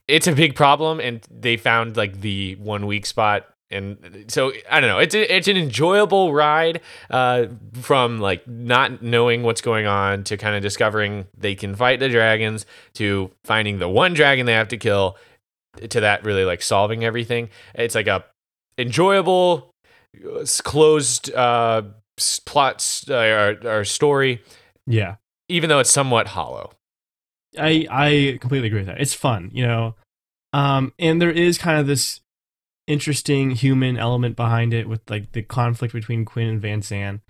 it's 0.08 0.26
a 0.26 0.32
big 0.32 0.56
problem, 0.56 0.98
and 0.98 1.24
they 1.30 1.56
found 1.56 1.96
like 1.96 2.20
the 2.20 2.56
one 2.56 2.86
weak 2.86 3.06
spot. 3.06 3.46
And 3.70 4.26
so 4.28 4.52
I 4.70 4.80
don't 4.80 4.90
know. 4.90 4.98
It's 4.98 5.14
a, 5.14 5.34
it's 5.34 5.48
an 5.48 5.56
enjoyable 5.56 6.34
ride 6.34 6.82
uh, 7.08 7.46
from 7.80 8.20
like 8.20 8.46
not 8.46 9.00
knowing 9.00 9.44
what's 9.44 9.62
going 9.62 9.86
on 9.86 10.24
to 10.24 10.36
kind 10.36 10.54
of 10.56 10.62
discovering 10.62 11.26
they 11.38 11.54
can 11.54 11.74
fight 11.74 11.98
the 11.98 12.10
dragons 12.10 12.66
to 12.94 13.30
finding 13.44 13.78
the 13.78 13.88
one 13.88 14.12
dragon 14.12 14.44
they 14.44 14.52
have 14.52 14.68
to 14.68 14.76
kill 14.76 15.16
to 15.88 16.00
that 16.00 16.24
really 16.24 16.44
like 16.44 16.60
solving 16.60 17.04
everything. 17.04 17.48
It's 17.74 17.94
like 17.94 18.08
a 18.08 18.24
enjoyable, 18.78 19.70
closed 20.64 21.32
uh, 21.34 21.82
plots 22.46 23.08
uh, 23.08 23.56
or, 23.64 23.68
or 23.80 23.84
story, 23.84 24.42
Yeah. 24.86 25.16
even 25.48 25.68
though 25.68 25.78
it's 25.78 25.90
somewhat 25.90 26.28
hollow. 26.28 26.72
I 27.58 27.86
I 27.90 28.38
completely 28.40 28.68
agree 28.68 28.80
with 28.80 28.86
that. 28.86 29.00
It's 29.00 29.12
fun, 29.14 29.50
you 29.52 29.66
know. 29.66 29.94
Um 30.54 30.92
and 30.98 31.20
there 31.20 31.30
is 31.30 31.58
kind 31.58 31.78
of 31.78 31.86
this 31.86 32.20
interesting 32.86 33.50
human 33.52 33.96
element 33.98 34.36
behind 34.36 34.72
it 34.74 34.88
with 34.88 35.00
like 35.08 35.32
the 35.32 35.42
conflict 35.42 35.92
between 35.94 36.24
Quinn 36.24 36.48
and 36.48 36.62
Van 36.62 36.80
Zan. 36.82 37.20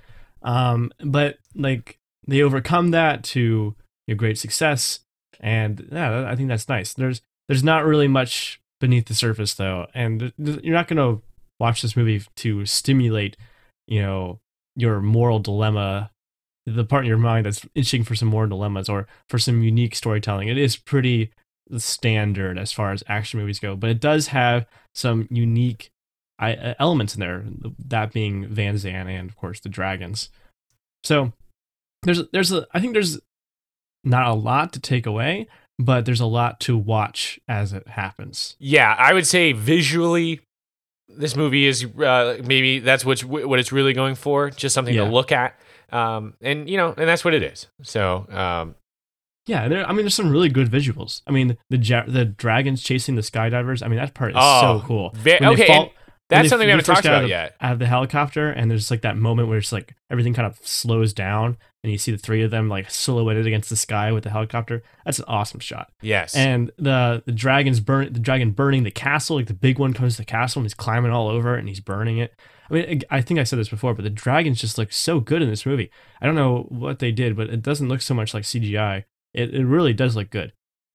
Um 0.42 0.92
but 1.04 1.38
like 1.56 1.98
they 2.26 2.40
overcome 2.42 2.92
that 2.92 3.24
to 3.24 3.74
you 4.06 4.14
know, 4.14 4.18
great 4.18 4.38
success 4.38 5.00
and 5.40 5.88
yeah, 5.90 6.28
I 6.28 6.36
think 6.36 6.48
that's 6.48 6.68
nice. 6.68 6.94
There's 6.94 7.20
there's 7.48 7.64
not 7.64 7.84
really 7.84 8.08
much 8.08 8.60
beneath 8.80 9.06
the 9.06 9.14
surface 9.14 9.54
though 9.54 9.86
and 9.94 10.32
you're 10.38 10.74
not 10.74 10.86
going 10.88 10.96
to 10.98 11.22
watch 11.62 11.80
this 11.80 11.96
movie 11.96 12.22
to 12.36 12.66
stimulate, 12.66 13.38
you 13.86 14.02
know, 14.02 14.40
your 14.76 15.00
moral 15.00 15.38
dilemma 15.38 16.10
the 16.66 16.84
part 16.84 17.04
in 17.04 17.08
your 17.08 17.18
mind 17.18 17.44
that's 17.44 17.66
itching 17.74 18.04
for 18.04 18.14
some 18.14 18.28
more 18.28 18.46
dilemmas 18.46 18.88
or 18.88 19.06
for 19.28 19.38
some 19.38 19.62
unique 19.62 19.96
storytelling. 19.96 20.48
It 20.48 20.58
is 20.58 20.76
pretty 20.76 21.32
standard 21.76 22.58
as 22.58 22.70
far 22.70 22.92
as 22.92 23.02
action 23.08 23.40
movies 23.40 23.58
go, 23.58 23.74
but 23.74 23.90
it 23.90 24.00
does 24.00 24.28
have 24.28 24.66
some 24.94 25.26
unique 25.30 25.90
elements 26.38 27.14
in 27.14 27.20
there. 27.20 27.44
That 27.86 28.12
being 28.12 28.46
Van 28.46 28.78
Zan 28.78 29.08
and 29.08 29.28
of 29.28 29.36
course 29.36 29.60
the 29.60 29.68
dragons. 29.68 30.28
So 31.02 31.32
there's 32.02 32.22
there's 32.32 32.52
a 32.52 32.66
I 32.72 32.80
think 32.80 32.92
there's 32.92 33.18
not 34.04 34.28
a 34.28 34.34
lot 34.34 34.72
to 34.74 34.80
take 34.80 35.06
away, 35.06 35.48
but 35.78 36.04
there's 36.04 36.20
a 36.20 36.26
lot 36.26 36.60
to 36.60 36.76
watch 36.76 37.40
as 37.48 37.72
it 37.72 37.88
happens. 37.88 38.56
Yeah, 38.60 38.94
I 38.96 39.12
would 39.14 39.26
say 39.26 39.52
visually, 39.52 40.40
this 41.16 41.36
movie 41.36 41.66
is 41.66 41.84
uh, 41.84 42.38
maybe 42.44 42.78
that's 42.80 43.04
what 43.04 43.20
what 43.24 43.58
it's 43.58 43.72
really 43.72 43.92
going 43.92 44.14
for, 44.14 44.50
just 44.50 44.74
something 44.74 44.94
Yeah. 44.94 45.04
to 45.04 45.10
look 45.10 45.32
at. 45.32 45.58
Um, 45.90 46.34
and 46.40 46.68
you 46.70 46.76
know, 46.76 46.88
and 46.96 47.08
that's 47.08 47.24
what 47.24 47.34
it 47.34 47.42
is. 47.42 47.66
So, 47.82 48.26
um, 48.30 48.74
Yeah, 49.46 49.66
there, 49.68 49.84
I 49.86 49.88
mean, 49.92 50.02
there's 50.04 50.14
some 50.14 50.30
really 50.30 50.48
good 50.48 50.70
visuals. 50.70 51.20
I 51.26 51.32
mean, 51.32 51.56
the 51.68 51.76
ja- 51.78 52.04
the 52.06 52.24
dragons 52.24 52.82
chasing 52.82 53.16
the 53.16 53.22
skydivers. 53.22 53.82
I 53.82 53.88
mean, 53.88 53.98
that 53.98 54.14
part 54.14 54.30
is 54.30 54.36
Oh, 54.38 54.78
so 54.80 54.86
cool. 54.86 55.10
ve- 55.16 55.38
okay, 55.42 55.66
fall- 55.66 55.92
that's 56.32 56.48
something 56.48 56.66
we 56.66 56.70
haven't 56.70 56.84
talked 56.86 57.04
about 57.04 57.24
of- 57.24 57.30
yet. 57.30 57.54
out 57.60 57.72
of 57.72 57.78
the 57.78 57.86
helicopter 57.86 58.50
and 58.50 58.70
there's 58.70 58.90
like 58.90 59.02
that 59.02 59.16
moment 59.16 59.48
where 59.48 59.58
it's 59.58 59.72
like 59.72 59.94
everything 60.10 60.34
kind 60.34 60.46
of 60.46 60.58
slows 60.66 61.12
down 61.12 61.56
and 61.82 61.90
you 61.92 61.98
see 61.98 62.12
the 62.12 62.18
three 62.18 62.42
of 62.42 62.50
them 62.50 62.68
like 62.68 62.90
silhouetted 62.90 63.46
against 63.46 63.68
the 63.70 63.76
sky 63.76 64.12
with 64.12 64.22
the 64.24 64.30
helicopter. 64.30 64.82
That's 65.04 65.18
an 65.18 65.24
awesome 65.28 65.60
shot. 65.60 65.90
Yes. 66.00 66.34
and 66.36 66.70
the 66.78 67.22
the 67.26 67.32
dragons 67.32 67.80
burn 67.80 68.12
the 68.12 68.20
dragon 68.20 68.50
burning 68.52 68.82
the 68.84 68.90
castle 68.90 69.36
like 69.36 69.46
the 69.46 69.54
big 69.54 69.78
one 69.78 69.92
comes 69.92 70.14
to 70.16 70.22
the 70.22 70.26
castle 70.26 70.60
and 70.60 70.64
he's 70.66 70.74
climbing 70.74 71.12
all 71.12 71.28
over 71.28 71.56
it 71.56 71.60
and 71.60 71.68
he's 71.68 71.80
burning 71.80 72.18
it. 72.18 72.34
I 72.70 72.74
mean 72.74 73.02
i 73.10 73.20
think 73.20 73.38
i 73.38 73.44
said 73.44 73.58
this 73.58 73.68
before 73.68 73.94
but 73.94 74.02
the 74.02 74.10
dragons 74.10 74.60
just 74.60 74.78
look 74.78 74.92
so 74.92 75.20
good 75.20 75.42
in 75.42 75.50
this 75.50 75.66
movie. 75.66 75.90
I 76.20 76.26
don't 76.26 76.34
know 76.36 76.66
what 76.68 77.00
they 77.00 77.12
did 77.12 77.36
but 77.36 77.50
it 77.50 77.62
doesn't 77.62 77.88
look 77.88 78.00
so 78.02 78.14
much 78.14 78.32
like 78.34 78.44
cgi 78.44 79.04
it, 79.34 79.54
it 79.54 79.64
really 79.66 79.92
does 79.92 80.14
look 80.16 80.30
good 80.30 80.52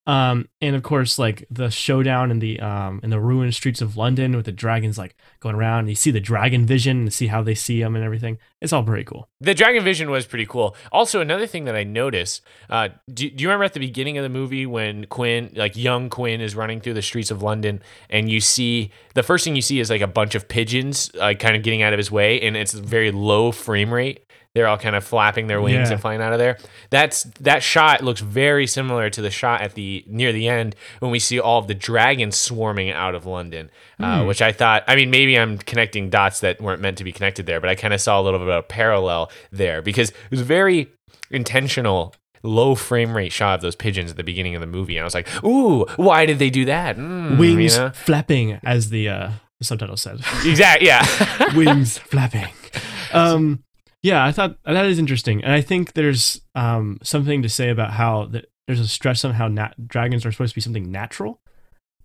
Um, 0.08 0.48
and 0.60 0.74
of 0.74 0.82
course, 0.82 1.18
like 1.18 1.46
the 1.50 1.70
showdown 1.70 2.30
in 2.30 2.40
the 2.40 2.58
um 2.60 2.98
in 3.02 3.10
the 3.10 3.20
ruined 3.20 3.54
streets 3.54 3.80
of 3.80 3.96
London 3.96 4.34
with 4.34 4.46
the 4.46 4.52
dragons 4.52 4.98
like 4.98 5.14
going 5.38 5.54
around. 5.54 5.80
And 5.80 5.90
you 5.90 5.94
see 5.94 6.10
the 6.10 6.18
dragon 6.18 6.66
vision 6.66 7.02
and 7.02 7.12
see 7.12 7.28
how 7.28 7.42
they 7.42 7.54
see 7.54 7.80
them 7.80 7.94
and 7.94 8.04
everything. 8.04 8.38
It's 8.60 8.72
all 8.72 8.82
pretty 8.82 9.04
cool. 9.04 9.28
The 9.40 9.54
Dragon 9.54 9.84
Vision 9.84 10.10
was 10.10 10.26
pretty 10.26 10.46
cool. 10.46 10.74
Also, 10.90 11.20
another 11.20 11.46
thing 11.46 11.64
that 11.66 11.76
I 11.76 11.84
noticed, 11.84 12.42
uh, 12.68 12.88
do, 13.12 13.30
do 13.30 13.42
you 13.42 13.48
remember 13.48 13.62
at 13.64 13.72
the 13.72 13.78
beginning 13.78 14.18
of 14.18 14.24
the 14.24 14.28
movie 14.28 14.66
when 14.66 15.06
Quinn, 15.06 15.52
like 15.54 15.76
young 15.76 16.10
Quinn, 16.10 16.40
is 16.40 16.56
running 16.56 16.80
through 16.80 16.94
the 16.94 17.02
streets 17.02 17.30
of 17.30 17.40
London, 17.40 17.80
and 18.10 18.28
you 18.28 18.40
see 18.40 18.90
the 19.14 19.22
first 19.22 19.44
thing 19.44 19.54
you 19.54 19.62
see 19.62 19.78
is 19.78 19.90
like 19.90 20.00
a 20.00 20.08
bunch 20.08 20.34
of 20.34 20.48
pigeons, 20.48 21.10
uh, 21.20 21.34
kind 21.34 21.54
of 21.54 21.62
getting 21.62 21.82
out 21.82 21.92
of 21.92 21.98
his 21.98 22.10
way, 22.10 22.40
and 22.40 22.56
it's 22.56 22.72
very 22.72 23.12
low 23.12 23.52
frame 23.52 23.94
rate. 23.94 24.24
They're 24.54 24.66
all 24.66 24.78
kind 24.78 24.96
of 24.96 25.04
flapping 25.04 25.46
their 25.46 25.60
wings 25.60 25.88
Yeah. 25.88 25.92
and 25.92 26.00
flying 26.00 26.20
out 26.20 26.32
of 26.32 26.38
there. 26.38 26.56
That's 26.90 27.24
that 27.40 27.62
shot 27.62 28.02
looks 28.02 28.20
very 28.20 28.66
similar 28.66 29.08
to 29.10 29.22
the 29.22 29.30
shot 29.30 29.60
at 29.60 29.74
the 29.74 30.04
near 30.08 30.32
the 30.32 30.48
end 30.48 30.74
when 31.00 31.10
we 31.10 31.18
see 31.18 31.38
all 31.38 31.58
of 31.60 31.68
the 31.68 31.74
dragons 31.74 32.36
swarming 32.36 32.90
out 32.90 33.14
of 33.14 33.24
London, 33.26 33.70
uh, 34.00 34.24
which 34.24 34.42
I 34.42 34.50
thought. 34.52 34.82
I 34.88 34.96
mean, 34.96 35.10
maybe 35.10 35.38
I'm 35.38 35.58
connecting 35.58 36.10
dots 36.10 36.40
that 36.40 36.60
weren't 36.60 36.80
meant 36.80 36.98
to 36.98 37.04
be 37.04 37.12
connected 37.12 37.46
there, 37.46 37.60
but 37.60 37.70
I 37.70 37.74
kind 37.74 37.92
of 37.94 38.00
saw 38.00 38.20
a 38.20 38.22
little 38.22 38.38
bit 38.40 38.48
of 38.48 38.54
a 38.56 38.62
parallel 38.62 39.30
there 39.52 39.80
because 39.82 40.08
it 40.10 40.30
was 40.30 40.40
a 40.40 40.44
very 40.44 40.88
intentional. 41.30 42.14
Low 42.44 42.76
frame 42.76 43.16
rate 43.16 43.32
shot 43.32 43.56
of 43.56 43.62
those 43.62 43.74
pigeons 43.74 44.12
at 44.12 44.16
the 44.16 44.22
beginning 44.22 44.54
of 44.54 44.60
the 44.60 44.66
movie, 44.68 44.96
and 44.96 45.02
I 45.02 45.04
was 45.04 45.12
like, 45.14 45.26
"Ooh, 45.44 45.86
why 45.96 46.24
did 46.24 46.38
they 46.38 46.50
do 46.50 46.64
that?" 46.66 46.96
Mm, 46.96 47.32
you 47.32 47.36
Wings 47.36 47.76
know? 47.76 47.90
flapping, 47.90 48.60
as 48.64 48.90
the 48.90 49.08
uh 49.08 49.30
the 49.58 49.64
subtitle 49.64 49.96
said. 49.96 50.20
exact, 50.44 50.80
yeah. 50.82 51.04
wings 51.56 51.98
flapping. 51.98 52.46
Um, 53.12 53.64
yeah, 54.02 54.24
I 54.24 54.32
thought 54.32 54.58
that 54.64 54.86
is 54.86 54.98
interesting, 54.98 55.42
and 55.42 55.52
I 55.52 55.60
think 55.60 55.92
there's 55.94 56.40
um 56.54 56.98
something 57.02 57.42
to 57.42 57.48
say 57.48 57.70
about 57.70 57.92
how 57.92 58.26
that 58.26 58.46
there's 58.66 58.80
a 58.80 58.88
stress 58.88 59.24
on 59.24 59.34
how 59.34 59.48
nat- 59.48 59.88
dragons 59.88 60.24
are 60.26 60.32
supposed 60.32 60.52
to 60.52 60.54
be 60.56 60.60
something 60.60 60.90
natural. 60.90 61.40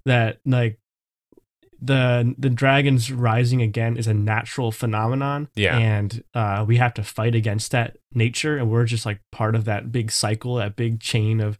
That 0.05 0.39
like 0.45 0.79
the 1.81 2.33
the 2.37 2.49
dragons 2.49 3.11
rising 3.11 3.61
again 3.61 3.97
is 3.97 4.07
a 4.07 4.13
natural 4.13 4.71
phenomenon. 4.71 5.49
Yeah. 5.55 5.77
and 5.77 6.23
uh, 6.33 6.63
we 6.67 6.77
have 6.77 6.93
to 6.95 7.03
fight 7.03 7.35
against 7.35 7.71
that 7.71 7.97
nature, 8.13 8.57
and 8.57 8.69
we're 8.71 8.85
just 8.85 9.05
like 9.05 9.19
part 9.31 9.55
of 9.55 9.65
that 9.65 9.91
big 9.91 10.11
cycle, 10.11 10.55
that 10.55 10.75
big 10.75 10.99
chain 10.99 11.39
of 11.41 11.59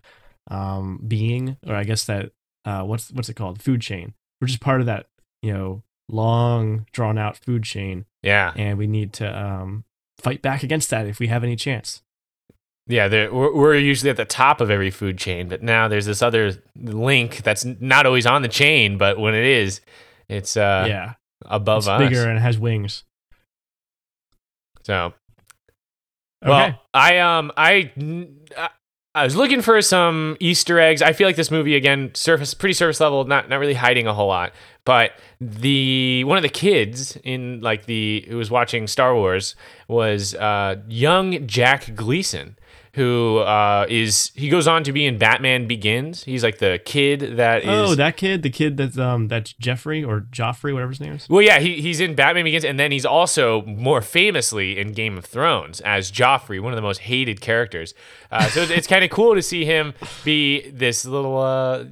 um 0.50 1.00
being, 1.08 1.58
or 1.68 1.76
I 1.76 1.84
guess 1.84 2.06
that 2.06 2.32
uh 2.66 2.84
what's 2.84 3.12
what's 3.12 3.30
it 3.30 3.36
called, 3.36 3.62
food 3.62 3.82
chain. 3.82 4.14
We're 4.42 4.48
just 4.48 4.60
part 4.62 4.82
of 4.82 4.88
that, 4.88 5.08
you 5.42 5.54
know, 5.54 5.84
long 6.10 6.86
drawn 6.92 7.18
out 7.18 7.38
food 7.38 7.64
chain 7.64 8.06
yeah, 8.22 8.52
and 8.56 8.78
we 8.78 8.88
need 8.88 9.14
to 9.14 9.42
um, 9.42 9.86
fight 10.24 10.42
back 10.42 10.64
against 10.64 10.90
that 10.90 11.06
if 11.06 11.20
we 11.20 11.28
have 11.28 11.44
any 11.44 11.56
chance. 11.56 12.02
Yeah, 12.88 13.08
we're, 13.08 13.54
we're 13.56 13.76
usually 13.76 14.10
at 14.10 14.18
the 14.18 14.26
top 14.26 14.60
of 14.60 14.70
every 14.72 14.92
food 14.92 15.18
chain, 15.18 15.48
but 15.48 15.62
now 15.64 15.88
there's 15.88 16.06
this 16.06 16.22
other 16.22 16.54
link 16.76 17.38
that's 17.44 17.64
not 17.64 18.06
always 18.06 18.26
on 18.26 18.42
the 18.42 18.48
chain, 18.50 18.98
but 18.98 19.18
when 19.20 19.34
it 19.36 19.46
is, 19.46 19.80
it's 20.28 20.58
uh, 20.58 20.86
yeah, 20.90 21.14
above 21.46 21.80
it's 21.84 21.88
us. 21.88 22.00
bigger 22.00 22.28
and 22.28 22.38
it 22.38 22.42
has 22.42 22.58
wings. 22.58 23.04
So, 24.84 25.14
Okay. 26.44 26.50
well, 26.52 26.82
I 26.94 27.20
um, 27.20 27.52
I 27.56 27.92
I- 28.58 28.70
I 29.16 29.24
was 29.24 29.36
looking 29.36 29.62
for 29.62 29.80
some 29.84 30.36
Easter 30.40 30.80
eggs. 30.80 31.04
I 31.04 31.14
feel 31.14 31.28
like 31.28 31.36
this 31.36 31.52
movie 31.52 31.76
again, 31.76 32.10
surface 32.16 32.56
pretty 32.56 32.74
surface 32.74 33.00
level, 33.00 33.24
not 33.26 33.48
not 33.48 33.60
really 33.60 33.76
hiding 33.76 34.08
a 34.08 34.14
whole 34.14 34.28
lot. 34.28 34.54
But 34.86 35.12
the 35.40 36.24
one 36.26 36.38
of 36.38 36.44
the 36.44 36.50
kids 36.50 37.18
in 37.24 37.62
like 37.62 37.86
the 37.86 38.26
who 38.28 38.38
was 38.38 38.52
watching 38.52 38.88
Star 38.88 39.16
Wars 39.16 39.56
was 39.88 40.36
uh, 40.36 40.76
young 40.88 41.48
Jack 41.48 41.96
Gleeson, 41.96 42.58
who 42.96 43.38
uh, 43.40 43.86
is 43.88 44.32
he 44.36 44.50
goes 44.50 44.68
on 44.68 44.84
to 44.84 44.92
be 44.92 45.06
in 45.06 45.18
Batman 45.18 45.68
Begins. 45.68 46.26
He's 46.26 46.44
like 46.44 46.58
the 46.58 46.82
kid 46.84 47.38
that 47.38 47.64
is. 47.64 47.70
oh, 47.70 47.96
that 47.96 48.18
kid, 48.18 48.44
the 48.44 48.50
kid 48.50 48.76
that's 48.76 48.98
um 48.98 49.30
that's 49.30 49.54
Jeffrey 49.54 50.04
or 50.04 50.22
Joffrey, 50.32 50.74
whatever 50.74 50.92
his 50.92 51.00
name 51.00 51.14
is. 51.14 51.30
Well, 51.30 51.42
yeah, 51.42 51.60
he, 51.60 51.82
he's 51.82 52.02
in 52.02 52.14
Batman 52.14 52.44
Begins, 52.44 52.66
and 52.66 52.78
then 52.78 52.92
he's 52.92 53.06
also 53.06 53.62
more 53.64 54.02
famously 54.02 54.78
in 54.78 54.92
Game 54.92 55.18
of 55.18 55.26
Thrones 55.26 55.80
as 55.82 56.12
Joffrey, 56.12 56.62
one 56.62 56.74
of 56.74 56.76
the 56.76 56.82
most 56.82 57.00
hated 57.02 57.40
characters. 57.40 57.94
Uh, 58.32 58.48
so 58.50 58.62
it's, 58.62 58.72
it's 58.72 58.88
kind 58.88 59.04
of 59.06 59.10
cool 59.10 59.34
to 59.34 59.42
see 59.42 59.64
him 59.64 59.94
be 60.26 60.70
this 60.70 61.06
little, 61.06 61.38
uh, 61.40 61.86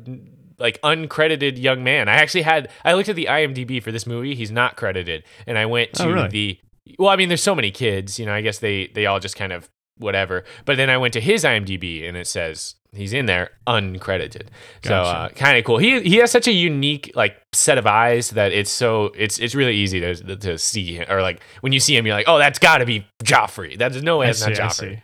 like, 0.62 0.80
uncredited 0.82 1.57
young 1.57 1.84
man. 1.84 2.07
I 2.07 2.14
actually 2.14 2.43
had, 2.43 2.70
I 2.86 2.93
looked 2.93 3.09
at 3.09 3.16
the 3.18 3.26
IMDb 3.30 3.82
for 3.84 3.91
this 3.91 4.07
movie. 4.07 4.36
He's 4.36 4.51
not 4.51 4.78
credited. 4.78 5.24
And 5.45 5.57
I 5.57 5.66
went 5.66 5.93
to 5.95 6.03
Oh, 6.05 6.12
really? 6.12 6.28
the, 6.30 6.59
well, 6.97 7.09
I 7.09 7.16
mean, 7.18 7.28
there's 7.30 7.43
so 7.43 7.55
many 7.55 7.72
kids, 7.72 8.18
you 8.20 8.26
know, 8.26 8.34
I 8.34 8.41
guess 8.41 8.59
they, 8.59 8.88
they 8.88 9.05
all 9.05 9.20
just 9.20 9.36
kind 9.36 9.51
of 9.51 9.70
whatever. 9.97 10.43
But 10.66 10.78
then 10.78 10.89
I 10.89 10.97
went 10.97 11.14
to 11.14 11.22
his 11.22 11.43
IMDb, 11.43 12.07
and 12.07 12.16
it 12.18 12.28
says, 12.28 12.76
He's 12.93 13.14
in 13.14 13.26
there 13.26 13.51
uncredited, 13.68 14.47
Gotcha. 14.82 14.88
so 14.89 14.93
uh, 14.95 15.30
kind 15.30 15.57
of 15.57 15.64
cool. 15.64 15.78
He 15.78 16.01
he 16.01 16.18
has 16.18 16.30
such 16.30 16.45
a 16.49 16.51
unique 16.51 17.09
like 17.16 17.38
set 17.53 17.78
of 17.78 17.88
eyes 17.88 18.32
that 18.32 18.51
it's 18.51 18.70
so 18.70 19.14
it's 19.18 19.39
it's 19.39 19.55
really 19.55 19.76
easy 19.78 20.01
to 20.01 20.36
to 20.36 20.57
see 20.57 20.95
him, 20.97 21.05
or 21.09 21.22
like 21.22 21.41
when 21.62 21.72
you 21.72 21.80
see 21.80 21.95
him, 21.95 22.05
you're 22.05 22.14
like, 22.16 22.28
oh, 22.28 22.38
that's 22.38 22.59
got 22.59 22.80
to 22.80 22.86
be 22.86 23.07
Joffrey. 23.24 23.78
That's 23.78 24.01
no 24.01 24.18
way 24.18 24.26
that's 24.26 24.45
not 24.45 24.51
Joffrey. 24.57 25.03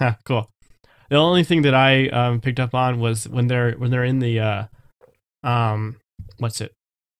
Huh, 0.00 0.14
cool. 0.24 0.50
The 1.10 1.16
only 1.16 1.44
thing 1.44 1.60
that 1.62 1.74
I 1.74 2.08
um, 2.08 2.40
picked 2.40 2.58
up 2.58 2.74
on 2.74 2.98
was 2.98 3.28
when 3.28 3.46
they're 3.46 3.72
when 3.72 3.90
they're 3.90 4.04
in 4.04 4.20
the 4.20 4.40
uh, 4.40 4.64
um 5.42 5.96
what's 6.38 6.60
it 6.60 6.72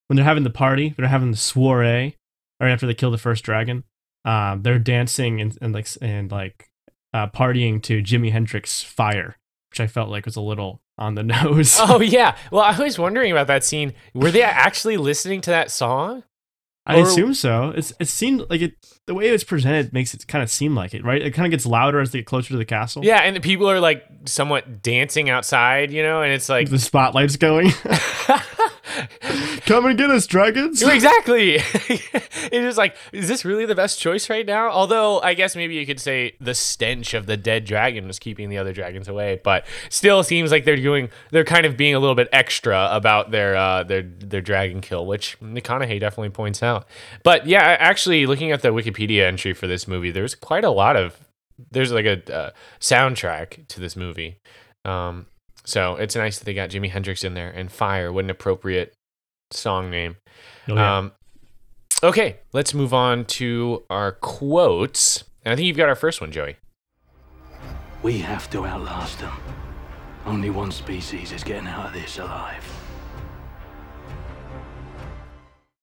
when 0.06 0.16
they're 0.16 0.24
having 0.24 0.44
the 0.44 0.50
party 0.50 0.94
they're 0.96 1.08
having 1.08 1.30
the 1.30 1.36
soiree 1.36 2.16
right 2.60 2.70
after 2.70 2.86
they 2.86 2.94
kill 2.94 3.10
the 3.10 3.18
first 3.18 3.44
dragon 3.44 3.84
um 4.24 4.62
they're 4.62 4.78
dancing 4.78 5.40
and, 5.40 5.58
and 5.60 5.74
like 5.74 5.88
and 6.00 6.30
like 6.30 6.68
uh, 7.14 7.26
partying 7.26 7.82
to 7.82 8.02
Jimi 8.02 8.32
Hendrix 8.32 8.82
Fire 8.82 9.36
which 9.72 9.80
I 9.80 9.86
felt 9.86 10.10
like 10.10 10.26
was 10.26 10.36
a 10.36 10.42
little 10.42 10.82
on 10.98 11.14
the 11.14 11.22
nose. 11.22 11.78
Oh 11.80 12.00
yeah. 12.00 12.36
Well, 12.50 12.62
I 12.62 12.78
was 12.78 12.98
wondering 12.98 13.32
about 13.32 13.46
that 13.46 13.64
scene. 13.64 13.94
Were 14.12 14.30
they 14.30 14.42
actually 14.42 14.98
listening 14.98 15.40
to 15.42 15.50
that 15.50 15.70
song? 15.70 16.24
I 16.84 16.98
or- 16.98 17.02
assume 17.02 17.34
so. 17.34 17.72
It's 17.76 17.92
it 18.00 18.08
seemed 18.08 18.44
like 18.50 18.60
it 18.60 18.74
the 19.06 19.14
way 19.14 19.28
it's 19.28 19.44
presented 19.44 19.92
makes 19.92 20.14
it 20.14 20.26
kind 20.26 20.42
of 20.42 20.50
seem 20.50 20.74
like 20.74 20.94
it, 20.94 21.04
right? 21.04 21.22
It 21.22 21.30
kind 21.32 21.46
of 21.46 21.50
gets 21.50 21.64
louder 21.66 22.00
as 22.00 22.10
they 22.10 22.18
get 22.18 22.26
closer 22.26 22.48
to 22.48 22.56
the 22.56 22.64
castle. 22.64 23.04
Yeah, 23.04 23.18
and 23.18 23.36
the 23.36 23.40
people 23.40 23.70
are 23.70 23.78
like 23.80 24.04
somewhat 24.24 24.82
dancing 24.82 25.30
outside, 25.30 25.92
you 25.92 26.02
know, 26.02 26.22
and 26.22 26.32
it's 26.32 26.48
like 26.48 26.70
The 26.70 26.78
spotlight's 26.78 27.36
going. 27.36 27.70
Come 29.66 29.86
and 29.86 29.96
get 29.96 30.10
us, 30.10 30.26
dragons. 30.26 30.82
exactly. 30.82 31.56
it's 32.52 32.78
like, 32.78 32.96
is 33.12 33.28
this 33.28 33.44
really 33.44 33.64
the 33.64 33.74
best 33.74 34.00
choice 34.00 34.28
right 34.28 34.44
now? 34.44 34.70
Although 34.70 35.20
I 35.20 35.34
guess 35.34 35.56
maybe 35.56 35.74
you 35.74 35.86
could 35.86 36.00
say 36.00 36.34
the 36.40 36.54
stench 36.54 37.14
of 37.14 37.26
the 37.26 37.36
dead 37.36 37.64
dragon 37.64 38.06
was 38.06 38.18
keeping 38.18 38.48
the 38.48 38.58
other 38.58 38.72
dragons 38.72 39.08
away, 39.08 39.40
but 39.42 39.66
still 39.88 40.22
seems 40.22 40.50
like 40.50 40.64
they're 40.64 40.76
doing 40.76 41.10
they're 41.30 41.44
kind 41.44 41.66
of 41.66 41.76
being 41.76 41.94
a 41.94 41.98
little 41.98 42.14
bit 42.14 42.28
extra 42.32 42.88
about 42.90 43.30
their 43.30 43.56
uh 43.56 43.82
their 43.84 44.02
their 44.02 44.40
dragon 44.40 44.80
kill, 44.80 45.06
which 45.06 45.38
McConaughey 45.40 46.00
definitely 46.00 46.30
points 46.30 46.62
out. 46.62 46.86
But 47.22 47.46
yeah, 47.46 47.76
actually 47.78 48.26
looking 48.26 48.52
at 48.52 48.62
the 48.62 48.68
Wikipedia 48.68 49.26
entry 49.26 49.54
for 49.54 49.66
this 49.66 49.86
movie, 49.86 50.10
there's 50.10 50.34
quite 50.34 50.64
a 50.64 50.70
lot 50.70 50.96
of 50.96 51.28
there's 51.70 51.92
like 51.92 52.06
a 52.06 52.34
uh, 52.34 52.50
soundtrack 52.80 53.66
to 53.68 53.80
this 53.80 53.96
movie. 53.96 54.38
Um 54.84 55.26
so 55.64 55.96
it's 55.96 56.16
nice 56.16 56.38
that 56.38 56.44
they 56.44 56.54
got 56.54 56.70
Jimi 56.70 56.90
Hendrix 56.90 57.24
in 57.24 57.34
there 57.34 57.50
and 57.50 57.70
Fire, 57.70 58.12
what 58.12 58.24
an 58.24 58.30
appropriate 58.30 58.94
song 59.50 59.90
name. 59.90 60.16
Oh, 60.68 60.74
yeah. 60.74 60.98
Um, 60.98 61.12
okay, 62.02 62.38
let's 62.52 62.74
move 62.74 62.92
on 62.92 63.24
to 63.26 63.84
our 63.90 64.12
quotes. 64.12 65.24
And 65.44 65.52
I 65.52 65.56
think 65.56 65.66
you've 65.66 65.76
got 65.76 65.88
our 65.88 65.96
first 65.96 66.20
one, 66.20 66.32
Joey. 66.32 66.56
We 68.02 68.18
have 68.18 68.50
to 68.50 68.66
outlast 68.66 69.20
them. 69.20 69.36
Only 70.26 70.50
one 70.50 70.70
species 70.70 71.32
is 71.32 71.42
getting 71.44 71.66
out 71.66 71.86
of 71.86 71.92
this 71.92 72.18
alive. 72.18 72.64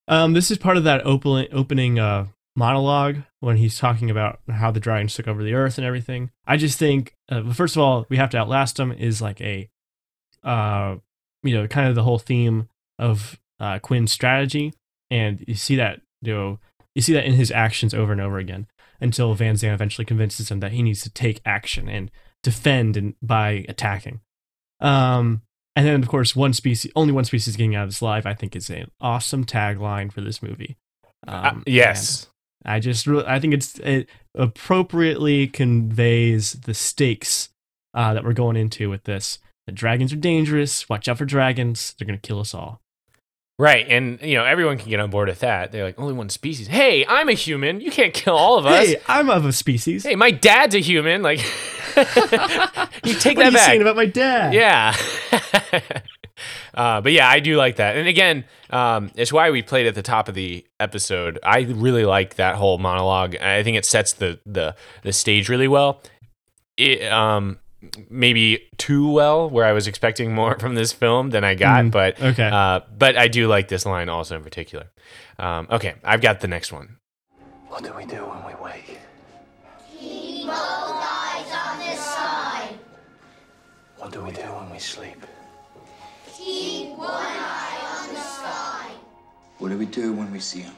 Um, 0.07 0.33
this 0.33 0.49
is 0.49 0.57
part 0.57 0.75
of 0.75 0.83
that 0.85 1.05
opening 1.05 1.47
opening 1.51 1.99
uh, 1.99 2.27
monologue 2.55 3.17
when 3.39 3.57
he's 3.57 3.77
talking 3.77 4.09
about 4.09 4.39
how 4.49 4.71
the 4.71 4.79
dragons 4.79 5.13
took 5.13 5.27
over 5.27 5.43
the 5.43 5.53
earth 5.53 5.77
and 5.77 5.85
everything. 5.85 6.31
I 6.45 6.57
just 6.57 6.77
think, 6.77 7.15
uh, 7.29 7.53
first 7.53 7.75
of 7.75 7.81
all, 7.81 8.05
we 8.09 8.17
have 8.17 8.29
to 8.31 8.37
outlast 8.37 8.77
them 8.77 8.91
is 8.91 9.21
like 9.21 9.39
a, 9.41 9.69
uh, 10.43 10.95
you 11.43 11.55
know, 11.55 11.67
kind 11.67 11.87
of 11.87 11.95
the 11.95 12.03
whole 12.03 12.19
theme 12.19 12.67
of 12.97 13.39
uh, 13.59 13.79
Quinn's 13.79 14.11
strategy, 14.11 14.73
and 15.09 15.43
you 15.47 15.55
see 15.55 15.75
that 15.75 16.01
you 16.21 16.33
know 16.33 16.59
you 16.95 17.01
see 17.01 17.13
that 17.13 17.25
in 17.25 17.33
his 17.33 17.51
actions 17.51 17.93
over 17.93 18.11
and 18.11 18.21
over 18.21 18.37
again 18.37 18.67
until 19.01 19.33
Van 19.33 19.55
Zan 19.55 19.73
eventually 19.73 20.05
convinces 20.05 20.51
him 20.51 20.59
that 20.59 20.73
he 20.73 20.83
needs 20.83 21.01
to 21.01 21.09
take 21.09 21.41
action 21.45 21.87
and 21.87 22.11
defend 22.43 22.97
and 22.97 23.15
by 23.21 23.65
attacking. 23.69 24.19
Um, 24.81 25.41
and 25.75 25.87
then, 25.87 26.01
of 26.01 26.09
course, 26.09 26.35
one 26.35 26.53
species, 26.53 26.91
only 26.95 27.13
one 27.13 27.23
species 27.23 27.55
getting 27.55 27.75
out 27.75 27.83
of 27.83 27.89
this 27.89 28.01
live, 28.01 28.25
I 28.25 28.33
think 28.33 28.55
is 28.55 28.69
an 28.69 28.91
awesome 28.99 29.45
tagline 29.45 30.11
for 30.11 30.19
this 30.21 30.43
movie. 30.43 30.77
Uh, 31.25 31.51
Um, 31.53 31.63
yes. 31.65 32.27
I 32.65 32.79
just 32.79 33.07
really, 33.07 33.25
I 33.25 33.39
think 33.39 33.53
it's 33.53 33.79
it 33.79 34.09
appropriately 34.35 35.47
conveys 35.47 36.53
the 36.53 36.73
stakes 36.73 37.49
uh, 37.93 38.13
that 38.13 38.23
we're 38.23 38.33
going 38.33 38.55
into 38.57 38.89
with 38.89 39.03
this. 39.05 39.39
The 39.65 39.71
dragons 39.71 40.11
are 40.13 40.17
dangerous. 40.17 40.87
Watch 40.89 41.07
out 41.07 41.17
for 41.17 41.25
dragons. 41.25 41.95
They're 41.97 42.05
gonna 42.05 42.17
kill 42.17 42.39
us 42.39 42.53
all. 42.53 42.81
Right. 43.57 43.85
And, 43.89 44.21
you 44.21 44.35
know, 44.35 44.45
everyone 44.45 44.77
can 44.77 44.89
get 44.89 45.01
on 45.01 45.09
board 45.09 45.27
with 45.27 45.39
that. 45.39 45.73
They're 45.73 45.83
like, 45.83 45.99
only 45.99 46.13
one 46.13 46.29
species. 46.29 46.67
Hey, 46.67 47.05
I'm 47.05 47.27
a 47.27 47.33
human. 47.33 47.81
You 47.81 47.91
can't 47.91 48.13
kill 48.13 48.33
all 48.37 48.57
of 48.57 48.65
us. 48.65 48.87
Hey, 48.87 48.95
I'm 49.05 49.29
of 49.29 49.45
a 49.45 49.51
species. 49.51 50.03
Hey, 50.05 50.15
my 50.15 50.31
dad's 50.31 50.75
a 50.75 50.79
human. 50.79 51.21
Like, 51.21 51.39
you 51.97 53.15
take 53.15 53.35
What 53.37 53.47
are 53.47 53.51
that 53.51 53.51
you 53.51 53.51
back. 53.51 53.65
saying 53.65 53.81
about 53.81 53.97
my 53.97 54.05
dad? 54.05 54.53
Yeah. 54.53 54.95
uh, 56.73 57.01
but 57.01 57.11
yeah, 57.11 57.29
I 57.29 57.39
do 57.39 57.57
like 57.57 57.77
that. 57.77 57.97
And 57.97 58.07
again, 58.07 58.45
um, 58.69 59.11
it's 59.15 59.31
why 59.33 59.51
we 59.51 59.61
played 59.61 59.87
at 59.87 59.95
the 59.95 60.01
top 60.01 60.27
of 60.29 60.35
the 60.35 60.65
episode. 60.79 61.39
I 61.43 61.61
really 61.61 62.05
like 62.05 62.35
that 62.35 62.55
whole 62.55 62.77
monologue. 62.77 63.35
I 63.37 63.63
think 63.63 63.77
it 63.77 63.85
sets 63.85 64.13
the 64.13 64.39
the 64.45 64.75
the 65.03 65.13
stage 65.13 65.49
really 65.49 65.67
well. 65.67 66.01
It 66.77 67.03
um 67.11 67.59
maybe 68.09 68.67
too 68.77 69.09
well, 69.09 69.49
where 69.49 69.65
I 69.65 69.71
was 69.71 69.87
expecting 69.87 70.33
more 70.33 70.57
from 70.59 70.75
this 70.75 70.91
film 70.91 71.29
than 71.29 71.43
I 71.43 71.55
got, 71.55 71.85
Mm, 71.85 71.91
but 71.91 72.21
okay. 72.21 72.49
Uh, 72.51 72.81
but 72.97 73.17
I 73.17 73.27
do 73.29 73.47
like 73.47 73.69
this 73.69 73.85
line 73.85 74.09
also 74.09 74.35
in 74.35 74.43
particular. 74.43 74.87
Um, 75.37 75.67
okay, 75.71 75.95
I've 76.03 76.21
got 76.21 76.41
the 76.41 76.47
next 76.49 76.73
one. 76.73 76.97
What 77.69 77.83
do 77.83 77.93
we 77.95 78.05
do 78.05 78.17
when 78.17 78.43
we 78.45 78.53
wake? 78.61 78.99
Keep 79.97 80.47
both 80.47 80.55
eyes 80.55 81.51
on 81.53 81.79
this 81.79 81.99
side. 81.99 82.75
What 83.97 84.11
do 84.11 84.23
we 84.23 84.31
do 84.31 84.41
when 84.41 84.69
we 84.71 84.79
sleep? 84.79 85.25
What 89.59 89.69
do 89.69 89.77
we 89.77 89.85
do 89.85 90.13
when 90.13 90.31
we 90.31 90.39
see 90.39 90.61
him? 90.61 90.73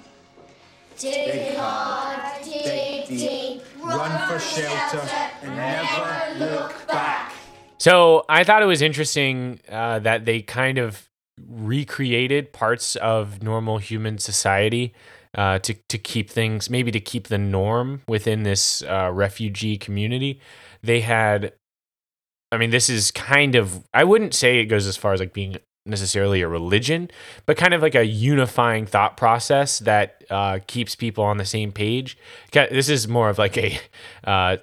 Dig 0.98 1.56
hard, 1.56 2.44
dig 2.44 3.08
deep, 3.08 3.64
Run 3.82 4.28
for 4.28 4.40
shelter 4.40 5.08
and 5.44 5.56
never 5.56 6.40
look 6.40 6.88
back. 6.88 7.34
So 7.78 8.26
I 8.28 8.44
thought 8.44 8.62
it 8.62 8.68
was 8.68 8.82
interesting 8.82 9.60
uh, 9.70 10.00
that 10.00 10.26
they 10.26 10.42
kind 10.42 10.78
of 10.78 11.10
recreated 11.48 12.54
parts 12.54 12.96
of 12.98 13.42
normal 13.42 13.78
human 13.78 14.18
society 14.18 14.94
uh, 15.36 15.60
to 15.60 15.74
to 15.74 15.98
keep 15.98 16.30
things 16.30 16.70
maybe 16.70 16.92
to 16.92 17.00
keep 17.00 17.28
the 17.28 17.38
norm 17.38 18.02
within 18.08 18.44
this 18.44 18.84
uh, 18.84 19.10
refugee 19.14 19.78
community. 19.78 20.42
They 20.84 21.02
had, 21.02 21.54
I 22.52 22.58
mean, 22.58 22.70
this 22.70 22.90
is 22.90 23.12
kind 23.12 23.56
of 23.56 23.88
I 23.94 24.04
wouldn't 24.04 24.34
say 24.34 24.60
it 24.60 24.66
goes 24.66 24.88
as 24.88 24.98
far 24.98 25.14
as 25.14 25.20
like 25.20 25.34
being 25.34 25.58
necessarily 25.86 26.42
a 26.42 26.48
religion, 26.48 27.10
but 27.46 27.58
kind 27.58 27.74
of 27.74 27.82
like 27.82 27.96
a 27.96 28.06
unifying 28.06 28.86
thought 28.86 29.18
process 29.18 29.80
that 29.80 30.24
uh, 30.30 30.60
keeps 30.68 30.96
people 30.96 31.24
on 31.24 31.38
the 31.38 31.46
same 31.46 31.72
page. 31.72 32.18
This 32.52 32.88
is 32.90 33.08
more 33.08 33.30
of 33.30 33.38
like 33.38 33.58
a 33.58 33.80
uh, 34.24 34.58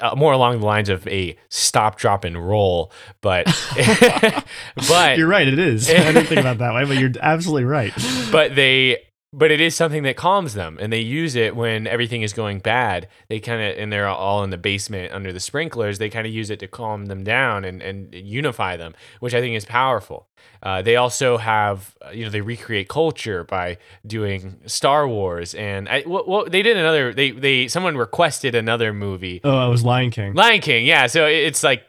uh, 0.00 0.14
more 0.16 0.32
along 0.32 0.60
the 0.60 0.66
lines 0.66 0.88
of 0.88 1.06
a 1.08 1.36
stop, 1.48 1.98
drop, 1.98 2.24
and 2.24 2.36
roll, 2.36 2.90
but 3.20 3.46
but 4.88 5.18
You're 5.18 5.28
right. 5.28 5.46
It 5.46 5.58
is. 5.58 5.90
I 5.90 6.12
didn't 6.12 6.26
think 6.26 6.40
about 6.40 6.58
that 6.58 6.74
way, 6.74 6.84
but 6.84 6.96
you're 6.96 7.12
absolutely 7.20 7.64
right. 7.64 7.92
but 8.30 8.54
they 8.54 9.04
but 9.32 9.50
it 9.50 9.60
is 9.60 9.74
something 9.74 10.02
that 10.02 10.16
calms 10.16 10.54
them 10.54 10.76
and 10.80 10.92
they 10.92 11.00
use 11.00 11.34
it 11.34 11.56
when 11.56 11.86
everything 11.86 12.22
is 12.22 12.32
going 12.32 12.58
bad 12.58 13.08
they 13.28 13.40
kind 13.40 13.62
of 13.62 13.78
and 13.78 13.92
they're 13.92 14.06
all 14.06 14.44
in 14.44 14.50
the 14.50 14.58
basement 14.58 15.12
under 15.12 15.32
the 15.32 15.40
sprinklers 15.40 15.98
they 15.98 16.10
kind 16.10 16.26
of 16.26 16.32
use 16.32 16.50
it 16.50 16.58
to 16.58 16.68
calm 16.68 17.06
them 17.06 17.24
down 17.24 17.64
and, 17.64 17.80
and 17.82 18.14
unify 18.14 18.76
them 18.76 18.94
which 19.20 19.34
i 19.34 19.40
think 19.40 19.56
is 19.56 19.64
powerful 19.64 20.26
uh, 20.64 20.82
they 20.82 20.96
also 20.96 21.38
have 21.38 21.94
uh, 22.04 22.10
you 22.10 22.24
know 22.24 22.30
they 22.30 22.40
recreate 22.40 22.88
culture 22.88 23.44
by 23.44 23.78
doing 24.06 24.60
star 24.66 25.08
wars 25.08 25.54
and 25.54 25.88
I, 25.88 26.04
well, 26.06 26.24
well, 26.26 26.44
they 26.48 26.62
did 26.62 26.76
another 26.76 27.12
they 27.12 27.30
they 27.30 27.68
someone 27.68 27.96
requested 27.96 28.54
another 28.54 28.92
movie 28.92 29.40
Oh, 29.44 29.66
it 29.66 29.70
was 29.70 29.84
Lion 29.84 30.10
King. 30.10 30.34
Lion 30.34 30.60
King, 30.60 30.84
yeah. 30.86 31.06
So 31.06 31.26
it's 31.26 31.62
like 31.62 31.84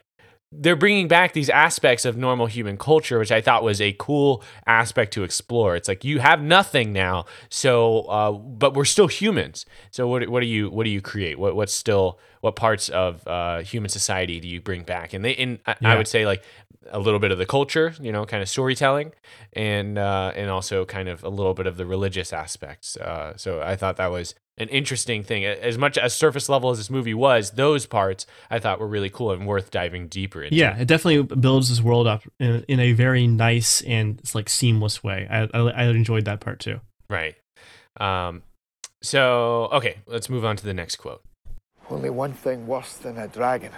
they're 0.59 0.75
bringing 0.75 1.07
back 1.07 1.33
these 1.33 1.49
aspects 1.49 2.05
of 2.05 2.17
normal 2.17 2.45
human 2.47 2.77
culture, 2.77 3.19
which 3.19 3.31
I 3.31 3.41
thought 3.41 3.63
was 3.63 3.81
a 3.81 3.93
cool 3.99 4.43
aspect 4.65 5.13
to 5.13 5.23
explore. 5.23 5.75
It's 5.75 5.87
like 5.87 6.03
you 6.03 6.19
have 6.19 6.41
nothing 6.41 6.93
now, 6.93 7.25
so 7.49 8.01
uh, 8.01 8.31
but 8.31 8.73
we're 8.73 8.85
still 8.85 9.07
humans. 9.07 9.65
So 9.91 10.07
what 10.07 10.27
what 10.29 10.41
do 10.41 10.47
you 10.47 10.69
what 10.69 10.83
do 10.83 10.89
you 10.89 11.01
create? 11.01 11.39
What 11.39 11.55
what's 11.55 11.73
still 11.73 12.19
what 12.43 12.57
parts 12.57 12.89
of 12.89 13.25
uh, 13.25 13.59
human 13.59 13.87
society 13.87 14.41
do 14.41 14.49
you 14.49 14.59
bring 14.59 14.83
back? 14.83 15.13
And 15.13 15.23
they 15.23 15.33
and 15.35 15.59
I, 15.65 15.75
I 15.81 15.95
would 15.95 16.09
say 16.09 16.25
like 16.25 16.43
a 16.91 16.99
little 16.99 17.21
bit 17.21 17.31
of 17.31 17.37
the 17.37 17.45
culture, 17.45 17.95
you 18.01 18.11
know, 18.11 18.25
kind 18.25 18.43
of 18.43 18.49
storytelling, 18.49 19.13
and 19.53 19.97
uh, 19.97 20.33
and 20.35 20.49
also 20.49 20.83
kind 20.83 21.07
of 21.07 21.23
a 21.23 21.29
little 21.29 21.53
bit 21.53 21.67
of 21.67 21.77
the 21.77 21.85
religious 21.85 22.33
aspects. 22.33 22.97
Uh, 22.97 23.37
so 23.37 23.61
I 23.61 23.77
thought 23.77 23.95
that 23.95 24.11
was 24.11 24.35
an 24.57 24.67
interesting 24.67 25.23
thing. 25.23 25.45
As 25.45 25.77
much 25.77 25.97
as 25.97 26.13
surface 26.13 26.49
level 26.49 26.69
as 26.69 26.79
this 26.79 26.89
movie 26.89 27.13
was, 27.13 27.51
those 27.51 27.85
parts 27.85 28.25
I 28.51 28.59
thought 28.59 28.77
were 28.77 28.89
really 28.89 29.09
cool 29.09 29.31
and 29.31 29.47
worth 29.47 29.71
diving 29.71 30.09
deeper 30.09 30.43
into. 30.43 30.57
Yeah, 30.57 30.77
it 30.77 30.89
definitely 30.89 31.37
builds 31.37 31.69
this 31.69 31.79
world 31.79 32.07
up 32.07 32.23
in, 32.41 32.65
in 32.67 32.81
a 32.81 32.91
very 32.91 33.25
nice 33.25 33.79
and 33.83 34.19
it's 34.19 34.35
like 34.35 34.49
seamless 34.49 35.01
way. 35.01 35.29
I, 35.31 35.47
I 35.53 35.59
I 35.59 35.83
enjoyed 35.85 36.25
that 36.25 36.41
part 36.41 36.59
too. 36.59 36.81
Right. 37.09 37.35
Um, 38.01 38.43
so 39.01 39.69
okay, 39.71 39.99
let's 40.07 40.29
move 40.29 40.43
on 40.43 40.57
to 40.57 40.65
the 40.65 40.73
next 40.73 40.97
quote. 40.97 41.23
Only 41.93 42.09
one 42.09 42.33
thing 42.33 42.65
worse 42.65 42.93
than 42.93 43.19
a 43.19 43.27
dragon. 43.27 43.71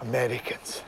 Americans. 0.00 0.82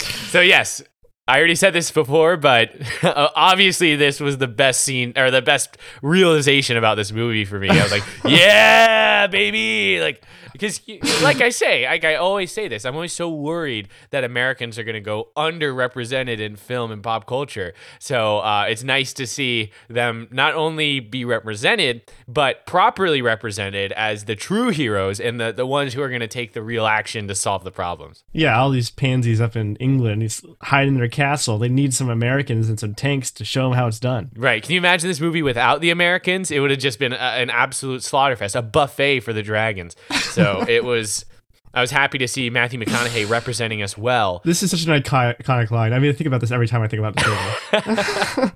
So 0.00 0.40
yes, 0.40 0.82
I 1.26 1.38
already 1.38 1.54
said 1.54 1.72
this 1.72 1.90
before, 1.90 2.36
but 2.36 2.70
uh, 3.02 3.30
obviously 3.34 3.96
this 3.96 4.20
was 4.20 4.36
the 4.38 4.48
best 4.48 4.82
scene 4.82 5.14
or 5.16 5.30
the 5.30 5.40
best 5.40 5.78
realization 6.02 6.76
about 6.76 6.96
this 6.96 7.12
movie 7.12 7.46
for 7.46 7.58
me. 7.58 7.70
I 7.70 7.82
was 7.82 7.92
like, 7.92 8.04
yeah, 8.26 9.26
baby, 9.26 10.00
like 10.00 10.22
because 10.52 10.80
like 11.22 11.40
I 11.40 11.48
say, 11.48 11.84
like 11.86 12.04
I 12.04 12.14
always 12.14 12.52
say 12.52 12.68
this, 12.68 12.84
I'm 12.84 12.94
always 12.94 13.12
so 13.12 13.28
worried 13.28 13.88
that 14.10 14.22
Americans 14.22 14.78
are 14.78 14.84
going 14.84 14.94
to 14.94 15.00
go 15.00 15.28
underrepresented 15.36 16.38
in 16.38 16.56
film 16.56 16.92
and 16.92 17.02
pop 17.02 17.26
culture. 17.26 17.74
So 17.98 18.38
uh, 18.38 18.66
it's 18.68 18.84
nice 18.84 19.12
to 19.14 19.26
see 19.26 19.72
them 19.88 20.28
not 20.30 20.54
only 20.54 21.00
be 21.00 21.24
represented, 21.24 22.02
but 22.28 22.66
properly 22.66 23.20
represented 23.20 23.92
as 23.92 24.26
the 24.26 24.36
true 24.36 24.68
heroes 24.68 25.20
and 25.20 25.40
the 25.40 25.52
the 25.52 25.66
ones 25.66 25.94
who 25.94 26.02
are 26.02 26.08
going 26.08 26.20
to 26.20 26.28
take 26.28 26.52
the 26.52 26.62
real 26.62 26.86
action 26.86 27.26
to 27.28 27.34
solve 27.34 27.64
the 27.64 27.72
problems. 27.72 28.24
Yeah, 28.32 28.58
all 28.58 28.70
these 28.70 28.90
pansies 28.90 29.40
up 29.40 29.56
in 29.56 29.76
England, 29.76 30.20
he's 30.22 30.44
hiding 30.62 30.94
their 30.98 31.08
castle. 31.14 31.58
They 31.58 31.68
need 31.68 31.94
some 31.94 32.10
Americans 32.10 32.68
and 32.68 32.78
some 32.78 32.94
tanks 32.94 33.30
to 33.32 33.44
show 33.44 33.68
them 33.68 33.78
how 33.78 33.86
it's 33.86 34.00
done. 34.00 34.30
Right. 34.36 34.62
Can 34.62 34.72
you 34.72 34.78
imagine 34.78 35.08
this 35.08 35.20
movie 35.20 35.42
without 35.42 35.80
the 35.80 35.90
Americans? 35.90 36.50
It 36.50 36.60
would 36.60 36.70
have 36.70 36.80
just 36.80 36.98
been 36.98 37.12
a, 37.12 37.16
an 37.16 37.50
absolute 37.50 38.02
slaughterfest, 38.02 38.56
a 38.56 38.62
buffet 38.62 39.20
for 39.20 39.32
the 39.32 39.42
dragons. 39.42 39.96
So 40.20 40.64
it 40.68 40.84
was. 40.84 41.24
I 41.72 41.80
was 41.80 41.90
happy 41.90 42.18
to 42.18 42.28
see 42.28 42.50
Matthew 42.50 42.78
McConaughey 42.78 43.28
representing 43.28 43.82
us 43.82 43.98
well. 43.98 44.42
This 44.44 44.62
is 44.62 44.70
such 44.70 44.84
an 44.84 44.92
iconic, 45.02 45.72
line. 45.72 45.92
I 45.92 45.98
mean, 45.98 46.10
I 46.10 46.12
think 46.12 46.28
about 46.28 46.40
this 46.40 46.52
every 46.52 46.68
time 46.68 46.82
I 46.82 46.86
think 46.86 47.00
about 47.00 47.16
this 47.16 48.36
movie. 48.36 48.52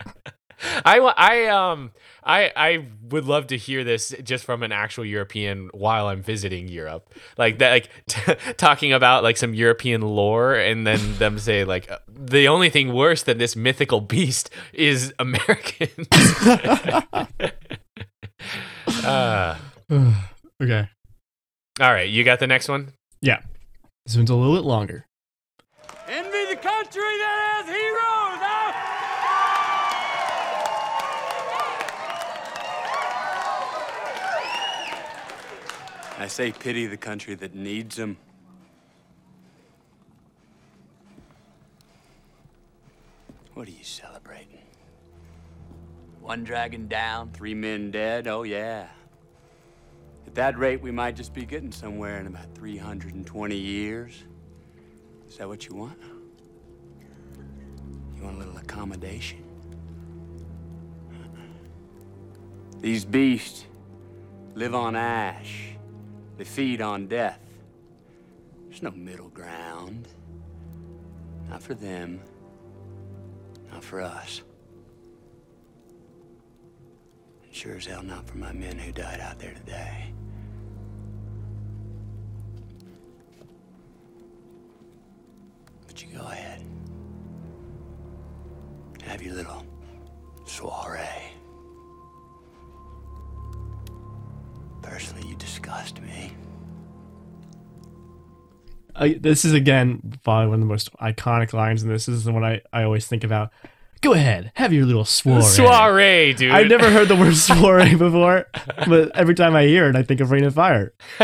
I, 0.84 0.98
I 0.98 1.46
um 1.46 1.90
I 2.28 2.52
I 2.54 2.86
would 3.08 3.24
love 3.24 3.46
to 3.48 3.56
hear 3.56 3.84
this 3.84 4.14
just 4.22 4.44
from 4.44 4.62
an 4.62 4.70
actual 4.70 5.04
European 5.06 5.70
while 5.72 6.08
I'm 6.08 6.22
visiting 6.22 6.68
Europe, 6.68 7.14
like 7.38 7.58
that, 7.58 7.70
like 7.70 7.90
t- 8.06 8.52
talking 8.58 8.92
about 8.92 9.22
like 9.22 9.38
some 9.38 9.54
European 9.54 10.02
lore, 10.02 10.54
and 10.54 10.86
then 10.86 11.16
them 11.16 11.38
say 11.38 11.64
like 11.64 11.90
uh, 11.90 11.98
the 12.06 12.46
only 12.48 12.68
thing 12.68 12.92
worse 12.92 13.22
than 13.22 13.38
this 13.38 13.56
mythical 13.56 14.02
beast 14.02 14.50
is 14.74 15.14
Americans. 15.18 16.06
uh, 19.04 19.56
okay. 20.62 20.88
all 21.80 21.92
right, 21.92 22.10
you 22.10 22.24
got 22.24 22.40
the 22.40 22.46
next 22.46 22.68
one. 22.68 22.92
Yeah. 23.22 23.40
This 24.04 24.16
one's 24.16 24.30
a 24.30 24.34
little 24.34 24.54
bit 24.54 24.64
longer. 24.64 25.06
Envy 26.06 26.44
the 26.50 26.56
country 26.56 27.00
that 27.02 27.64
has 27.64 27.66
heroes! 27.66 28.38
Huh? 28.40 28.88
I 36.20 36.26
say 36.26 36.50
pity 36.50 36.88
the 36.88 36.96
country 36.96 37.36
that 37.36 37.54
needs 37.54 37.94
them. 37.94 38.16
What 43.54 43.68
are 43.68 43.70
you 43.70 43.84
celebrating? 43.84 44.58
One 46.20 46.42
dragon 46.42 46.88
down, 46.88 47.30
three 47.30 47.54
men 47.54 47.92
dead? 47.92 48.26
Oh, 48.26 48.42
yeah. 48.42 48.88
At 50.26 50.34
that 50.34 50.58
rate, 50.58 50.82
we 50.82 50.90
might 50.90 51.14
just 51.14 51.32
be 51.32 51.44
getting 51.44 51.70
somewhere 51.70 52.18
in 52.18 52.26
about 52.26 52.52
320 52.56 53.56
years. 53.56 54.24
Is 55.28 55.36
that 55.36 55.46
what 55.46 55.68
you 55.68 55.76
want? 55.76 56.00
You 58.16 58.24
want 58.24 58.34
a 58.34 58.38
little 58.40 58.56
accommodation? 58.56 59.44
These 62.80 63.04
beasts 63.04 63.66
live 64.56 64.74
on 64.74 64.96
ash. 64.96 65.67
They 66.38 66.44
feed 66.44 66.80
on 66.80 67.08
death. 67.08 67.40
There's 68.68 68.80
no 68.80 68.92
middle 68.92 69.28
ground. 69.28 70.06
Not 71.50 71.60
for 71.60 71.74
them. 71.74 72.20
Not 73.72 73.82
for 73.82 74.00
us. 74.00 74.42
And 77.44 77.52
sure 77.52 77.76
as 77.76 77.86
hell 77.86 78.04
not 78.04 78.28
for 78.28 78.38
my 78.38 78.52
men 78.52 78.78
who 78.78 78.92
died 78.92 79.18
out 79.18 79.40
there 79.40 79.52
today. 79.52 80.12
But 85.88 86.00
you 86.00 86.08
go 86.16 86.24
ahead. 86.24 86.62
Have 89.02 89.22
your 89.22 89.34
little 89.34 89.66
soiree. 90.44 91.37
Personally, 94.82 95.28
you 95.28 95.36
disgust 95.36 96.00
me. 96.00 96.32
I, 98.94 99.14
this 99.14 99.44
is 99.44 99.52
again 99.52 100.18
probably 100.24 100.48
one 100.48 100.54
of 100.54 100.60
the 100.60 100.66
most 100.66 100.92
iconic 100.96 101.52
lines 101.52 101.82
in 101.82 101.88
this. 101.88 102.06
This 102.06 102.16
is 102.16 102.24
the 102.24 102.32
one 102.32 102.44
I, 102.44 102.60
I 102.72 102.82
always 102.82 103.06
think 103.06 103.24
about. 103.24 103.50
Go 104.00 104.12
ahead, 104.12 104.52
have 104.54 104.72
your 104.72 104.86
little 104.86 105.04
soiree. 105.04 105.42
Soiree, 105.42 106.32
dude. 106.34 106.52
I've 106.52 106.68
never 106.68 106.88
heard 106.90 107.08
the 107.08 107.16
word 107.16 107.36
soiree 107.36 107.94
before, 107.96 108.46
but 108.86 109.16
every 109.16 109.34
time 109.34 109.56
I 109.56 109.64
hear 109.64 109.88
it, 109.88 109.96
I 109.96 110.02
think 110.04 110.20
of 110.20 110.30
Reign 110.30 110.44
of 110.44 110.54
Fire. 110.54 110.94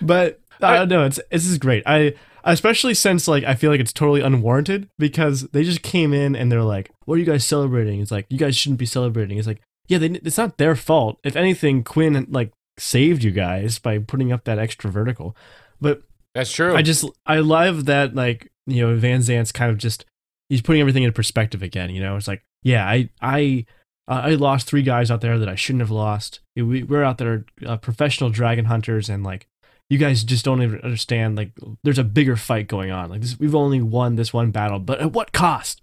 but 0.00 0.40
I 0.60 0.76
don't 0.76 0.88
know. 0.88 1.04
It's 1.04 1.20
this 1.30 1.46
is 1.46 1.58
great. 1.58 1.82
I 1.86 2.14
especially 2.44 2.94
since 2.94 3.28
like 3.28 3.44
I 3.44 3.54
feel 3.54 3.70
like 3.70 3.80
it's 3.80 3.92
totally 3.92 4.20
unwarranted 4.20 4.88
because 4.98 5.48
they 5.48 5.64
just 5.64 5.82
came 5.82 6.12
in 6.12 6.36
and 6.36 6.50
they're 6.50 6.62
like, 6.62 6.90
"What 7.04 7.16
are 7.16 7.18
you 7.18 7.26
guys 7.26 7.44
celebrating?" 7.44 8.00
It's 8.00 8.10
like 8.10 8.26
you 8.28 8.38
guys 8.38 8.56
shouldn't 8.56 8.78
be 8.78 8.86
celebrating. 8.86 9.38
It's 9.38 9.46
like, 9.46 9.62
yeah, 9.92 9.98
they, 9.98 10.06
it's 10.24 10.38
not 10.38 10.56
their 10.56 10.74
fault. 10.74 11.18
If 11.22 11.36
anything, 11.36 11.84
Quinn 11.84 12.26
like 12.30 12.50
saved 12.78 13.22
you 13.22 13.30
guys 13.30 13.78
by 13.78 13.98
putting 13.98 14.32
up 14.32 14.44
that 14.44 14.58
extra 14.58 14.90
vertical. 14.90 15.36
But 15.80 16.02
That's 16.34 16.50
true. 16.50 16.74
I 16.74 16.80
just 16.80 17.04
I 17.26 17.40
love 17.40 17.84
that 17.84 18.14
like 18.14 18.50
you 18.66 18.86
know 18.86 18.96
Van 18.96 19.20
Zan's 19.20 19.52
kind 19.52 19.70
of 19.70 19.76
just 19.76 20.06
he's 20.48 20.62
putting 20.62 20.80
everything 20.80 21.02
in 21.02 21.12
perspective 21.12 21.62
again. 21.62 21.90
You 21.90 22.00
know, 22.00 22.16
it's 22.16 22.26
like 22.26 22.42
yeah, 22.62 22.88
I 22.88 23.10
I 23.20 23.66
uh, 24.08 24.22
I 24.24 24.30
lost 24.30 24.66
three 24.66 24.82
guys 24.82 25.10
out 25.10 25.20
there 25.20 25.38
that 25.38 25.48
I 25.48 25.56
shouldn't 25.56 25.82
have 25.82 25.90
lost. 25.90 26.40
We, 26.56 26.82
we're 26.82 27.04
out 27.04 27.18
there 27.18 27.44
uh, 27.66 27.76
professional 27.76 28.30
dragon 28.30 28.64
hunters, 28.64 29.10
and 29.10 29.22
like 29.22 29.46
you 29.90 29.98
guys 29.98 30.24
just 30.24 30.44
don't 30.44 30.62
even 30.62 30.80
understand. 30.80 31.36
Like 31.36 31.52
there's 31.84 31.98
a 31.98 32.04
bigger 32.04 32.36
fight 32.36 32.66
going 32.66 32.90
on. 32.90 33.10
Like 33.10 33.20
this, 33.20 33.38
we've 33.38 33.54
only 33.54 33.82
won 33.82 34.16
this 34.16 34.32
one 34.32 34.52
battle, 34.52 34.78
but 34.78 35.00
at 35.00 35.12
what 35.12 35.32
cost? 35.32 35.82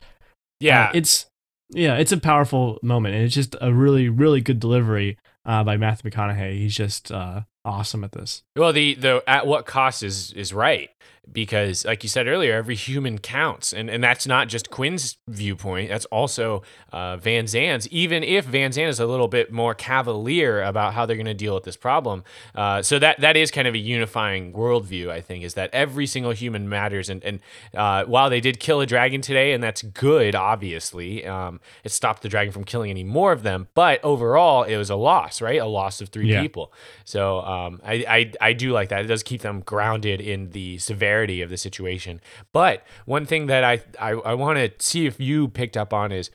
yeah. 0.60 0.86
Uh, 0.86 0.91
it's 0.95 1.28
yeah, 1.72 1.95
it's 1.95 2.11
a 2.11 2.17
powerful 2.17 2.80
moment, 2.82 3.15
and 3.15 3.24
it's 3.24 3.36
just 3.36 3.55
a 3.61 3.74
really 3.74 4.09
really 4.09 4.41
good 4.41 4.59
delivery 4.59 5.17
uh, 5.45 5.63
by 5.63 5.78
Matthew 5.78 6.09
McConaughey. 6.09 6.57
He's 6.57 6.76
just 6.76 7.11
uh, 7.11 7.41
awesome 7.63 8.03
at 8.03 8.11
this. 8.11 8.43
Well, 8.55 8.74
the 8.74 8.95
the 8.95 9.24
at 9.28 9.47
what 9.47 9.65
cost 9.65 10.03
is 10.03 10.34
is 10.34 10.53
right 10.53 10.89
because, 11.32 11.86
like 11.86 12.03
you 12.03 12.09
said 12.09 12.27
earlier, 12.27 12.53
every 12.55 12.75
human 12.75 13.17
counts, 13.19 13.73
and 13.73 13.89
and 13.89 14.03
that's 14.03 14.25
not 14.27 14.47
just 14.47 14.69
Quinn's 14.69 15.17
viewpoint. 15.27 15.89
That's 15.89 16.05
also 16.05 16.63
uh, 16.91 17.17
Van 17.17 17.47
Zan's 17.47 17.88
Even 17.89 18.23
if 18.23 18.45
Van 18.45 18.71
Zan 18.71 18.88
is 18.88 18.99
a 18.99 19.05
little 19.05 19.27
bit 19.27 19.51
more 19.51 19.73
cavalier 19.73 20.63
about 20.63 20.93
how 20.93 21.05
they're 21.05 21.15
going 21.15 21.25
to 21.25 21.34
deal 21.34 21.53
with 21.53 21.63
this 21.63 21.77
problem, 21.77 22.23
uh, 22.55 22.82
so 22.82 22.97
that 22.99 23.19
that 23.19 23.38
is 23.38 23.51
kind 23.51 23.67
of 23.67 23.73
a 23.73 23.77
unifying 23.77 24.53
worldview. 24.53 25.09
I 25.09 25.21
think 25.21 25.43
is 25.43 25.53
that 25.53 25.69
every 25.73 26.07
single 26.07 26.32
human 26.32 26.67
matters, 26.67 27.09
and 27.09 27.23
and 27.23 27.39
uh, 27.75 28.05
while 28.05 28.30
they 28.30 28.41
did 28.41 28.59
kill 28.59 28.82
a 28.82 28.86
dragon 28.86 29.21
today, 29.21 29.53
and 29.53 29.63
that's 29.63 29.82
good, 29.84 30.36
obviously, 30.36 31.25
um, 31.25 31.59
it 31.84 31.91
stopped 31.91 32.21
the 32.23 32.30
dragon 32.30 32.51
from 32.51 32.63
killing 32.63 32.89
any 32.89 33.03
more 33.03 33.32
of 33.32 33.43
them. 33.43 33.67
But 33.73 34.03
overall, 34.03 34.63
it 34.63 34.77
was 34.77 34.89
a 34.89 34.95
loss, 34.95 35.41
right? 35.41 35.59
A 35.61 35.65
loss 35.65 36.01
of 36.01 36.09
three 36.09 36.32
Yeah. 36.32 36.41
people. 36.41 36.73
So 37.05 37.39
um, 37.41 37.82
I, 37.86 37.93
I 38.07 38.32
I 38.49 38.53
do 38.53 38.71
like 38.71 38.89
that. 38.89 39.05
It 39.05 39.07
does 39.07 39.23
keep 39.23 39.41
them 39.41 39.61
grounded 39.61 40.21
in 40.21 40.49
the 40.51 40.77
severity 40.80 41.18
of 41.41 41.49
the 41.49 41.57
situation. 41.57 42.22
But 42.53 42.86
one 43.05 43.26
thing 43.26 43.47
that 43.47 43.63
I 43.63 43.82
I, 43.99 44.11
I 44.11 44.34
want 44.34 44.57
to 44.57 44.72
see 44.84 45.05
if 45.05 45.20
you 45.20 45.47
picked 45.47 45.78
up 45.78 45.93
on 45.93 46.11
is, 46.11 46.32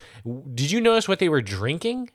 did 0.54 0.70
you 0.70 0.80
notice 0.80 1.08
what 1.08 1.18
they 1.18 1.28
were 1.28 1.42
drinking? 1.42 2.10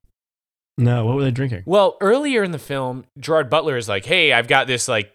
No, 0.78 1.06
what 1.06 1.16
were 1.16 1.24
they 1.24 1.32
drinking? 1.32 1.64
Well, 1.66 1.98
earlier 2.00 2.44
in 2.44 2.52
the 2.52 2.60
film, 2.60 3.06
Gerard 3.18 3.50
Butler 3.50 3.76
is 3.78 3.90
like, 3.90 4.06
"Hey, 4.06 4.32
I've 4.32 4.48
got 4.48 4.68
this 4.68 4.88
like 4.88 5.12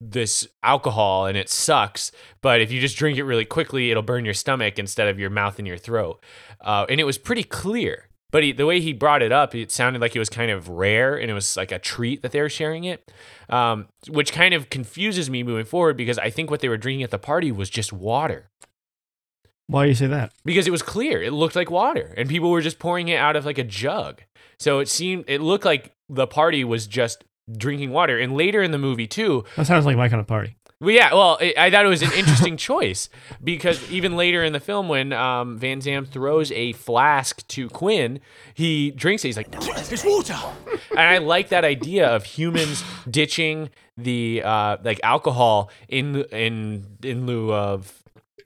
this 0.00 0.46
alcohol 0.62 1.26
and 1.26 1.36
it 1.36 1.48
sucks, 1.48 2.12
but 2.40 2.60
if 2.60 2.70
you 2.70 2.80
just 2.80 2.96
drink 2.96 3.18
it 3.18 3.24
really 3.24 3.44
quickly, 3.44 3.90
it'll 3.90 4.02
burn 4.02 4.24
your 4.24 4.34
stomach 4.34 4.78
instead 4.78 5.08
of 5.08 5.18
your 5.18 5.30
mouth 5.30 5.58
and 5.58 5.66
your 5.66 5.78
throat." 5.78 6.22
Uh, 6.60 6.86
and 6.88 7.00
it 7.00 7.04
was 7.04 7.18
pretty 7.18 7.44
clear. 7.44 8.07
But 8.30 8.42
he, 8.42 8.52
the 8.52 8.66
way 8.66 8.80
he 8.80 8.92
brought 8.92 9.22
it 9.22 9.32
up, 9.32 9.54
it 9.54 9.72
sounded 9.72 10.02
like 10.02 10.14
it 10.14 10.18
was 10.18 10.28
kind 10.28 10.50
of 10.50 10.68
rare 10.68 11.16
and 11.16 11.30
it 11.30 11.34
was 11.34 11.56
like 11.56 11.72
a 11.72 11.78
treat 11.78 12.20
that 12.20 12.30
they 12.32 12.42
were 12.42 12.50
sharing 12.50 12.84
it, 12.84 13.10
um, 13.48 13.86
which 14.10 14.32
kind 14.32 14.52
of 14.52 14.68
confuses 14.68 15.30
me 15.30 15.42
moving 15.42 15.64
forward 15.64 15.96
because 15.96 16.18
I 16.18 16.28
think 16.28 16.50
what 16.50 16.60
they 16.60 16.68
were 16.68 16.76
drinking 16.76 17.04
at 17.04 17.10
the 17.10 17.18
party 17.18 17.50
was 17.50 17.70
just 17.70 17.90
water 17.90 18.50
Why 19.66 19.84
do 19.84 19.88
you 19.88 19.94
say 19.94 20.08
that? 20.08 20.32
because 20.44 20.66
it 20.66 20.70
was 20.70 20.82
clear. 20.82 21.22
It 21.22 21.32
looked 21.32 21.56
like 21.56 21.70
water, 21.70 22.12
and 22.18 22.28
people 22.28 22.50
were 22.50 22.60
just 22.60 22.78
pouring 22.78 23.08
it 23.08 23.16
out 23.16 23.34
of 23.34 23.46
like 23.46 23.56
a 23.56 23.64
jug. 23.64 24.20
So 24.58 24.78
it 24.80 24.88
seemed 24.90 25.24
it 25.26 25.40
looked 25.40 25.64
like 25.64 25.92
the 26.10 26.26
party 26.26 26.64
was 26.64 26.86
just 26.86 27.24
drinking 27.56 27.92
water. 27.92 28.18
And 28.18 28.36
later 28.36 28.62
in 28.62 28.72
the 28.72 28.78
movie 28.78 29.06
too, 29.06 29.44
That 29.56 29.66
sounds 29.66 29.86
like 29.86 29.96
my 29.96 30.10
kind 30.10 30.20
of 30.20 30.26
party. 30.26 30.57
Well, 30.80 30.90
yeah, 30.90 31.12
well, 31.12 31.38
it, 31.38 31.58
I 31.58 31.70
thought 31.72 31.84
it 31.84 31.88
was 31.88 32.02
an 32.02 32.12
interesting 32.12 32.56
choice 32.70 33.08
because 33.42 33.90
even 33.90 34.16
later 34.16 34.44
in 34.44 34.52
the 34.52 34.60
film, 34.60 34.88
when 34.88 35.12
um, 35.12 35.58
Van 35.58 35.80
Zan 35.80 36.04
throws 36.04 36.52
a 36.52 36.72
flask 36.74 37.46
to 37.48 37.68
Quinn, 37.68 38.20
he 38.54 38.92
drinks 38.92 39.24
it. 39.24 39.28
He's 39.28 39.36
like, 39.36 39.50
There's 39.50 40.04
water. 40.04 40.36
and 40.90 41.00
I 41.00 41.18
like 41.18 41.48
that 41.48 41.64
idea 41.64 42.06
of 42.06 42.24
humans 42.24 42.84
ditching 43.10 43.70
the 43.96 44.42
uh, 44.44 44.76
like 44.84 45.00
alcohol 45.02 45.70
in 45.88 46.22
in 46.30 46.86
in 47.02 47.26
lieu 47.26 47.52
of 47.52 47.97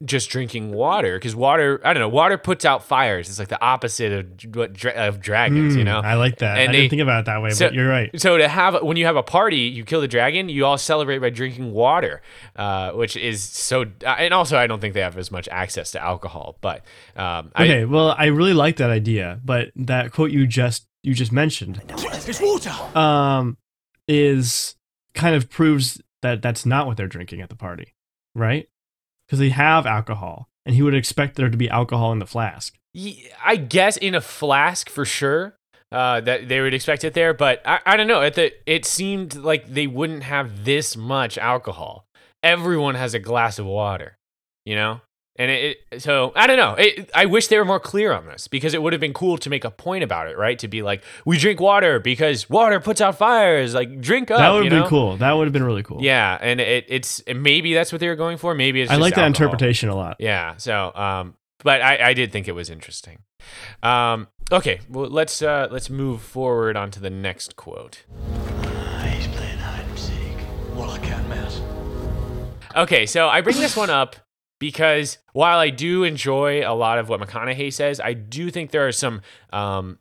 just 0.05 0.30
drinking 0.30 0.72
water 0.72 1.16
because 1.16 1.34
water 1.36 1.80
I 1.84 1.92
don't 1.92 2.00
know 2.00 2.09
water 2.09 2.36
puts 2.38 2.64
out 2.64 2.84
fires. 2.84 3.28
It's 3.28 3.38
like 3.38 3.48
the 3.48 3.62
opposite 3.62 4.12
of 4.12 4.55
what 4.55 4.72
dra- 4.72 4.92
of 5.09 5.20
dragons, 5.20 5.76
you 5.76 5.82
Mm, 5.82 5.86
know. 5.86 6.00
I 6.00 6.14
like 6.14 6.38
that. 6.38 6.59
And 6.59 6.70
I 6.70 6.72
they- 6.72 6.78
didn't 6.80 6.90
think 6.90 7.03
about 7.03 7.20
it 7.20 7.26
that 7.26 7.40
way, 7.42 7.50
So- 7.50 7.66
but 7.66 7.74
you're 7.74 7.88
right. 7.88 8.11
So 8.20 8.36
to 8.38 8.48
have 8.48 8.82
when 8.82 8.96
you 8.96 9.07
have 9.07 9.16
a 9.16 9.22
party, 9.22 9.59
you 9.59 9.84
kill 9.84 10.00
the 10.00 10.09
dragon, 10.09 10.48
you 10.48 10.66
all 10.66 10.78
celebrate 10.78 11.18
by 11.18 11.30
drinking 11.30 11.72
water, 11.72 12.20
uh, 12.57 12.90
which 12.92 13.16
is 13.16 13.42
so. 13.42 13.82
uh, 14.05 14.16
And 14.18 14.34
also, 14.34 14.57
I 14.59 14.66
don't 14.66 14.80
think 14.80 14.94
they 14.94 15.00
have 15.00 15.16
as 15.18 15.30
much 15.30 15.48
access 15.53 15.92
to 15.92 16.03
alcohol, 16.03 16.59
but 16.61 16.78
um, 17.16 17.50
I- 17.55 17.64
Okay, 17.64 17.84
well, 17.84 18.14
I 18.18 18.26
really 18.26 18.55
like 18.55 18.76
that 18.76 18.90
idea, 18.90 19.40
but 19.44 19.70
that 19.76 20.12
quote 20.12 20.30
you 20.30 20.46
just 20.46 20.86
you 21.05 21.14
just 21.14 21.32
mentioned 21.32 21.80
There's 22.24 22.40
water. 22.40 22.70
um, 22.98 23.57
is 24.09 24.76
kind 25.14 25.34
of 25.34 25.50
proves 25.50 26.00
that 26.22 26.42
that's 26.42 26.64
not 26.66 26.86
what 26.86 26.96
they're 26.96 27.07
drinking 27.09 27.40
at 27.40 27.48
the 27.48 27.57
party, 27.57 27.94
right? 28.34 28.68
Because 29.26 29.38
they 29.38 29.50
have 29.50 29.86
alcohol, 29.86 30.48
and 30.66 30.74
he 30.74 30.82
would 30.82 30.94
expect 30.94 31.36
there 31.36 31.50
to 31.50 31.56
be 31.56 31.68
alcohol 31.68 32.12
in 32.12 32.18
the 32.18 32.26
flask. 32.26 32.74
I 33.44 33.56
guess 33.56 33.96
in 33.96 34.14
a 34.14 34.20
flask 34.20 34.90
for 34.90 35.04
sure. 35.04 35.54
Uh, 35.90 36.22
that 36.22 36.48
they 36.48 36.62
would 36.62 36.72
expect 36.72 37.04
it 37.04 37.12
there, 37.12 37.34
but 37.34 37.60
I, 37.66 37.78
I 37.84 37.96
don't 37.98 38.06
know. 38.06 38.22
It 38.22 38.84
seemed 38.86 39.34
like 39.34 39.68
they 39.68 39.86
wouldn't 39.86 40.22
have 40.22 40.64
this 40.64 40.96
much 40.96 41.36
alcohol. 41.36 42.06
Everyone 42.42 42.94
has 42.94 43.12
a 43.12 43.18
glass 43.18 43.58
of 43.58 43.66
water, 43.66 44.16
you 44.64 44.74
know, 44.74 45.02
and 45.37 45.51
it, 45.51 45.78
it 45.91 46.03
so 46.03 46.33
I 46.37 46.47
don't 46.47 46.57
know. 46.57 46.74
It, 46.74 47.11
I 47.14 47.26
wish 47.26 47.49
they 47.49 47.59
were 47.59 47.64
more 47.64 47.80
clear 47.80 48.12
on 48.12 48.26
this 48.26 48.49
because 48.49 48.74
it 48.74 48.83
would 48.83 48.93
have 48.93 49.01
been 49.01 49.14
cool 49.14 49.39
to 49.39 49.51
make 49.51 49.64
a 49.64 49.70
point 49.70 50.05
about 50.05 50.28
it, 50.28 50.37
right? 50.37 50.59
To 50.59 50.68
be 50.68 50.83
like, 50.83 51.03
we 51.24 51.39
drink 51.39 51.61
water 51.61 51.99
because 51.99 52.51
water 52.51 52.80
puts 52.80 53.01
out 53.01 53.16
fires. 53.16 53.74
Like 53.74 54.01
drink 54.01 54.30
up. 54.30 54.39
that 54.39 54.51
would 54.51 54.59
you 54.59 54.64
have 54.64 54.70
been 54.70 54.80
know? 54.80 54.89
cool. 54.89 55.16
That 55.16 55.33
would 55.33 55.47
have 55.47 55.53
been 55.53 55.64
really 55.64 55.83
cool. 55.83 56.03
Yeah, 56.03 56.39
and 56.41 56.61
it, 56.61 56.87
it's 56.89 57.20
and 57.20 57.43
maybe 57.43 57.74
that's 57.74 57.93
what 57.93 58.01
they 58.01 58.09
were 58.09 58.16
going 58.16 58.37
for. 58.37 58.55
Maybe 58.55 58.83
it's 58.83 58.91
I 58.91 58.95
just 58.95 59.01
like 59.01 59.14
that 59.14 59.22
alcohol. 59.22 59.47
interpretation 59.47 59.89
a 59.89 59.97
lot. 59.97 60.16
Yeah. 60.18 60.57
So, 60.57 60.93
um, 60.95 61.35
but 61.64 61.80
I, 61.80 62.11
I 62.11 62.14
did 62.14 62.33
think 62.33 62.49
it 62.49 62.53
was 62.53 62.68
interesting. 62.68 63.20
Um, 63.83 64.28
okay. 64.51 64.80
Well, 64.89 65.09
let's 65.09 65.41
uh, 65.41 65.68
let's 65.70 65.89
move 65.89 66.20
forward 66.20 66.76
onto 66.76 67.01
the 67.01 67.11
next 67.11 67.57
quote. 67.57 68.05
He's 69.05 69.26
playing 69.28 69.59
hide 69.59 69.85
and 69.87 69.99
seek. 69.99 70.37
Well, 70.74 70.91
I 70.91 70.99
can, 70.99 71.28
mouse. 71.28 71.61
Okay, 72.76 73.07
so 73.07 73.28
I 73.28 73.41
bring 73.41 73.57
this 73.57 73.76
one 73.76 73.91
up 73.91 74.16
because 74.62 75.18
while 75.32 75.58
I 75.58 75.70
do 75.70 76.04
enjoy 76.04 76.64
a 76.64 76.70
lot 76.70 77.00
of 77.00 77.08
what 77.08 77.20
McConaughey 77.20 77.72
says, 77.72 77.98
I 77.98 78.12
do 78.12 78.48
think 78.48 78.70
there 78.70 78.86
are 78.86 78.92
some 78.92 79.20
um, 79.52 79.98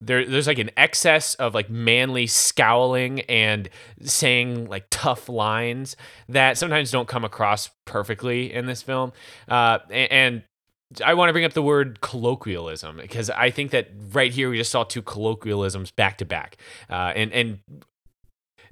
there 0.00 0.26
there's 0.26 0.48
like 0.48 0.58
an 0.58 0.70
excess 0.76 1.36
of 1.36 1.54
like 1.54 1.70
manly 1.70 2.26
scowling 2.26 3.20
and 3.20 3.68
saying 4.02 4.68
like 4.68 4.86
tough 4.90 5.28
lines 5.28 5.94
that 6.28 6.58
sometimes 6.58 6.90
don't 6.90 7.06
come 7.06 7.24
across 7.24 7.70
perfectly 7.84 8.52
in 8.52 8.66
this 8.66 8.82
film. 8.82 9.12
Uh, 9.46 9.78
and 9.88 10.42
I 11.04 11.14
want 11.14 11.28
to 11.28 11.32
bring 11.32 11.44
up 11.44 11.52
the 11.52 11.62
word 11.62 12.00
colloquialism 12.00 12.96
because 12.96 13.30
I 13.30 13.50
think 13.50 13.70
that 13.70 13.90
right 14.10 14.32
here 14.32 14.50
we 14.50 14.56
just 14.56 14.72
saw 14.72 14.82
two 14.82 15.02
colloquialisms 15.02 15.92
back 15.92 16.18
to 16.18 16.24
back, 16.24 16.56
uh, 16.90 17.12
and 17.14 17.32
and 17.32 17.60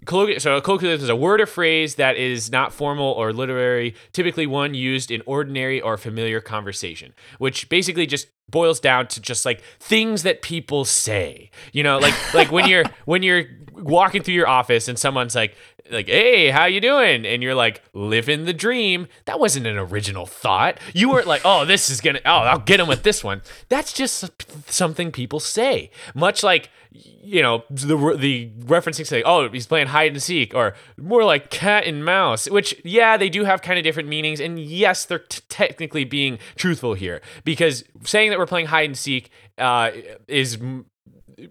colloquial. 0.04 0.40
So 0.40 0.56
a 0.56 0.60
colloquialism 0.60 1.04
is 1.04 1.08
a 1.08 1.16
word 1.16 1.40
or 1.40 1.46
phrase 1.46 1.96
that 1.96 2.16
is 2.16 2.50
not 2.50 2.72
formal 2.72 3.12
or 3.12 3.32
literary, 3.32 3.94
typically 4.12 4.46
one 4.46 4.74
used 4.74 5.10
in 5.10 5.22
ordinary 5.26 5.80
or 5.80 5.96
familiar 5.96 6.40
conversation, 6.40 7.14
which 7.38 7.68
basically 7.68 8.06
just 8.06 8.28
boils 8.50 8.80
down 8.80 9.06
to 9.06 9.20
just 9.20 9.44
like 9.44 9.62
things 9.78 10.22
that 10.22 10.42
people 10.42 10.84
say. 10.84 11.50
You 11.72 11.82
know, 11.82 11.98
like 11.98 12.34
like 12.34 12.50
when 12.50 12.68
you're 12.68 12.84
when 13.04 13.22
you're 13.22 13.44
walking 13.82 14.22
through 14.22 14.34
your 14.34 14.48
office 14.48 14.88
and 14.88 14.98
someone's 14.98 15.34
like 15.34 15.56
like 15.90 16.06
hey 16.06 16.50
how 16.50 16.66
you 16.66 16.80
doing? 16.80 17.26
And 17.26 17.42
you're 17.42 17.54
like 17.54 17.82
living 17.92 18.44
the 18.44 18.52
dream. 18.52 19.08
That 19.24 19.40
wasn't 19.40 19.66
an 19.66 19.76
original 19.76 20.26
thought. 20.26 20.78
You 20.94 21.10
weren't 21.10 21.26
like 21.26 21.42
oh 21.44 21.64
this 21.64 21.90
is 21.90 22.00
gonna 22.00 22.20
oh 22.24 22.30
i'll 22.30 22.58
get 22.58 22.80
him 22.80 22.88
with 22.88 23.02
this 23.02 23.24
one. 23.24 23.42
That's 23.68 23.92
just 23.92 24.30
something 24.70 25.12
people 25.12 25.40
say. 25.40 25.90
Much 26.14 26.42
like 26.42 26.70
you 26.92 27.42
know 27.42 27.64
the 27.70 28.16
the 28.18 28.50
referencing 28.60 29.06
say 29.06 29.22
oh 29.22 29.48
he's 29.48 29.66
playing 29.66 29.88
hide 29.88 30.12
and 30.12 30.22
seek 30.22 30.54
or 30.54 30.74
more 30.96 31.24
like 31.24 31.48
cat 31.48 31.84
and 31.86 32.04
mouse 32.04 32.50
which 32.50 32.74
yeah 32.84 33.16
they 33.16 33.28
do 33.28 33.44
have 33.44 33.62
kind 33.62 33.78
of 33.78 33.84
different 33.84 34.08
meanings. 34.08 34.40
And 34.40 34.58
yes 34.58 35.04
they're 35.04 35.18
t- 35.20 35.42
technically 35.48 36.04
being 36.04 36.38
truthful 36.56 36.94
here 36.94 37.20
because 37.44 37.84
saying 38.04 38.30
that 38.30 38.38
we're 38.38 38.46
playing 38.46 38.66
hide 38.66 38.86
and 38.86 38.98
seek 38.98 39.30
uh, 39.58 39.90
is 40.26 40.58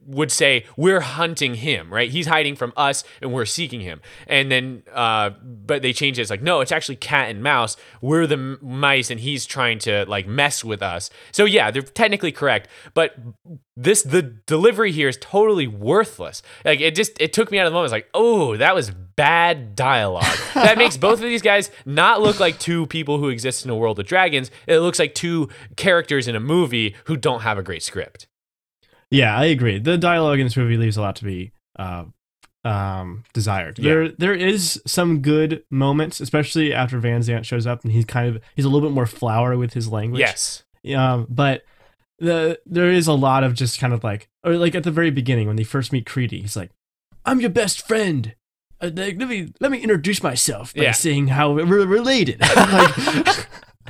would 0.06 0.32
say 0.32 0.66
we're 0.78 1.02
hunting 1.02 1.56
him, 1.56 1.94
right? 1.94 2.10
He's 2.10 2.28
hiding 2.28 2.56
from 2.56 2.74
us 2.76 3.04
and 3.22 3.34
we're 3.34 3.46
seeking 3.46 3.82
him. 3.82 4.02
And 4.28 4.52
then, 4.52 4.84
uh, 4.94 5.32
but 5.32 5.82
they 5.82 5.94
change 5.94 6.20
it. 6.20 6.24
It's 6.24 6.32
like, 6.32 6.42
no, 6.42 6.62
it's 6.62 6.72
actually 6.72 6.98
cat 6.98 7.30
and 7.30 7.42
mouse. 7.44 7.78
We're 8.02 8.28
the 8.28 8.36
m- 8.36 8.60
mice 8.62 9.10
and 9.10 9.20
he's 9.20 9.46
trying 9.46 9.80
to 9.80 10.06
like 10.08 10.28
mess 10.28 10.64
with 10.64 10.82
us. 10.82 11.10
So 11.32 11.46
yeah, 11.46 11.72
they're 11.72 11.82
technically 11.82 12.32
correct, 12.32 12.68
but 12.94 13.16
this 13.76 14.04
the 14.04 14.22
delivery 14.22 14.92
here 14.92 15.08
is 15.08 15.18
totally 15.22 15.68
worthless. 15.68 16.42
Like 16.66 16.82
it 16.82 16.96
just 16.96 17.20
it 17.20 17.32
took 17.32 17.50
me 17.50 17.60
out 17.60 17.66
of 17.66 17.72
the 17.72 17.76
moment. 17.76 17.88
It's 17.88 17.94
like, 17.94 18.10
oh, 18.14 18.58
that 18.58 18.76
was 18.76 18.92
bad 18.92 19.76
dialogue. 19.76 20.38
that 20.54 20.78
makes 20.78 20.98
both 20.98 21.20
of 21.20 21.26
these 21.26 21.42
guys 21.42 21.72
not 21.86 22.22
look 22.22 22.40
like 22.40 22.60
two 22.60 22.88
people 22.88 23.18
who 23.18 23.30
exist 23.30 23.66
in 23.66 23.72
a 23.72 23.76
world 23.76 24.00
of 24.00 24.06
dragons. 24.06 24.52
It 24.68 24.80
looks 24.80 25.00
like 25.00 25.16
two 25.16 25.50
characters 25.76 26.28
in 26.28 26.36
a 26.36 26.40
movie 26.40 26.96
who 27.06 27.18
don't 27.18 27.42
have 27.42 27.58
a 27.58 27.64
great 27.64 27.84
script. 27.84 28.28
Yeah, 29.12 29.36
I 29.38 29.46
agree. 29.46 29.80
The 29.80 29.98
dialogue 29.98 30.40
in 30.40 30.46
this 30.46 30.58
movie 30.58 30.78
leaves 30.78 30.98
a 30.98 31.02
lot 31.02 31.16
to 31.18 31.24
be 31.26 31.52
uh, 31.78 32.06
um, 32.64 33.24
desired. 33.34 33.80
Yeah. 33.80 33.94
There, 33.94 34.08
there 34.10 34.34
is 34.36 34.82
some 34.86 35.22
good 35.22 35.64
moments, 35.72 36.20
especially 36.20 36.74
after 36.74 37.00
Van 37.00 37.24
Zan 37.24 37.44
shows 37.44 37.66
up 37.66 37.84
and 37.84 37.92
he's 37.92 38.06
kind 38.06 38.28
of 38.36 38.42
he's 38.56 38.66
a 38.66 38.70
little 38.70 38.88
bit 38.88 38.94
more 38.94 39.06
flowery 39.08 39.58
with 39.58 39.74
his 39.74 39.88
language. 39.88 40.20
Yes. 40.20 40.64
Um, 40.96 41.26
but 41.30 41.64
the 42.20 42.60
there 42.66 42.92
is 42.92 43.08
a 43.08 43.14
lot 43.14 43.44
of 43.44 43.54
just 43.54 43.80
kind 43.80 43.94
of 43.94 44.04
like, 44.04 44.30
or 44.44 44.54
like 44.58 44.76
at 44.76 44.84
the 44.84 44.92
very 44.92 45.10
beginning 45.12 45.48
when 45.48 45.56
they 45.56 45.64
first 45.64 45.92
meet 45.94 46.06
Creedy, 46.06 46.42
he's 46.42 46.56
like, 46.56 46.70
"I'm 47.26 47.40
your 47.42 47.50
best 47.50 47.88
friend." 47.88 48.36
Uh, 48.82 48.92
like, 48.94 49.18
let 49.20 49.28
me 49.30 49.54
let 49.60 49.72
me 49.72 49.80
introduce 49.80 50.22
myself 50.24 50.74
by 50.74 50.84
Yeah. 50.84 50.92
saying 50.92 51.28
how 51.28 51.52
we're 51.54 51.86
related. 51.86 52.40
like, 52.56 53.48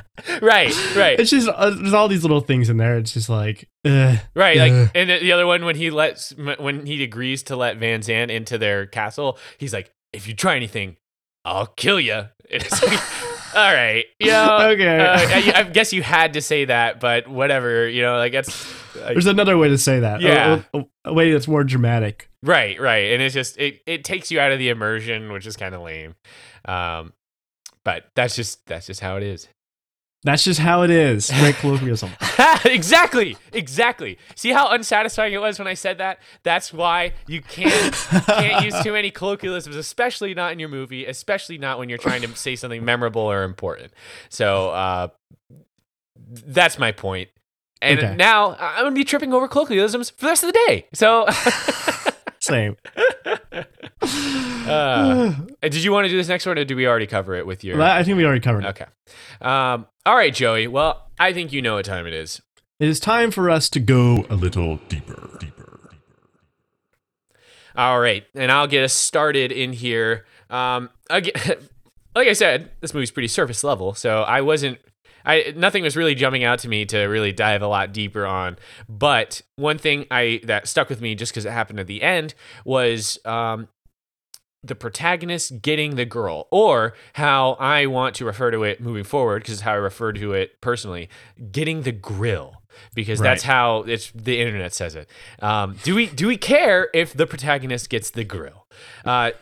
Right, 0.42 0.74
right. 0.96 1.18
it's 1.18 1.30
just 1.30 1.48
uh, 1.48 1.70
there's 1.70 1.92
all 1.94 2.08
these 2.08 2.22
little 2.22 2.40
things 2.40 2.68
in 2.70 2.76
there. 2.76 2.98
It's 2.98 3.12
just 3.12 3.28
like, 3.28 3.68
uh, 3.84 4.16
Right, 4.34 4.56
like, 4.58 4.90
and 4.94 5.10
the 5.10 5.18
the 5.18 5.32
other 5.32 5.46
one 5.46 5.64
when 5.64 5.76
he 5.76 5.90
lets 5.90 6.34
when 6.36 6.86
he 6.86 7.02
agrees 7.02 7.42
to 7.44 7.56
let 7.56 7.78
Van 7.78 8.02
Zan 8.02 8.30
into 8.30 8.58
their 8.58 8.86
castle, 8.86 9.38
he's 9.58 9.72
like, 9.72 9.90
"If 10.12 10.28
you 10.28 10.34
try 10.34 10.56
anything, 10.56 10.96
I'll 11.44 11.66
kill 11.66 12.00
you." 12.00 12.28
It's 12.52 12.82
like, 12.82 13.00
all 13.54 13.72
right, 13.72 14.04
you 14.18 14.26
know, 14.26 14.70
Okay. 14.72 14.98
uh, 14.98 15.18
I, 15.20 15.52
I 15.60 15.62
guess 15.62 15.92
you 15.92 16.02
had 16.02 16.32
to 16.32 16.40
say 16.42 16.64
that, 16.64 16.98
but 16.98 17.28
whatever, 17.28 17.88
you 17.88 18.02
know, 18.02 18.16
like 18.16 18.32
that's 18.32 18.50
like, 18.96 19.12
there's 19.14 19.26
another 19.26 19.56
way 19.56 19.68
to 19.68 19.78
say 19.78 20.00
that. 20.00 20.18
A- 20.20 20.22
Yeah. 20.24 20.62
a, 20.74 20.84
a 21.04 21.12
way 21.14 21.30
that's 21.30 21.46
more 21.46 21.62
dramatic. 21.62 22.28
right, 22.42 22.80
right, 22.80 23.12
and 23.12 23.22
it's 23.22 23.32
just 23.34 23.56
it 23.58 23.82
it 23.86 24.02
takes 24.02 24.32
you 24.32 24.40
out 24.40 24.50
of 24.50 24.58
the 24.58 24.68
immersion, 24.68 25.30
which 25.32 25.46
is 25.46 25.56
kind 25.56 25.76
of 25.76 25.82
lame. 25.82 26.16
Um, 26.64 27.12
but 27.84 28.04
that's 28.16 28.34
just 28.34 28.66
that's 28.66 28.86
just 28.88 29.00
how 29.00 29.16
it 29.16 29.22
is. 29.22 29.46
That's 30.22 30.44
just 30.44 30.60
how 30.60 30.82
it 30.82 30.90
is. 30.90 31.30
Great 31.40 31.54
colloquialism. 31.56 32.10
exactly, 32.66 33.36
exactly. 33.54 34.18
See 34.36 34.50
how 34.50 34.68
unsatisfying 34.68 35.32
it 35.32 35.40
was 35.40 35.58
when 35.58 35.66
I 35.66 35.74
said 35.74 35.96
that? 35.98 36.18
That's 36.42 36.72
why 36.72 37.14
you 37.26 37.40
can't 37.40 37.94
can't 38.26 38.64
use 38.64 38.82
too 38.82 38.92
many 38.92 39.10
colloquialisms, 39.10 39.76
especially 39.76 40.34
not 40.34 40.52
in 40.52 40.58
your 40.58 40.68
movie, 40.68 41.06
especially 41.06 41.56
not 41.56 41.78
when 41.78 41.88
you're 41.88 41.96
trying 41.98 42.20
to 42.22 42.36
say 42.36 42.54
something 42.56 42.84
memorable 42.84 43.22
or 43.22 43.44
important. 43.44 43.92
So 44.28 44.70
uh, 44.70 45.08
that's 46.28 46.78
my 46.78 46.92
point. 46.92 47.30
And 47.80 47.98
Okay. 47.98 48.14
now 48.14 48.56
I'm 48.60 48.84
gonna 48.84 48.94
be 48.94 49.04
tripping 49.04 49.32
over 49.32 49.48
colloquialisms 49.48 50.10
for 50.10 50.26
the 50.26 50.26
rest 50.26 50.44
of 50.44 50.52
the 50.52 50.60
day. 50.68 50.86
So, 50.92 51.26
Same. 52.40 52.76
Uh, 54.70 55.34
did 55.62 55.76
you 55.76 55.92
want 55.92 56.04
to 56.04 56.08
do 56.08 56.16
this 56.16 56.28
next 56.28 56.46
one, 56.46 56.58
or 56.58 56.64
did 56.64 56.74
we 56.76 56.86
already 56.86 57.06
cover 57.06 57.34
it 57.34 57.46
with 57.46 57.64
your? 57.64 57.80
I 57.80 58.02
think 58.02 58.16
we 58.16 58.24
already 58.24 58.40
covered 58.40 58.64
it. 58.64 58.68
Okay. 58.68 58.86
Um, 59.40 59.86
all 60.06 60.16
right, 60.16 60.34
Joey. 60.34 60.66
Well, 60.66 61.10
I 61.18 61.32
think 61.32 61.52
you 61.52 61.62
know 61.62 61.74
what 61.74 61.84
time 61.84 62.06
it 62.06 62.14
is. 62.14 62.40
It 62.78 62.88
is 62.88 62.98
time 62.98 63.30
for 63.30 63.50
us 63.50 63.68
to 63.70 63.80
go 63.80 64.26
a 64.30 64.34
little 64.34 64.76
deeper. 64.88 65.36
Deeper. 65.38 65.90
All 67.76 68.00
right, 68.00 68.24
and 68.34 68.50
I'll 68.50 68.66
get 68.66 68.82
us 68.84 68.92
started 68.92 69.52
in 69.52 69.72
here. 69.72 70.24
Um, 70.48 70.90
again, 71.08 71.32
like 72.14 72.28
I 72.28 72.32
said, 72.32 72.70
this 72.80 72.94
movie's 72.94 73.10
pretty 73.10 73.28
surface 73.28 73.62
level, 73.62 73.94
so 73.94 74.22
I 74.22 74.40
wasn't. 74.40 74.78
I 75.24 75.52
nothing 75.54 75.82
was 75.82 75.96
really 75.96 76.14
jumping 76.14 76.44
out 76.44 76.60
to 76.60 76.68
me 76.68 76.86
to 76.86 77.04
really 77.04 77.32
dive 77.32 77.60
a 77.62 77.66
lot 77.66 77.92
deeper 77.92 78.26
on. 78.26 78.56
But 78.88 79.42
one 79.56 79.76
thing 79.76 80.06
I 80.10 80.40
that 80.44 80.66
stuck 80.66 80.88
with 80.88 81.00
me 81.00 81.14
just 81.14 81.32
because 81.32 81.44
it 81.44 81.52
happened 81.52 81.78
at 81.78 81.86
the 81.86 82.02
end 82.02 82.34
was 82.64 83.18
um, 83.26 83.68
the 84.62 84.74
protagonist 84.74 85.62
getting 85.62 85.96
the 85.96 86.04
girl, 86.04 86.46
or 86.50 86.94
how 87.14 87.52
I 87.52 87.86
want 87.86 88.14
to 88.16 88.24
refer 88.24 88.50
to 88.50 88.62
it 88.62 88.80
moving 88.80 89.04
forward, 89.04 89.42
because 89.42 89.62
how 89.62 89.72
I 89.72 89.76
refer 89.76 90.12
to 90.12 90.32
it 90.32 90.60
personally, 90.60 91.08
getting 91.50 91.82
the 91.82 91.92
grill. 91.92 92.56
Because 92.94 93.20
that's 93.20 93.42
how 93.42 93.80
it's 93.82 94.10
the 94.12 94.40
internet 94.40 94.72
says 94.72 94.94
it. 94.94 95.08
Um, 95.40 95.76
do 95.82 95.94
we 95.94 96.06
do 96.06 96.28
we 96.28 96.36
care 96.36 96.88
if 96.94 97.12
the 97.12 97.26
protagonist 97.26 97.90
gets 97.90 98.10
the 98.10 98.24
grill? 98.24 98.66
Uh, 99.04 99.32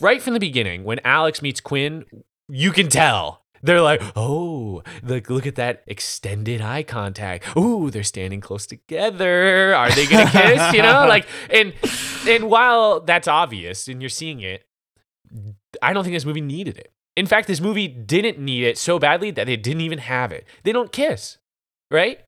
right 0.00 0.20
from 0.20 0.34
the 0.34 0.40
beginning, 0.40 0.84
when 0.84 1.00
Alex 1.04 1.40
meets 1.42 1.60
Quinn, 1.60 2.04
you 2.48 2.72
can 2.72 2.88
tell. 2.88 3.42
They're 3.62 3.82
like, 3.82 4.02
oh, 4.14 4.82
look, 5.02 5.30
look 5.30 5.46
at 5.46 5.56
that 5.56 5.82
extended 5.86 6.60
eye 6.60 6.82
contact. 6.82 7.56
Ooh, 7.56 7.90
they're 7.90 8.02
standing 8.02 8.40
close 8.40 8.66
together. 8.66 9.74
Are 9.74 9.90
they 9.90 10.06
gonna 10.06 10.30
kiss? 10.30 10.74
You 10.74 10.82
know, 10.82 11.06
like, 11.08 11.26
and 11.50 11.72
and 12.28 12.50
while 12.50 13.00
that's 13.00 13.28
obvious 13.28 13.88
and 13.88 14.02
you're 14.02 14.08
seeing 14.08 14.40
it, 14.40 14.66
I 15.82 15.92
don't 15.92 16.04
think 16.04 16.14
this 16.14 16.24
movie 16.24 16.40
needed 16.40 16.76
it. 16.76 16.92
In 17.16 17.26
fact, 17.26 17.46
this 17.48 17.60
movie 17.60 17.88
didn't 17.88 18.38
need 18.38 18.62
it 18.64 18.76
so 18.76 18.98
badly 18.98 19.30
that 19.30 19.46
they 19.46 19.56
didn't 19.56 19.80
even 19.80 19.98
have 19.98 20.32
it. 20.32 20.46
They 20.64 20.72
don't 20.72 20.92
kiss, 20.92 21.38
right? 21.90 22.20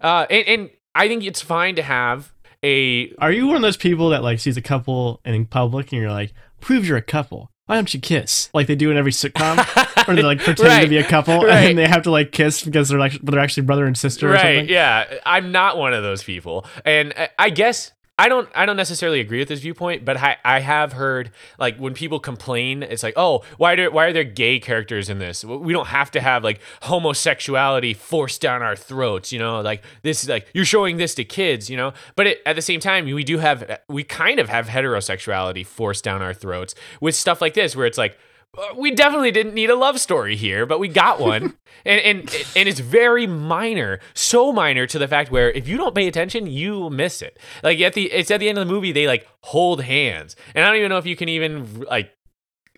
Uh, 0.00 0.26
and, 0.30 0.46
and 0.46 0.70
I 0.94 1.08
think 1.08 1.24
it's 1.24 1.42
fine 1.42 1.74
to 1.76 1.82
have 1.82 2.32
a 2.62 3.12
Are 3.18 3.32
you 3.32 3.46
one 3.48 3.56
of 3.56 3.62
those 3.62 3.76
people 3.76 4.10
that 4.10 4.22
like 4.22 4.40
sees 4.40 4.56
a 4.56 4.62
couple 4.62 5.20
and 5.24 5.34
in 5.34 5.46
public 5.46 5.92
and 5.92 6.00
you're 6.00 6.10
like, 6.10 6.32
proves 6.60 6.88
you're 6.88 6.96
a 6.96 7.02
couple? 7.02 7.50
Why 7.66 7.74
don't 7.74 7.92
you 7.92 8.00
kiss? 8.00 8.48
Like 8.54 8.68
they 8.68 8.76
do 8.76 8.90
in 8.90 8.96
every 8.96 9.12
sitcom, 9.12 9.56
where 10.06 10.16
they 10.16 10.22
like 10.22 10.40
pretend 10.40 10.82
to 10.82 10.88
be 10.88 10.98
a 10.98 11.04
couple 11.04 11.40
right. 11.44 11.70
and 11.70 11.78
they 11.78 11.86
have 11.88 12.02
to 12.02 12.10
like 12.10 12.32
kiss 12.32 12.62
because 12.64 12.88
they're 12.88 12.98
like 12.98 13.12
they're 13.22 13.40
actually 13.40 13.64
brother 13.64 13.86
and 13.86 13.96
sister 13.96 14.28
or 14.28 14.32
right 14.32 14.40
something. 14.40 14.68
yeah. 14.68 15.18
I'm 15.24 15.52
not 15.52 15.76
one 15.76 15.92
of 15.94 16.02
those 16.02 16.22
people. 16.22 16.64
And 16.84 17.12
I- 17.16 17.28
i 17.38 17.50
guess 17.50 17.92
i 18.18 18.28
don't 18.30 18.48
i 18.54 18.64
don't 18.64 18.76
necessarily 18.78 19.20
agree 19.20 19.38
with 19.40 19.48
this 19.48 19.60
viewpoint 19.60 20.02
but 20.04 20.16
i 20.16 20.36
i 20.42 20.60
have 20.60 20.94
heard 20.94 21.30
like 21.58 21.76
when 21.76 21.92
people 21.92 22.18
complain 22.18 22.82
it's 22.82 23.02
like 23.02 23.12
oh 23.16 23.42
why 23.58 23.76
do 23.76 23.90
why 23.90 24.06
are 24.06 24.12
there 24.12 24.24
gay 24.24 24.58
characters 24.58 25.10
in 25.10 25.18
this? 25.18 25.44
We 25.44 25.72
don't 25.74 25.88
have 25.88 26.10
to 26.12 26.20
have 26.20 26.42
like 26.42 26.60
homosexuality 26.82 27.94
forced 27.94 28.40
down 28.40 28.62
our 28.62 28.74
throats 28.76 29.32
you 29.32 29.38
know? 29.38 29.60
Like 29.60 29.82
this 30.02 30.22
is 30.22 30.28
like 30.30 30.46
you're 30.54 30.64
showing 30.64 30.96
this 30.96 31.14
to 31.16 31.24
kids 31.24 31.68
you 31.68 31.76
know? 31.76 31.92
But 32.14 32.26
it, 32.26 32.42
at 32.46 32.56
the 32.56 32.62
same 32.62 32.80
time 32.80 33.04
we 33.04 33.22
do 33.24 33.38
have 33.38 33.80
we 33.88 34.02
kind 34.02 34.38
of 34.40 34.48
have 34.48 34.66
heterosexuality 34.68 35.64
forced 35.66 36.02
down 36.04 36.22
our 36.22 36.32
throats 36.34 36.74
with 37.00 37.14
stuff 37.14 37.40
like 37.40 37.54
this 37.54 37.76
where 37.76 37.86
it's 37.86 37.98
like 37.98 38.18
Uh, 38.56 38.74
we 38.76 38.90
definitely 38.90 39.30
didn't 39.30 39.54
need 39.54 39.70
a 39.70 39.74
love 39.74 40.00
story 40.00 40.36
here, 40.36 40.66
but 40.66 40.78
we 40.78 40.88
got 40.88 41.20
one, 41.20 41.54
and 41.84 42.00
and 42.00 42.46
and 42.56 42.68
it's 42.68 42.80
very 42.80 43.26
minor, 43.26 44.00
so 44.14 44.52
minor 44.52 44.86
to 44.86 44.98
the 44.98 45.08
fact 45.08 45.30
where 45.30 45.50
if 45.50 45.68
you 45.68 45.76
don't 45.76 45.94
pay 45.94 46.06
attention, 46.06 46.46
you 46.46 46.90
miss 46.90 47.22
it. 47.22 47.38
Like 47.62 47.80
at 47.80 47.94
the 47.94 48.10
it's 48.12 48.30
at 48.30 48.40
the 48.40 48.48
end 48.48 48.58
of 48.58 48.66
the 48.66 48.72
movie, 48.72 48.92
they 48.92 49.06
like 49.06 49.26
hold 49.42 49.82
hands, 49.82 50.36
and 50.54 50.64
I 50.64 50.68
don't 50.68 50.78
even 50.78 50.88
know 50.88 50.98
if 50.98 51.06
you 51.06 51.16
can 51.16 51.28
even 51.28 51.82
like 51.82 52.12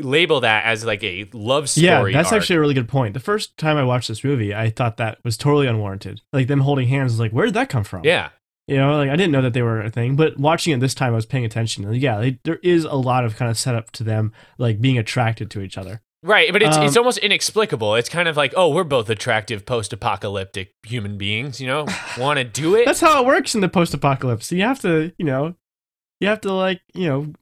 label 0.01 0.41
that 0.41 0.65
as 0.65 0.85
like 0.85 1.03
a 1.03 1.29
love 1.33 1.69
story. 1.69 2.13
Yeah, 2.13 2.19
that's 2.19 2.33
arc. 2.33 2.43
actually 2.43 2.57
a 2.57 2.61
really 2.61 2.75
good 2.75 2.89
point. 2.89 3.15
The 3.15 3.21
first 3.21 3.57
time 3.57 3.77
I 3.77 3.85
watched 3.85 4.09
this 4.09 4.25
movie, 4.25 4.55
I 4.55 4.71
thought 4.71 4.97
that 4.99 5.19
was 5.25 5.37
totally 5.37 5.67
unwarranted. 5.67 6.21
Like 6.33 6.47
them 6.47 6.61
holding 6.61 6.89
hands 6.89 7.19
like, 7.19 7.33
where 7.33 7.47
did 7.47 7.55
that 7.55 7.69
come 7.69 7.85
from? 7.85 8.05
yeah. 8.05 8.31
You 8.69 8.77
know, 8.77 8.97
like 8.99 9.09
I 9.09 9.17
didn't 9.17 9.33
know 9.33 9.41
that 9.43 9.55
they 9.55 9.63
were 9.63 9.81
a 9.81 9.91
thing, 9.91 10.15
but 10.15 10.39
watching 10.39 10.75
it 10.75 10.81
this 10.81 10.95
time, 10.95 11.13
I 11.13 11.17
was 11.17 11.25
paying 11.27 11.45
attention. 11.47 11.85
And 11.87 11.97
yeah, 11.97 12.21
they, 12.21 12.39
there 12.45 12.61
is 12.63 12.85
a 12.85 12.95
lot 12.95 13.25
of 13.25 13.35
kind 13.37 13.51
of 13.51 13.59
setup 13.59 13.91
to 13.93 14.05
them 14.05 14.33
like 14.59 14.81
being 14.81 14.99
attracted 14.99 15.51
to 15.53 15.63
each 15.63 15.79
other. 15.79 16.03
Right, 16.23 16.53
but 16.53 16.63
it's 16.63 16.77
it's 16.77 16.97
Um, 16.97 17.01
almost 17.03 17.19
inexplicable. 17.19 17.95
It's 17.95 18.09
kind 18.09 18.29
of 18.29 18.37
like, 18.37 18.53
oh, 18.57 18.69
we're 18.75 18.85
both 18.85 19.09
attractive 19.09 19.65
post-apocalyptic 19.65 20.75
human 20.87 21.17
beings, 21.17 21.61
you 21.61 21.67
know, 21.67 21.87
want 22.19 22.39
to 22.39 22.45
do 22.45 22.75
it. 22.75 22.85
That's 22.85 23.01
how 23.01 23.23
it 23.23 23.27
works 23.27 23.55
in 23.55 23.61
the 23.61 23.69
post-apocalypse. 23.69 24.53
You 24.53 24.63
have 24.63 24.81
to, 24.81 25.13
you 25.17 25.25
know, 25.25 25.55
you 26.21 26.29
have 26.29 26.41
to 26.43 26.53
like, 26.53 26.81
you 26.93 27.07
know, 27.09 27.33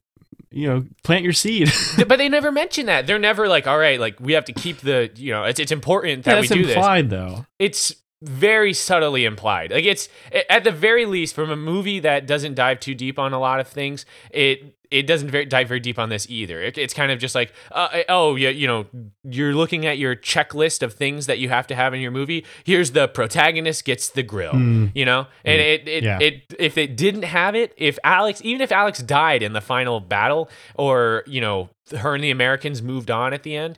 you 0.49 0.67
know, 0.69 0.85
plant 1.03 1.23
your 1.23 1.33
seed. 1.33 1.69
but 2.07 2.17
they 2.17 2.29
never 2.29 2.51
mention 2.51 2.85
that. 2.85 3.05
They're 3.07 3.19
never 3.19 3.47
like, 3.49 3.67
all 3.67 3.77
right, 3.77 3.99
like 3.99 4.19
we 4.19 4.33
have 4.33 4.45
to 4.45 4.53
keep 4.53 4.77
the, 4.79 5.11
you 5.15 5.31
know, 5.33 5.43
it's 5.43 5.59
it's 5.59 5.71
important 5.71 6.23
that 6.25 6.35
Yeah, 6.35 6.41
we 6.41 6.47
do 6.47 6.65
this. 6.65 6.75
implied 6.75 7.09
though. 7.09 7.45
It's 7.59 7.93
very 8.21 8.73
subtly 8.73 9.25
implied. 9.25 9.71
Like 9.71 9.85
it's 9.85 10.09
at 10.49 10.63
the 10.63 10.71
very 10.71 11.05
least 11.05 11.35
from 11.35 11.49
a 11.51 11.55
movie 11.55 11.99
that 11.99 12.25
doesn't 12.25 12.55
dive 12.55 12.79
too 12.79 12.95
deep 12.95 13.19
on 13.19 13.33
a 13.33 13.39
lot 13.39 13.59
of 13.59 13.67
things. 13.67 14.05
It 14.31 14.73
it 14.89 15.05
doesn't 15.05 15.29
very, 15.29 15.43
dive 15.43 15.67
very 15.67 15.81
deep 15.81 15.99
on 15.99 16.07
this 16.07 16.25
either. 16.29 16.61
It, 16.61 16.77
it's 16.77 16.93
kind 16.93 17.11
of 17.11 17.19
just 17.19 17.35
like, 17.35 17.51
uh, 17.73 18.03
oh 18.07 18.35
yeah, 18.37 18.47
you 18.49 18.67
know, 18.67 18.85
you're 19.25 19.53
looking 19.53 19.85
at 19.85 19.97
your 19.97 20.15
checklist 20.15 20.81
of 20.81 20.93
things 20.93 21.25
that 21.25 21.39
you 21.39 21.49
have 21.49 21.67
to 21.67 21.75
have 21.75 21.93
in 21.93 21.99
your 21.99 22.11
movie. 22.11 22.45
Here's 22.63 22.91
the 22.91 23.09
protagonist 23.09 23.83
gets 23.83 24.07
the 24.09 24.23
grill, 24.23 24.53
Mm. 24.53 24.91
you 24.95 25.03
know, 25.03 25.27
and 25.43 25.59
it 25.61 25.87
it, 25.87 26.03
Yeah. 26.05 26.19
it 26.21 26.43
if 26.57 26.77
it 26.77 26.95
didn't 26.95 27.23
have 27.23 27.53
it, 27.53 27.73
if 27.77 27.99
Alex, 28.03 28.39
even 28.45 28.61
if 28.61 28.71
Alex 28.71 28.99
died 28.99 29.43
in 29.43 29.51
the 29.51 29.61
final 29.61 29.99
battle, 29.99 30.49
or 30.75 31.23
you 31.27 31.41
know, 31.41 31.69
her 31.99 32.15
and 32.15 32.23
the 32.23 32.31
Americans 32.31 32.81
moved 32.81 33.11
on 33.11 33.33
at 33.33 33.43
the 33.43 33.57
end, 33.57 33.77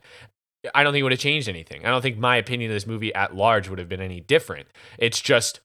I 0.75 0.83
don't 0.83 0.93
think 0.93 1.01
it 1.01 1.03
would 1.03 1.11
have 1.11 1.19
changed 1.19 1.47
anything. 1.47 1.85
I 1.85 1.89
don't 1.89 2.01
think 2.01 2.17
my 2.17 2.35
opinion 2.35 2.71
of 2.71 2.75
this 2.75 2.87
movie 2.87 3.13
at 3.13 3.35
large 3.35 3.69
would 3.69 3.79
have 3.79 3.89
been 3.89 4.01
any 4.01 4.19
different. 4.19 4.67
It's 4.97 5.21
just 5.21 5.61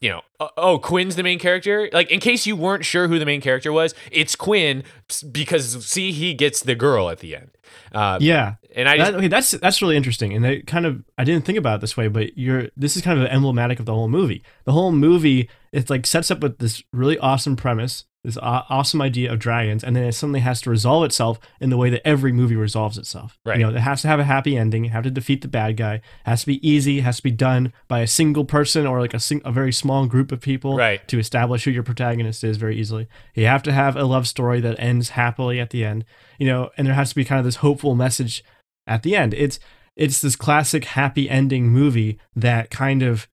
you 0.00 0.08
know, 0.08 0.22
uh, 0.40 0.48
oh, 0.56 0.78
Quinn's 0.78 1.16
the 1.16 1.22
main 1.22 1.38
character. 1.38 1.90
Like, 1.92 2.10
in 2.10 2.20
case 2.20 2.46
you 2.46 2.56
weren't 2.56 2.86
sure 2.86 3.06
who 3.06 3.18
the 3.18 3.26
main 3.26 3.42
character 3.42 3.70
was, 3.70 3.94
it's 4.10 4.34
Quinn 4.34 4.82
because 5.30 5.84
see, 5.84 6.10
he 6.12 6.32
gets 6.32 6.62
the 6.62 6.74
girl 6.74 7.10
at 7.10 7.18
the 7.18 7.36
end. 7.36 7.50
Uh, 7.92 8.16
Yeah. 8.20 8.54
and 8.74 8.88
I 8.88 8.96
just, 8.96 9.12
That, 9.12 9.18
okay, 9.18 9.28
that's 9.28 9.50
that's 9.52 9.82
really 9.82 9.96
interesting, 9.96 10.32
and 10.32 10.46
I 10.46 10.62
kind 10.66 10.86
of 10.86 11.04
I 11.18 11.24
didn't 11.24 11.44
think 11.44 11.58
about 11.58 11.76
it 11.76 11.80
this 11.82 11.96
way, 11.98 12.08
but 12.08 12.36
you're 12.38 12.68
this 12.76 12.96
is 12.96 13.02
kind 13.02 13.20
of 13.20 13.26
emblematic 13.26 13.78
of 13.78 13.84
the 13.84 13.94
whole 13.94 14.08
movie. 14.08 14.42
The 14.64 14.72
whole 14.72 14.90
movie 14.92 15.50
it's 15.72 15.90
like 15.90 16.06
sets 16.06 16.30
up 16.30 16.40
with 16.40 16.58
this 16.58 16.82
really 16.92 17.18
awesome 17.18 17.54
premise, 17.54 18.04
this 18.22 18.36
awesome 18.42 19.00
idea 19.00 19.32
of 19.32 19.38
dragons, 19.38 19.82
and 19.82 19.96
then 19.96 20.04
it 20.04 20.12
suddenly 20.12 20.40
has 20.40 20.60
to 20.60 20.70
resolve 20.70 21.04
itself 21.04 21.40
in 21.58 21.70
the 21.70 21.76
way 21.78 21.88
that 21.88 22.06
every 22.06 22.32
movie 22.32 22.54
resolves 22.56 22.98
itself. 22.98 23.38
Right. 23.46 23.58
You 23.58 23.66
know, 23.66 23.70
it 23.74 23.80
has 23.80 24.02
to 24.02 24.08
have 24.08 24.20
a 24.20 24.24
happy 24.24 24.58
ending, 24.58 24.84
it 24.84 24.90
have 24.90 25.04
to 25.04 25.10
defeat 25.10 25.40
the 25.40 25.48
bad 25.48 25.78
guy, 25.78 25.94
it 25.94 26.02
has 26.24 26.40
to 26.42 26.46
be 26.46 26.68
easy, 26.68 26.98
it 26.98 27.02
has 27.02 27.16
to 27.16 27.22
be 27.22 27.30
done 27.30 27.72
by 27.88 28.00
a 28.00 28.06
single 28.06 28.44
person 28.44 28.86
or 28.86 29.00
like 29.00 29.14
a 29.14 29.20
sing- 29.20 29.40
a 29.44 29.50
very 29.52 29.72
small 29.72 30.06
group 30.06 30.32
of 30.32 30.40
people 30.42 30.76
Right. 30.76 31.06
to 31.08 31.18
establish 31.18 31.64
who 31.64 31.70
your 31.70 31.82
protagonist 31.82 32.44
is 32.44 32.58
very 32.58 32.78
easily. 32.78 33.08
You 33.34 33.46
have 33.46 33.62
to 33.62 33.72
have 33.72 33.96
a 33.96 34.04
love 34.04 34.28
story 34.28 34.60
that 34.60 34.78
ends 34.78 35.10
happily 35.10 35.58
at 35.58 35.70
the 35.70 35.84
end, 35.84 36.04
you 36.38 36.46
know, 36.46 36.70
and 36.76 36.86
there 36.86 36.94
has 36.94 37.08
to 37.10 37.14
be 37.14 37.24
kind 37.24 37.38
of 37.38 37.46
this 37.46 37.56
hopeful 37.56 37.94
message 37.94 38.44
at 38.86 39.02
the 39.02 39.16
end. 39.16 39.32
It's 39.34 39.58
it's 39.96 40.20
this 40.20 40.36
classic 40.36 40.84
happy 40.84 41.28
ending 41.28 41.68
movie 41.68 42.18
that 42.36 42.70
kind 42.70 43.02
of 43.02 43.28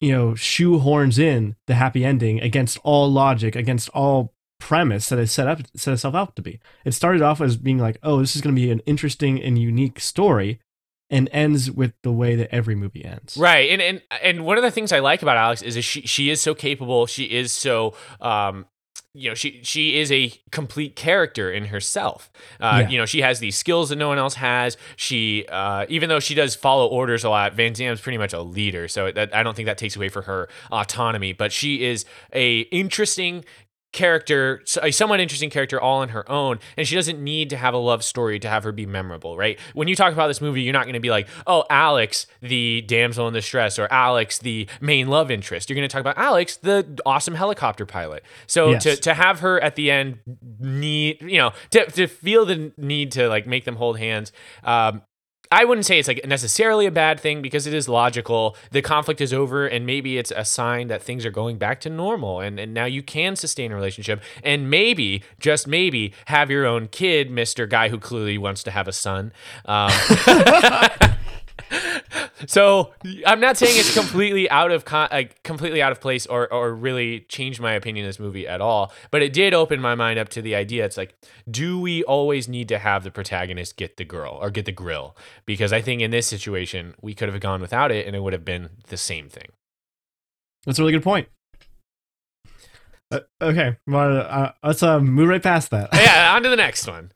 you 0.00 0.12
know 0.12 0.32
shoehorns 0.32 1.18
in 1.18 1.56
the 1.66 1.74
happy 1.74 2.04
ending 2.04 2.40
against 2.40 2.78
all 2.82 3.10
logic, 3.10 3.54
against 3.54 3.88
all 3.90 4.34
premise 4.58 5.08
that 5.08 5.18
it 5.18 5.28
set 5.28 5.48
up 5.48 5.60
set 5.76 5.92
itself 5.92 6.14
out 6.14 6.36
to 6.36 6.42
be. 6.42 6.60
It 6.84 6.92
started 6.92 7.22
off 7.22 7.40
as 7.40 7.56
being 7.56 7.78
like, 7.78 7.98
oh, 8.02 8.20
this 8.20 8.36
is 8.36 8.42
going 8.42 8.54
to 8.54 8.60
be 8.60 8.70
an 8.70 8.80
interesting 8.80 9.42
and 9.42 9.58
unique 9.58 10.00
story, 10.00 10.60
and 11.08 11.28
ends 11.32 11.70
with 11.70 11.92
the 12.02 12.12
way 12.12 12.36
that 12.36 12.54
every 12.54 12.74
movie 12.74 13.04
ends. 13.04 13.36
Right, 13.36 13.70
and 13.70 13.82
and 13.82 14.02
and 14.22 14.44
one 14.44 14.56
of 14.56 14.62
the 14.62 14.70
things 14.70 14.92
I 14.92 15.00
like 15.00 15.22
about 15.22 15.36
Alex 15.36 15.62
is 15.62 15.82
she 15.84 16.02
she 16.02 16.30
is 16.30 16.40
so 16.40 16.54
capable. 16.54 17.06
She 17.06 17.24
is 17.24 17.52
so 17.52 17.94
um, 18.20 18.66
you 19.12 19.28
know, 19.28 19.34
she 19.34 19.60
she 19.64 19.98
is 19.98 20.12
a 20.12 20.32
complete 20.52 20.94
character 20.94 21.50
in 21.50 21.66
herself. 21.66 22.30
Uh, 22.60 22.80
Yeah. 22.82 22.88
You 22.88 22.98
know, 22.98 23.06
she 23.06 23.22
has 23.22 23.40
these 23.40 23.56
skills 23.56 23.88
that 23.88 23.96
no 23.96 24.08
one 24.08 24.18
else 24.18 24.34
has. 24.34 24.76
She 24.96 25.46
uh, 25.48 25.86
even 25.88 26.08
though 26.08 26.20
she 26.20 26.34
does 26.34 26.54
follow 26.54 26.86
orders 26.86 27.24
a 27.24 27.30
lot, 27.30 27.54
Van 27.54 27.74
Zan's 27.74 28.00
pretty 28.00 28.18
much 28.18 28.32
a 28.32 28.40
leader. 28.42 28.86
So 28.86 29.10
that 29.10 29.34
I 29.34 29.42
don't 29.42 29.56
think 29.56 29.66
that 29.66 29.78
takes 29.78 29.96
away 29.96 30.08
for 30.10 30.22
her 30.22 30.48
autonomy. 30.70 31.32
But 31.32 31.50
she 31.52 31.84
is 31.84 32.04
a 32.32 32.60
interesting 32.60 33.44
character 33.92 34.62
a 34.82 34.90
somewhat 34.92 35.18
interesting 35.20 35.50
character 35.50 35.80
all 35.80 35.98
on 36.00 36.10
her 36.10 36.28
own 36.30 36.58
and 36.76 36.86
she 36.86 36.94
doesn't 36.94 37.22
need 37.22 37.50
to 37.50 37.56
have 37.56 37.74
a 37.74 37.78
love 37.78 38.04
story 38.04 38.38
to 38.38 38.48
have 38.48 38.62
her 38.64 38.72
be 38.72 38.86
memorable 38.86 39.36
right? 39.36 39.58
When 39.74 39.88
you 39.88 39.96
talk 39.96 40.12
about 40.12 40.28
this 40.28 40.40
movie 40.40 40.62
you're 40.62 40.72
not 40.72 40.84
going 40.84 40.94
to 40.94 41.00
be 41.00 41.10
like 41.10 41.26
oh 41.46 41.64
alex 41.70 42.26
the 42.40 42.82
damsel 42.82 43.26
in 43.26 43.34
distress 43.34 43.78
or 43.78 43.88
alex 43.90 44.38
the 44.38 44.68
main 44.80 45.08
love 45.08 45.30
interest. 45.30 45.68
You're 45.68 45.76
going 45.76 45.88
to 45.88 45.92
talk 45.92 46.00
about 46.00 46.18
alex 46.18 46.56
the 46.56 46.98
awesome 47.04 47.34
helicopter 47.34 47.84
pilot. 47.84 48.22
So 48.46 48.70
Yes. 48.70 48.82
to, 48.84 48.96
to 48.96 49.14
have 49.14 49.40
her 49.40 49.60
at 49.60 49.74
the 49.76 49.90
end 49.90 50.18
need 50.60 51.20
you 51.22 51.38
know 51.38 51.52
to, 51.70 51.86
to 51.92 52.06
feel 52.06 52.44
the 52.46 52.72
need 52.76 53.12
to 53.12 53.28
like 53.28 53.46
make 53.46 53.64
them 53.64 53.76
hold 53.76 53.98
hands 53.98 54.30
um 54.64 55.02
I 55.52 55.64
wouldn't 55.64 55.84
say 55.84 55.98
it's 55.98 56.06
like 56.06 56.24
necessarily 56.24 56.86
a 56.86 56.92
bad 56.92 57.18
thing 57.18 57.42
because 57.42 57.66
it 57.66 57.74
is 57.74 57.88
logical. 57.88 58.56
The 58.70 58.82
conflict 58.82 59.20
is 59.20 59.32
over, 59.32 59.66
and 59.66 59.84
maybe 59.84 60.16
it's 60.16 60.32
a 60.34 60.44
sign 60.44 60.86
that 60.88 61.02
things 61.02 61.26
are 61.26 61.30
going 61.30 61.58
back 61.58 61.80
to 61.80 61.90
normal, 61.90 62.38
and, 62.40 62.60
and 62.60 62.72
now 62.72 62.84
you 62.84 63.02
can 63.02 63.34
sustain 63.34 63.72
a 63.72 63.74
relationship, 63.74 64.22
and 64.44 64.70
maybe, 64.70 65.24
just 65.40 65.66
maybe, 65.66 66.12
have 66.26 66.50
your 66.50 66.66
own 66.66 66.86
kid, 66.86 67.32
Mister 67.32 67.66
Guy 67.66 67.88
who 67.88 67.98
clearly 67.98 68.38
wants 68.38 68.62
to 68.62 68.70
have 68.70 68.86
a 68.86 68.92
son. 68.92 69.32
Um, 69.64 69.90
so 72.46 72.92
I'm 73.26 73.40
not 73.40 73.56
saying 73.56 73.78
it's 73.78 73.94
completely 73.94 74.48
out 74.50 74.70
of 74.70 74.84
con- 74.84 75.08
like 75.10 75.42
completely 75.42 75.82
out 75.82 75.92
of 75.92 76.00
place 76.00 76.26
or 76.26 76.52
or 76.52 76.74
really 76.74 77.20
changed 77.28 77.60
my 77.60 77.72
opinion 77.72 78.06
of 78.06 78.08
this 78.08 78.20
movie 78.20 78.46
at 78.46 78.60
all. 78.60 78.92
But 79.10 79.22
it 79.22 79.32
did 79.32 79.54
open 79.54 79.80
my 79.80 79.94
mind 79.94 80.18
up 80.18 80.28
to 80.30 80.42
the 80.42 80.54
idea. 80.54 80.84
It's 80.84 80.96
like, 80.96 81.14
do 81.50 81.80
we 81.80 82.02
always 82.04 82.48
need 82.48 82.68
to 82.68 82.78
have 82.78 83.04
the 83.04 83.10
protagonist 83.10 83.76
get 83.76 83.96
the 83.96 84.04
girl 84.04 84.38
or 84.40 84.50
get 84.50 84.64
the 84.64 84.72
grill? 84.72 85.16
Because 85.46 85.72
I 85.72 85.80
think 85.80 86.02
in 86.02 86.10
this 86.10 86.26
situation 86.26 86.94
we 87.00 87.14
could 87.14 87.28
have 87.28 87.40
gone 87.40 87.60
without 87.60 87.90
it, 87.90 88.06
and 88.06 88.16
it 88.16 88.22
would 88.22 88.32
have 88.32 88.44
been 88.44 88.70
the 88.88 88.96
same 88.96 89.28
thing. 89.28 89.48
That's 90.66 90.78
a 90.78 90.82
really 90.82 90.92
good 90.92 91.02
point. 91.02 91.28
Uh, 93.12 93.20
okay, 93.42 93.76
well, 93.86 94.18
uh, 94.18 94.52
let's 94.62 94.82
uh, 94.82 95.00
move 95.00 95.28
right 95.28 95.42
past 95.42 95.70
that. 95.70 95.88
yeah, 95.92 96.32
on 96.34 96.42
to 96.42 96.48
the 96.48 96.56
next 96.56 96.86
one. 96.86 97.10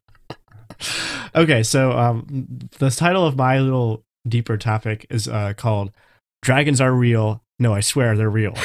okay, 1.34 1.62
so 1.62 1.92
um, 1.92 2.58
the 2.78 2.90
title 2.90 3.24
of 3.26 3.36
my 3.36 3.60
little 3.60 4.04
deeper 4.26 4.56
topic 4.56 5.06
is 5.10 5.28
uh, 5.28 5.54
called 5.56 5.92
"Dragons 6.42 6.80
Are 6.80 6.92
Real." 6.92 7.42
No, 7.58 7.72
I 7.72 7.80
swear 7.80 8.16
they're 8.16 8.30
real. 8.30 8.54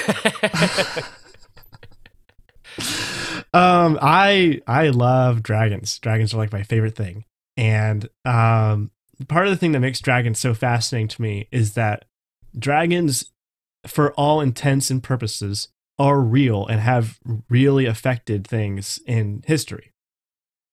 um, 3.54 4.00
I 4.02 4.62
I 4.68 4.90
love 4.90 5.44
dragons. 5.44 6.00
Dragons 6.00 6.34
are 6.34 6.38
like 6.38 6.52
my 6.52 6.64
favorite 6.64 6.96
thing, 6.96 7.26
and 7.56 8.10
um, 8.26 8.92
part 9.28 9.46
of 9.46 9.52
the 9.52 9.58
thing 9.58 9.74
that 9.74 9.80
makes 9.80 10.00
dragons 10.00 10.40
so 10.40 10.54
fascinating 10.54 11.08
to 11.10 11.22
me 11.22 11.48
is 11.52 11.74
that 11.74 12.06
dragons, 12.58 13.32
for 13.86 14.14
all 14.14 14.42
intents 14.42 14.90
and 14.90 15.04
purposes, 15.04 15.68
are 15.98 16.22
real 16.22 16.66
and 16.66 16.80
have 16.80 17.20
really 17.50 17.86
affected 17.86 18.48
things 18.48 19.00
in 19.06 19.44
history. 19.46 19.92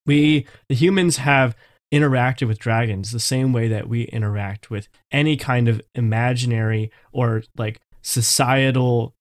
We, 0.06 0.46
the 0.68 0.76
humans, 0.76 1.16
have 1.16 1.56
interacted 1.96 2.46
with 2.46 2.58
dragons 2.58 3.10
the 3.10 3.20
same 3.20 3.52
way 3.52 3.68
that 3.68 3.88
we 3.88 4.04
interact 4.04 4.70
with 4.70 4.88
any 5.10 5.36
kind 5.36 5.68
of 5.68 5.80
imaginary 5.94 6.90
or 7.12 7.42
like 7.56 7.80
societal 8.02 9.14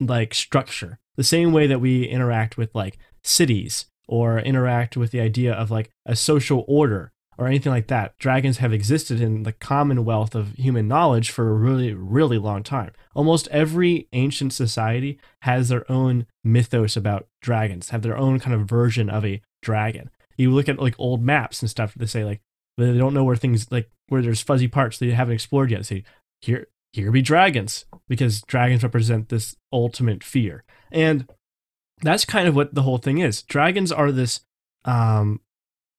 like 0.00 0.34
structure. 0.34 0.98
The 1.16 1.24
same 1.24 1.52
way 1.52 1.66
that 1.66 1.80
we 1.80 2.04
interact 2.04 2.56
with 2.56 2.74
like 2.74 2.98
cities 3.22 3.86
or 4.08 4.38
interact 4.38 4.96
with 4.96 5.10
the 5.10 5.20
idea 5.20 5.52
of 5.52 5.70
like 5.70 5.90
a 6.04 6.14
social 6.14 6.64
order 6.68 7.12
or 7.38 7.46
anything 7.46 7.72
like 7.72 7.88
that. 7.88 8.16
Dragons 8.18 8.58
have 8.58 8.72
existed 8.72 9.20
in 9.20 9.42
the 9.42 9.52
commonwealth 9.52 10.34
of 10.34 10.54
human 10.54 10.88
knowledge 10.88 11.30
for 11.30 11.48
a 11.48 11.54
really 11.54 11.92
really 11.92 12.38
long 12.38 12.62
time. 12.62 12.92
Almost 13.14 13.48
every 13.48 14.08
ancient 14.12 14.52
society 14.52 15.18
has 15.42 15.68
their 15.68 15.90
own 15.90 16.26
mythos 16.44 16.96
about 16.96 17.28
dragons 17.40 17.90
have 17.90 18.02
their 18.02 18.16
own 18.16 18.38
kind 18.38 18.54
of 18.54 18.68
version 18.68 19.08
of 19.10 19.24
a 19.24 19.40
dragon 19.62 20.10
you 20.36 20.50
look 20.50 20.68
at 20.68 20.78
like 20.78 20.94
old 20.98 21.22
maps 21.22 21.62
and 21.62 21.70
stuff 21.70 21.94
they 21.94 22.06
say 22.06 22.24
like 22.24 22.40
they 22.76 22.96
don't 22.96 23.14
know 23.14 23.24
where 23.24 23.36
things 23.36 23.70
like 23.70 23.90
where 24.08 24.22
there's 24.22 24.42
fuzzy 24.42 24.68
parts 24.68 24.98
that 24.98 25.06
they 25.06 25.12
haven't 25.12 25.34
explored 25.34 25.70
yet. 25.70 25.86
Say 25.86 26.04
here 26.40 26.68
here 26.92 27.10
be 27.10 27.22
dragons 27.22 27.86
because 28.08 28.42
dragons 28.42 28.82
represent 28.82 29.28
this 29.28 29.56
ultimate 29.72 30.22
fear. 30.22 30.64
And 30.92 31.30
that's 32.02 32.24
kind 32.24 32.46
of 32.46 32.54
what 32.54 32.74
the 32.74 32.82
whole 32.82 32.98
thing 32.98 33.18
is. 33.18 33.42
Dragons 33.42 33.90
are 33.90 34.12
this 34.12 34.40
um 34.84 35.40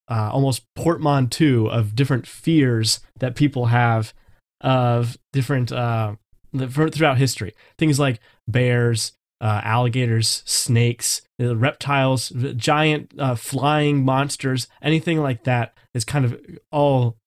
uh, 0.10 0.30
almost 0.32 0.64
portmanteau 0.74 1.68
of 1.68 1.94
different 1.94 2.26
fears 2.26 3.02
that 3.20 3.36
people 3.36 3.66
have 3.66 4.14
of 4.62 5.18
different 5.34 5.72
uh 5.72 6.16
throughout 6.56 7.18
history. 7.18 7.54
Things 7.78 8.00
like 8.00 8.20
bears 8.48 9.14
uh, 9.42 9.62
alligators, 9.64 10.44
snakes, 10.46 11.22
uh, 11.42 11.56
reptiles, 11.56 12.30
giant 12.56 13.12
uh, 13.20 13.36
flying 13.36 14.04
monsters, 14.04 14.68
anything 14.82 15.20
like 15.20 15.44
that 15.44 15.78
is 15.94 16.04
kind 16.04 16.26
of 16.26 16.40
all 16.72 17.18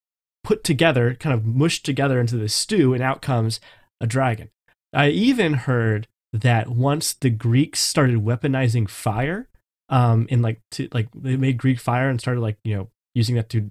put 0.43 0.65
together, 0.65 1.15
kind 1.15 1.35
of 1.35 1.45
mushed 1.45 1.85
together 1.85 2.19
into 2.21 2.37
this 2.37 2.55
stew, 2.55 2.95
and 2.95 3.03
out 3.03 3.23
comes 3.23 3.61
a 4.01 4.07
dragon. 4.07 4.51
I 4.93 5.11
even 5.11 5.55
heard 5.55 6.09
that 6.33 6.69
once 6.69 7.13
the 7.13 7.31
Greeks 7.31 7.81
started 7.81 8.17
weaponizing 8.25 8.89
fire, 8.89 9.49
um, 9.89 10.27
in 10.31 10.41
like 10.41 10.61
to 10.73 10.89
like 10.93 11.09
they 11.15 11.37
made 11.37 11.59
Greek 11.59 11.79
fire 11.79 12.09
and 12.09 12.21
started 12.21 12.41
like 12.41 12.59
you 12.65 12.77
know 12.77 12.91
using 13.15 13.35
that 13.35 13.49
to, 13.51 13.69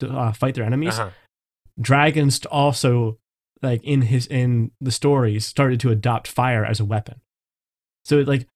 to 0.00 0.10
uh, 0.10 0.32
fight 0.32 0.54
their 0.56 0.64
enemies 0.64 0.98
Uh-huh. 0.98 1.10
dragons 1.80 2.44
also 2.46 3.18
like 3.62 3.82
in 3.84 4.02
his 4.02 4.26
in 4.26 4.72
the 4.80 4.90
stories 4.90 5.46
started 5.46 5.78
to 5.80 5.90
adopt 5.90 6.26
fire 6.26 6.64
as 6.64 6.80
a 6.80 6.84
weapon 6.84 7.20
so 8.10 8.18
like 8.20 8.46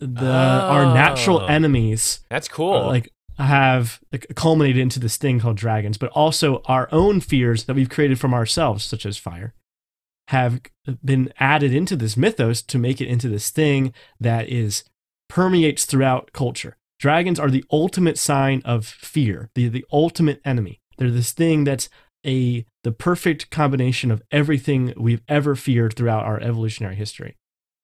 the 0.00 0.32
our 0.32 0.84
natural 0.94 1.40
Oh. 1.40 1.46
enemies 1.46 2.20
That's 2.30 2.48
cool. 2.48 2.74
uh, 2.74 2.86
like 2.86 3.12
have 3.38 4.00
like, 4.12 4.26
culminated 4.34 4.80
into 4.80 4.98
this 4.98 5.16
thing 5.18 5.40
called 5.40 5.56
dragons 5.58 5.98
but 5.98 6.10
also 6.12 6.62
our 6.66 6.88
own 6.92 7.20
fears 7.20 7.64
that 7.64 7.74
we've 7.76 7.90
created 7.90 8.18
from 8.18 8.32
ourselves 8.32 8.82
such 8.84 9.04
as 9.04 9.18
fire 9.18 9.52
have 10.28 10.60
been 11.04 11.32
added 11.38 11.72
into 11.74 11.96
this 11.96 12.16
mythos 12.16 12.62
to 12.62 12.78
make 12.78 13.00
it 13.00 13.06
into 13.08 13.28
this 13.28 13.50
thing 13.50 13.92
that 14.18 14.48
is 14.48 14.84
permeates 15.28 15.84
throughout 15.84 16.32
culture 16.32 16.76
dragons 16.98 17.38
are 17.38 17.50
the 17.50 17.64
ultimate 17.70 18.18
sign 18.18 18.62
of 18.64 18.86
fear 18.86 19.50
the, 19.54 19.68
the 19.68 19.84
ultimate 19.92 20.40
enemy 20.44 20.80
they're 20.98 21.10
this 21.10 21.32
thing 21.32 21.64
that's 21.64 21.88
a 22.26 22.64
the 22.84 22.92
perfect 22.92 23.50
combination 23.50 24.10
of 24.10 24.22
everything 24.30 24.92
we've 24.96 25.22
ever 25.28 25.54
feared 25.54 25.94
throughout 25.94 26.24
our 26.24 26.40
evolutionary 26.40 26.96
history 26.96 27.36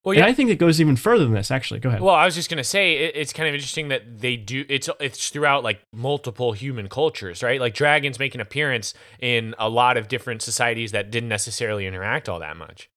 well, 0.04 0.16
and 0.16 0.24
i 0.24 0.32
think 0.32 0.50
it 0.50 0.56
goes 0.56 0.80
even 0.80 0.96
further 0.96 1.24
than 1.24 1.34
this 1.34 1.50
actually 1.50 1.80
go 1.80 1.88
ahead 1.88 2.00
Well, 2.00 2.14
I 2.14 2.24
was 2.24 2.34
just 2.34 2.50
gonna 2.50 2.64
say 2.64 2.94
it, 2.94 3.16
it's 3.16 3.32
kind 3.32 3.48
of 3.48 3.54
interesting 3.54 3.88
that 3.88 4.20
they 4.20 4.36
do 4.36 4.64
it's 4.68 4.88
it's 5.00 5.30
throughout 5.30 5.62
like 5.62 5.80
multiple 5.92 6.52
human 6.52 6.88
cultures, 6.88 7.42
right? 7.42 7.60
Like 7.60 7.74
dragons 7.74 8.18
make 8.18 8.34
an 8.34 8.40
appearance 8.40 8.94
in 9.20 9.54
a 9.58 9.68
lot 9.68 9.96
of 9.96 10.08
different 10.08 10.42
societies 10.42 10.92
that 10.92 11.10
didn't 11.10 11.28
necessarily 11.28 11.86
interact 11.86 12.28
all 12.28 12.40
that 12.40 12.56
much. 12.56 12.88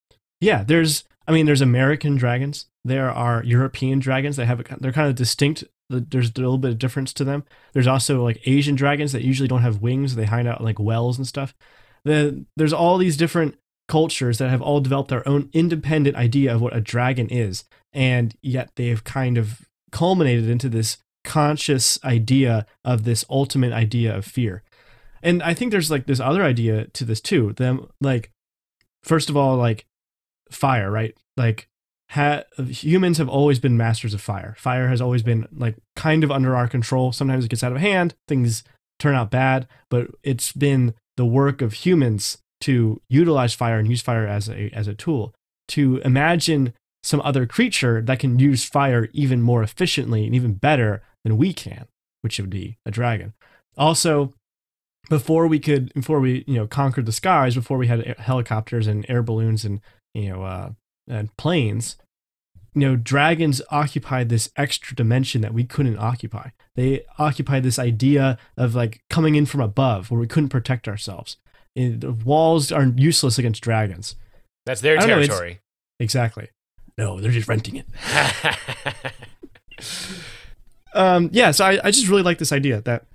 Yeah, 0.41 0.63
there's. 0.63 1.03
I 1.27 1.31
mean, 1.31 1.45
there's 1.45 1.61
American 1.61 2.15
dragons. 2.15 2.67
There 2.83 3.09
are 3.09 3.43
European 3.43 3.99
dragons 3.99 4.35
that 4.35 4.45
have. 4.45 4.59
A, 4.59 4.63
they're 4.79 4.91
kind 4.91 5.09
of 5.09 5.15
distinct. 5.15 5.63
There's 5.89 6.29
a 6.29 6.39
little 6.39 6.57
bit 6.57 6.71
of 6.71 6.79
difference 6.79 7.13
to 7.13 7.23
them. 7.23 7.43
There's 7.73 7.87
also 7.87 8.23
like 8.23 8.41
Asian 8.45 8.75
dragons 8.75 9.11
that 9.11 9.23
usually 9.23 9.47
don't 9.47 9.61
have 9.61 9.81
wings. 9.81 10.15
They 10.15 10.25
hide 10.25 10.47
out 10.47 10.63
like 10.63 10.79
wells 10.79 11.17
and 11.17 11.27
stuff. 11.27 11.55
The, 12.03 12.45
there's 12.55 12.73
all 12.73 12.97
these 12.97 13.17
different 13.17 13.57
cultures 13.87 14.37
that 14.37 14.49
have 14.49 14.61
all 14.61 14.81
developed 14.81 15.09
their 15.09 15.27
own 15.27 15.49
independent 15.53 16.15
idea 16.15 16.53
of 16.53 16.61
what 16.61 16.75
a 16.75 16.81
dragon 16.81 17.27
is, 17.29 17.63
and 17.93 18.35
yet 18.41 18.71
they've 18.75 19.03
kind 19.03 19.37
of 19.37 19.61
culminated 19.91 20.49
into 20.49 20.69
this 20.69 20.97
conscious 21.23 21.97
idea 22.03 22.65
of 22.83 23.03
this 23.03 23.25
ultimate 23.29 23.73
idea 23.73 24.15
of 24.15 24.25
fear. 24.25 24.63
And 25.23 25.41
I 25.41 25.53
think 25.53 25.71
there's 25.71 25.89
like 25.89 26.05
this 26.05 26.19
other 26.19 26.43
idea 26.43 26.85
to 26.87 27.03
this 27.03 27.19
too. 27.19 27.53
Them 27.53 27.87
like 27.99 28.31
first 29.03 29.29
of 29.29 29.35
all 29.35 29.57
like 29.57 29.85
fire, 30.51 30.91
right? 30.91 31.17
Like 31.35 31.67
ha- 32.11 32.43
humans 32.67 33.17
have 33.17 33.29
always 33.29 33.59
been 33.59 33.75
masters 33.75 34.13
of 34.13 34.21
fire. 34.21 34.55
Fire 34.57 34.87
has 34.87 35.01
always 35.01 35.23
been 35.23 35.47
like 35.51 35.77
kind 35.95 36.23
of 36.23 36.31
under 36.31 36.55
our 36.55 36.67
control. 36.67 37.11
Sometimes 37.11 37.45
it 37.45 37.49
gets 37.49 37.63
out 37.63 37.71
of 37.71 37.79
hand, 37.79 38.13
things 38.27 38.63
turn 38.99 39.15
out 39.15 39.31
bad, 39.31 39.67
but 39.89 40.07
it's 40.23 40.51
been 40.51 40.93
the 41.17 41.25
work 41.25 41.61
of 41.61 41.73
humans 41.73 42.37
to 42.65 42.99
utilize 43.09 43.53
fire 43.53 43.77
and 43.77 43.87
use 43.87 44.01
fire 44.01 44.25
as 44.25 44.49
a 44.49 44.71
as 44.73 44.87
a 44.87 44.95
tool 44.95 45.35
to 45.67 45.97
imagine 46.03 46.73
some 47.03 47.21
other 47.21 47.45
creature 47.45 48.01
that 48.01 48.17
can 48.17 48.39
use 48.39 48.65
fire 48.65 49.07
even 49.13 49.39
more 49.39 49.61
efficiently 49.61 50.25
and 50.25 50.33
even 50.33 50.55
better 50.55 51.03
than 51.23 51.37
we 51.37 51.53
can, 51.53 51.85
which 52.21 52.39
would 52.39 52.49
be 52.49 52.79
a 52.83 52.89
dragon. 52.89 53.33
Also, 53.77 54.33
before 55.07 55.45
we 55.45 55.59
could, 55.59 55.93
before 55.93 56.19
we 56.19 56.43
you 56.47 56.55
know 56.55 56.65
conquered 56.65 57.05
the 57.05 57.11
skies, 57.11 57.53
before 57.53 57.77
we 57.77 57.85
had 57.85 58.17
helicopters 58.17 58.87
and 58.87 59.05
air 59.07 59.21
balloons 59.21 59.63
and 59.63 59.79
you 60.15 60.29
know 60.29 60.41
uh, 60.41 60.69
and 61.07 61.37
planes, 61.37 61.97
you 62.73 62.81
know 62.81 62.95
dragons 62.95 63.61
occupied 63.69 64.29
this 64.29 64.49
extra 64.57 64.95
dimension 64.95 65.41
that 65.41 65.53
we 65.53 65.65
couldn't 65.65 65.99
occupy. 65.99 66.49
They 66.73 67.05
occupied 67.19 67.61
this 67.61 67.77
idea 67.77 68.39
of 68.57 68.73
like 68.73 69.03
coming 69.11 69.35
in 69.35 69.45
from 69.45 69.61
above 69.61 70.09
where 70.09 70.19
we 70.19 70.25
couldn't 70.25 70.49
protect 70.49 70.87
ourselves. 70.87 71.37
The 71.75 72.15
walls 72.25 72.71
are 72.71 72.85
useless 72.95 73.37
against 73.37 73.61
dragons. 73.61 74.15
That's 74.65 74.81
their 74.81 74.95
don't 74.97 75.07
know, 75.09 75.15
territory. 75.15 75.59
Exactly. 75.99 76.49
No, 76.97 77.19
they're 77.19 77.31
just 77.31 77.47
renting 77.49 77.75
it. 77.75 77.85
um 80.93 81.29
yeah 81.33 81.51
so 81.51 81.65
I, 81.65 81.79
I 81.83 81.91
just 81.91 82.07
really 82.07 82.21
like 82.23 82.37
this 82.37 82.53
idea 82.53 82.79
that 82.81 83.05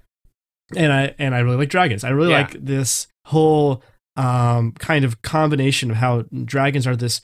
and 0.76 0.92
i 0.92 1.14
and 1.18 1.34
i 1.34 1.38
really 1.38 1.56
like 1.56 1.70
dragons 1.70 2.04
i 2.04 2.10
really 2.10 2.30
Yeah. 2.32 2.42
like 2.42 2.52
this 2.64 3.06
whole 3.26 3.82
um 4.16 4.72
kind 4.72 5.04
of 5.04 5.22
combination 5.22 5.90
of 5.90 5.96
how 5.96 6.24
dragons 6.44 6.86
are 6.86 6.94
this 6.96 7.22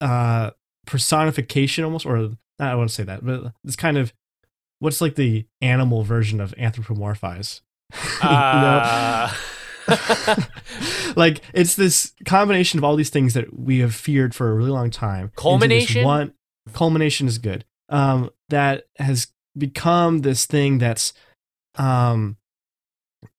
uh 0.00 0.52
personification 0.86 1.84
almost 1.84 2.06
or 2.06 2.30
i 2.58 2.74
want 2.74 2.88
to 2.88 2.94
say 2.94 3.02
that 3.02 3.24
but 3.24 3.52
this 3.62 3.76
kind 3.76 3.98
of 3.98 4.14
what's 4.78 5.02
like 5.02 5.16
the 5.16 5.44
animal 5.60 6.02
version 6.02 6.40
of 6.40 6.54
anthropomorphize 6.56 7.60
You 8.22 8.28
know? 8.30 9.30
Like 11.16 11.42
it's 11.52 11.76
this 11.76 12.12
combination 12.24 12.78
of 12.78 12.84
all 12.84 12.96
these 12.96 13.10
things 13.10 13.34
that 13.34 13.58
we 13.58 13.78
have 13.80 13.94
feared 13.94 14.34
for 14.34 14.50
a 14.50 14.54
really 14.54 14.70
long 14.70 14.90
time. 14.90 15.32
Culmination? 15.36 16.04
One 16.04 16.34
culmination 16.72 17.26
is 17.26 17.38
good. 17.38 17.64
Um, 17.88 18.30
that 18.48 18.84
has 18.98 19.28
become 19.58 20.20
this 20.20 20.46
thing 20.46 20.78
that's 20.78 21.12
um 21.76 22.36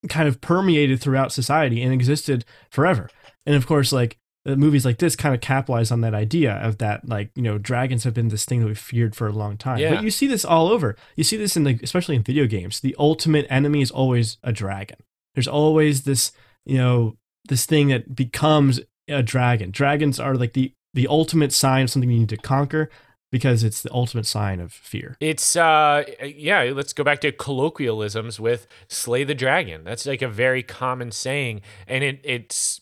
kind 0.10 0.28
of 0.28 0.41
permeated 0.41 0.99
throughout 0.99 1.32
society 1.32 1.82
and 1.82 1.93
existed 1.93 2.45
forever. 2.70 3.10
And 3.45 3.56
of 3.56 3.66
course, 3.66 3.91
like 3.91 4.18
movies 4.45 4.86
like 4.86 4.97
this 4.97 5.16
kind 5.16 5.34
of 5.36 5.41
capitalize 5.41 5.91
on 5.91 6.02
that 6.02 6.14
idea 6.14 6.54
of 6.54 6.80
that, 6.80 7.08
like 7.08 7.32
you 7.36 7.41
know, 7.41 7.58
dragons 7.58 8.04
have 8.04 8.14
been 8.14 8.30
this 8.30 8.45
thing 8.45 8.60
that 8.60 8.66
we've 8.66 8.78
feared 8.78 9.16
for 9.16 9.28
a 9.28 9.32
long 9.32 9.58
time. 9.58 9.80
Yeah. 9.80 9.95
But 9.95 10.04
you 10.04 10.12
see 10.12 10.28
this 10.28 10.43
all 10.43 10.68
over. 10.68 10.95
You 11.16 11.24
see 11.24 11.38
this 11.38 11.56
in 11.56 11.64
the, 11.64 11.80
especially 11.82 12.16
in 12.16 12.24
video 12.24 12.47
games. 12.47 12.80
The 12.80 12.95
ultimate 12.99 13.45
enemy 13.49 13.82
is 13.82 13.91
always 13.91 14.38
a 14.43 14.52
dragon. 14.52 14.97
There's 15.34 15.48
always 15.48 16.04
this, 16.04 16.32
you 16.66 16.78
know, 16.78 17.18
this 17.48 17.66
thing 17.66 17.90
that 17.90 18.16
becomes 18.16 18.80
a 19.08 19.24
dragon. 19.24 19.72
Dragons 19.72 20.20
are 20.20 20.36
like 20.36 20.54
the 20.54 20.74
the 20.94 21.08
ultimate 21.08 21.54
sign 21.54 21.84
of 21.84 21.90
something 21.90 22.10
you 22.10 22.20
need 22.20 22.30
to 22.30 22.38
conquer 22.38 22.90
because 23.32 23.64
it's 23.64 23.82
the 23.82 23.92
ultimate 23.94 24.26
sign 24.26 24.60
of 24.60 24.74
fear. 24.74 25.16
It's 25.20 25.56
uh 25.56 26.04
yeah, 26.24 26.72
let's 26.76 26.94
go 26.94 27.04
back 27.04 27.22
to 27.22 27.32
colloquialisms 27.32 28.40
with 28.40 28.68
slay 28.90 29.24
the 29.24 29.36
dragon. 29.36 29.84
That's 29.84 30.06
like 30.06 30.22
a 30.22 30.28
very 30.28 30.64
common 30.64 31.12
saying 31.12 31.62
and 31.88 32.04
it 32.04 32.20
it's 32.24 32.82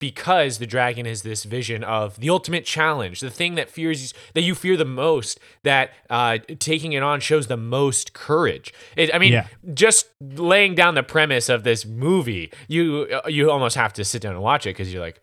because 0.00 0.58
the 0.58 0.66
dragon 0.66 1.06
is 1.06 1.22
this 1.22 1.44
vision 1.44 1.82
of 1.84 2.18
the 2.20 2.28
ultimate 2.28 2.64
challenge, 2.64 3.20
the 3.20 3.30
thing 3.30 3.54
that 3.54 3.70
fears 3.70 4.02
you 4.12 4.18
that 4.34 4.42
you 4.42 4.54
fear 4.54 4.76
the 4.76 4.84
most, 4.84 5.38
that 5.62 5.90
uh, 6.10 6.38
taking 6.58 6.92
it 6.92 7.02
on 7.02 7.20
shows 7.20 7.46
the 7.46 7.56
most 7.56 8.12
courage. 8.12 8.74
It, 8.96 9.14
I 9.14 9.18
mean, 9.18 9.32
Yeah. 9.32 9.46
just 9.72 10.08
laying 10.20 10.74
down 10.74 10.94
the 10.94 11.02
premise 11.02 11.48
of 11.48 11.64
this 11.64 11.86
movie, 11.86 12.52
you 12.68 13.20
you 13.26 13.50
almost 13.50 13.76
have 13.76 13.92
to 13.94 14.04
sit 14.04 14.20
down 14.22 14.34
and 14.34 14.42
watch 14.42 14.66
it 14.66 14.70
because 14.70 14.92
you're 14.92 15.02
like, 15.02 15.20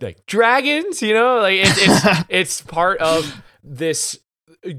like 0.00 0.24
dragons, 0.26 1.02
you 1.02 1.14
know, 1.14 1.38
like 1.40 1.58
it's 1.60 1.78
it's, 1.78 2.24
it's 2.28 2.60
part 2.62 3.00
of 3.00 3.42
this 3.64 4.18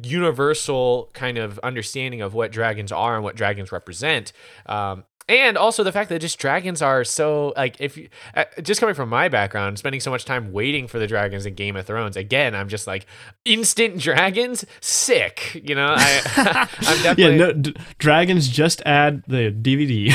universal 0.08 1.10
kind 1.14 1.38
of 1.38 1.60
understanding 1.60 2.22
of 2.22 2.34
what 2.34 2.52
dragons 2.52 2.92
are 2.92 3.16
and 3.16 3.24
what 3.24 3.36
dragons 3.36 3.72
represent. 3.72 4.32
Um, 4.66 5.04
and 5.30 5.58
also 5.58 5.84
the 5.84 5.92
fact 5.92 6.10
that 6.10 6.20
just 6.20 6.38
dragons 6.38 6.82
are 6.82 7.04
so 7.04 7.54
like 7.56 7.76
if 7.80 7.96
you 7.98 8.10
uh, 8.36 8.44
just 8.62 8.80
coming 8.80 8.94
from 8.96 9.10
my 9.10 9.30
background 9.30 9.78
spending 9.80 10.02
so 10.02 10.12
much 10.12 10.26
time 10.26 10.52
waiting 10.52 10.88
for 10.88 11.00
the 11.00 11.08
dragons 11.08 11.46
in 11.46 11.54
game 11.56 11.76
of 11.76 11.86
thrones 11.86 12.18
again 12.18 12.54
i'm 12.54 12.68
just 12.68 12.88
like 12.88 13.06
instant 13.46 14.00
dragons 14.00 14.66
sick 14.82 15.62
you 15.64 15.76
know 15.76 15.94
i 15.98 16.22
i'm 16.80 17.04
definitely 17.04 17.24
Yeah, 17.24 17.36
no, 17.38 17.54
d- 17.54 17.76
dragons 18.00 18.48
just 18.48 18.82
add 18.86 19.24
the 19.28 19.52
DVD. 19.52 20.12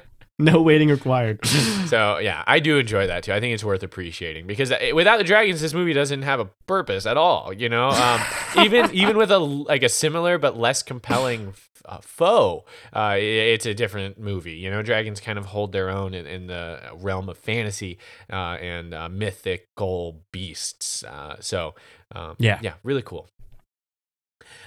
no 0.38 0.60
waiting 0.60 0.88
required. 0.90 1.44
so 1.86 2.18
yeah 2.18 2.42
i 2.46 2.58
do 2.58 2.78
enjoy 2.78 3.06
that 3.06 3.22
too 3.24 3.32
i 3.32 3.40
think 3.40 3.54
it's 3.54 3.64
worth 3.64 3.82
appreciating 3.82 4.46
because 4.46 4.70
uh, 4.72 4.78
without 4.94 5.16
the 5.18 5.24
dragons 5.24 5.60
this 5.60 5.72
movie 5.72 5.92
doesn't 5.92 6.22
have 6.22 6.40
a 6.40 6.46
purpose 6.66 7.06
at 7.06 7.16
all 7.16 7.52
you 7.52 7.68
know 7.68 7.88
um, 7.88 8.20
even 8.64 8.90
even 8.92 9.16
with 9.16 9.30
a 9.30 9.38
like 9.38 9.82
a 9.82 9.88
similar 9.88 10.36
but 10.38 10.56
less 10.58 10.82
compelling 10.82 11.54
uh, 11.86 11.98
foe 12.02 12.64
uh, 12.92 13.14
it's 13.16 13.64
a 13.64 13.72
different 13.72 14.18
movie 14.18 14.54
you 14.54 14.68
know 14.68 14.82
dragons 14.82 15.20
kind 15.20 15.38
of 15.38 15.46
hold 15.46 15.70
their 15.72 15.88
own 15.88 16.12
in, 16.14 16.26
in 16.26 16.48
the 16.48 16.80
realm 16.96 17.28
of 17.28 17.38
fantasy 17.38 17.96
uh, 18.32 18.56
and 18.60 18.92
uh, 18.92 19.08
mythical 19.08 20.22
beasts 20.32 21.04
uh, 21.04 21.36
so 21.40 21.74
um, 22.14 22.34
Yeah. 22.38 22.58
yeah 22.62 22.74
really 22.82 23.02
cool 23.02 23.28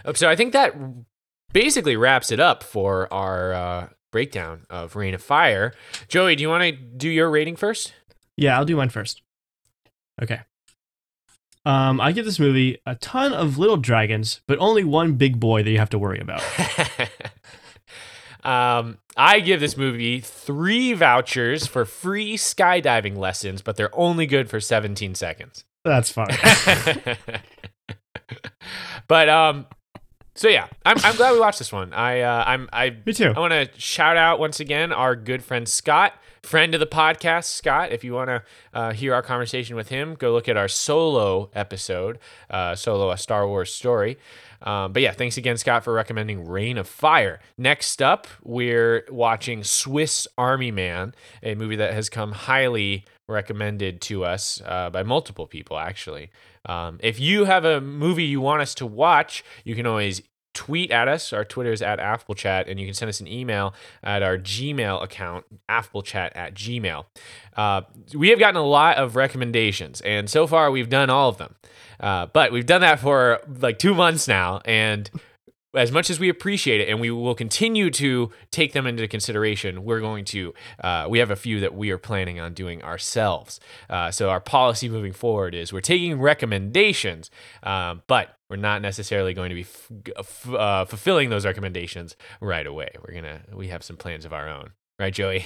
Uh, 0.06 0.14
so 0.14 0.30
i 0.30 0.36
think 0.36 0.54
that 0.54 0.74
basically 1.52 1.96
wraps 1.98 2.32
it 2.32 2.40
up 2.40 2.64
for 2.64 3.12
our 3.14 3.54
uh, 3.54 3.88
breakdown 4.12 4.66
of 4.70 4.96
Reign 4.96 5.14
of 5.14 5.22
Fire. 5.22 5.74
Joey, 6.08 6.36
do 6.36 6.42
you 6.42 6.50
want 6.50 6.64
to 6.64 6.72
do 6.72 7.10
your 7.10 7.30
rating 7.30 7.56
first? 7.56 7.94
Yeah, 8.36 8.58
I'll 8.58 8.66
do 8.66 8.76
mine 8.76 8.90
first. 8.90 9.22
Okay. 10.22 10.42
Um, 11.66 12.00
I 12.00 12.12
give 12.14 12.26
this 12.26 12.40
movie 12.40 12.78
a 12.86 12.96
ton 12.96 13.34
of 13.34 13.58
little 13.58 13.78
dragons, 13.78 14.42
but 14.48 14.58
only 14.60 14.84
one 14.84 15.14
big 15.14 15.40
boy 15.40 15.64
that 15.64 15.70
you 15.70 15.78
have 15.78 15.90
to 15.90 16.00
worry 16.00 16.20
about. 16.20 16.42
um, 18.44 18.98
I 19.18 19.40
give 19.42 19.60
this 19.60 19.76
movie 19.76 20.22
three 20.22 20.94
vouchers 20.94 21.68
for 21.68 21.86
free 21.86 22.38
skydiving 22.38 23.18
lessons, 23.18 23.62
but 23.62 23.76
they're 23.76 23.96
only 23.96 24.26
good 24.26 24.50
for 24.50 24.60
17 24.60 25.16
seconds. 25.16 25.66
That's 25.84 26.10
fine. 26.10 26.28
but 29.08 29.30
um, 29.30 29.68
so 30.40 30.48
yeah, 30.48 30.68
I'm, 30.86 30.96
I'm 31.04 31.18
glad 31.18 31.34
we 31.34 31.40
watched 31.42 31.60
this 31.60 31.74
one. 31.74 31.92
I 31.92 32.22
uh, 32.22 32.46
I'm 32.48 32.70
I 32.72 32.96
Me 33.06 33.12
too. 33.12 33.34
I 33.36 33.40
want 33.40 33.52
to 33.52 33.70
shout 33.78 34.16
out 34.16 34.40
once 34.40 34.62
again 34.62 34.94
our 34.94 35.14
good 35.14 35.44
friend 35.44 35.68
Scott, 35.68 36.14
friend 36.42 36.74
of 36.74 36.80
the 36.80 36.88
podcast. 36.88 37.44
Scott, 37.44 37.92
if 37.92 38.06
you 38.06 38.14
want 38.14 38.30
to 38.30 38.44
uh, 38.74 38.94
hear 38.94 39.14
our 39.14 39.22
conversation 39.22 39.76
with 39.76 39.90
him, 39.90 40.16
go 40.16 40.32
look 40.32 40.48
at 40.48 40.56
our 40.56 40.70
solo 40.70 41.50
episode, 41.54 42.20
uh, 42.50 42.74
solo 42.74 43.12
a 43.12 43.18
Star 43.18 43.46
Wars 43.50 43.74
story. 43.74 44.18
Um, 44.62 44.94
but 44.94 45.02
yeah, 45.02 45.12
thanks 45.12 45.36
again, 45.36 45.58
Scott, 45.58 45.84
for 45.84 45.92
recommending 45.92 46.48
Reign 46.48 46.78
of 46.78 46.88
Fire. 46.88 47.42
Next 47.58 48.02
up, 48.02 48.26
we're 48.42 49.06
watching 49.10 49.66
Swiss 49.66 50.26
Army 50.38 50.72
Man, 50.72 51.14
a 51.44 51.56
movie 51.56 51.76
that 51.76 51.94
has 51.94 52.10
come 52.10 52.32
highly 52.32 53.04
recommended 53.28 54.02
to 54.02 54.24
us 54.26 54.62
uh, 54.66 54.90
by 54.90 55.04
multiple 55.04 55.48
people, 55.48 55.78
actually. 55.78 56.30
Um, 56.66 57.00
if 57.02 57.20
you 57.20 57.46
have 57.46 57.64
a 57.64 57.80
movie 57.80 58.26
you 58.26 58.42
want 58.42 58.62
us 58.62 58.76
to 58.76 58.86
watch, 58.86 59.44
you 59.64 59.76
can 59.76 59.86
always 59.86 60.22
tweet 60.54 60.92
at 60.92 61.08
us. 61.08 61.34
Our 61.34 61.46
Twitter 61.46 61.72
is 61.72 61.82
at 61.82 62.00
AffableChat, 62.00 62.70
and 62.70 62.80
you 62.80 62.86
can 62.86 62.94
send 62.94 63.10
us 63.10 63.20
an 63.20 63.28
email 63.28 63.74
at 64.04 64.24
our 64.24 64.38
Gmail 64.38 65.04
account, 65.04 65.46
AffableChat 65.70 66.32
at 66.36 66.54
Gmail. 66.54 67.06
Uh, 67.56 67.82
we 68.14 68.30
have 68.30 68.40
gotten 68.40 68.56
a 68.56 68.66
lot 68.66 68.98
of 68.98 69.16
recommendations, 69.16 70.02
and 70.02 70.30
so 70.30 70.48
far 70.48 70.72
we've 70.72 70.90
done 70.90 71.10
all 71.10 71.30
of 71.30 71.38
them. 71.38 71.56
Uh, 72.00 72.26
but 72.28 72.52
we've 72.52 72.66
done 72.66 72.82
that 72.82 73.00
for 73.00 73.42
like 73.60 73.78
two 73.78 73.94
months 73.94 74.28
now, 74.28 74.62
and 74.66 75.10
as 75.76 75.92
much 75.92 76.10
as 76.10 76.20
we 76.20 76.30
appreciate 76.30 76.82
it 76.82 76.90
and 76.90 77.00
we 77.00 77.12
will 77.12 77.36
continue 77.36 77.92
to 77.92 78.32
take 78.52 78.74
them 78.74 78.88
into 78.88 79.08
consideration, 79.08 79.84
we're 79.84 80.00
going 80.00 80.26
to, 80.26 80.54
uh, 80.84 81.06
we 81.08 81.20
have 81.20 81.30
a 81.30 81.36
few 81.36 81.60
that 81.60 81.76
we 81.76 81.92
are 81.92 81.98
planning 81.98 82.40
on 82.40 82.54
doing 82.54 82.82
ourselves. 82.84 83.60
Uh, 83.90 84.10
so 84.10 84.30
our 84.30 84.42
policy 84.42 84.90
moving 84.90 85.14
forward 85.14 85.54
is 85.54 85.72
we're 85.72 85.82
taking 85.82 86.20
recommendations, 86.20 87.30
um, 87.62 88.02
but 88.08 88.39
we're 88.50 88.58
not 88.58 88.82
necessarily 88.82 89.34
going 89.34 89.50
to 89.50 89.56
be 89.56 89.62
f- 89.62 89.92
f- 90.18 90.50
uh, 90.50 90.86
fulfilling 90.86 91.30
those 91.30 91.46
recommendations 91.46 92.16
right 92.42 92.66
away. 92.66 92.90
We're 93.06 93.14
going 93.14 93.26
to, 93.26 93.42
we 93.54 93.68
have 93.68 93.84
some 93.84 93.98
plans 93.98 94.26
of 94.26 94.34
our 94.34 94.50
own. 94.50 94.72
Right, 94.98 95.14
Joey? 95.14 95.46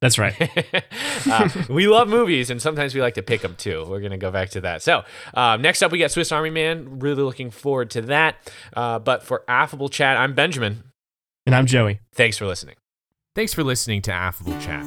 That's 0.00 0.18
right. 0.18 0.34
uh, 1.30 1.48
we 1.70 1.88
love 1.88 2.08
movies, 2.08 2.50
and 2.50 2.60
sometimes 2.60 2.94
we 2.94 3.00
like 3.00 3.14
to 3.14 3.22
pick 3.22 3.40
them 3.40 3.54
too. 3.56 3.86
We're 3.88 4.00
gonna 4.00 4.18
go 4.18 4.30
back 4.30 4.50
to 4.50 4.60
that. 4.60 4.82
So 4.82 5.04
um, 5.32 5.62
next 5.62 5.82
up, 5.82 5.90
we 5.90 5.98
got 5.98 6.10
Swiss 6.10 6.32
Army 6.32 6.50
Man. 6.50 6.98
Really 6.98 7.22
looking 7.22 7.50
forward 7.50 7.90
to 7.92 8.02
that. 8.02 8.36
Uh, 8.74 8.98
but 8.98 9.22
for 9.22 9.42
affable 9.48 9.88
chat, 9.88 10.18
I'm 10.18 10.34
Benjamin. 10.34 10.84
And 11.46 11.54
I'm 11.54 11.64
Joey. 11.64 12.00
Thanks 12.12 12.36
for 12.36 12.44
listening. 12.44 12.74
Thanks 13.34 13.54
for 13.54 13.62
listening 13.62 14.02
to 14.02 14.12
Affable 14.12 14.58
Chat. 14.60 14.84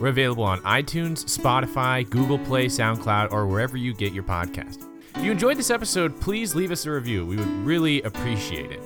We're 0.00 0.08
available 0.08 0.44
on 0.44 0.60
iTunes, 0.62 1.24
Spotify, 1.26 2.08
Google 2.08 2.38
Play, 2.38 2.66
SoundCloud, 2.66 3.30
or 3.30 3.46
wherever 3.46 3.76
you 3.76 3.92
get 3.92 4.14
your 4.14 4.24
podcast. 4.24 4.89
If 5.14 5.24
you 5.24 5.30
enjoyed 5.30 5.56
this 5.56 5.70
episode, 5.70 6.20
please 6.20 6.54
leave 6.54 6.70
us 6.70 6.86
a 6.86 6.90
review. 6.90 7.26
We 7.26 7.36
would 7.36 7.66
really 7.66 8.02
appreciate 8.02 8.70
it. 8.70 8.80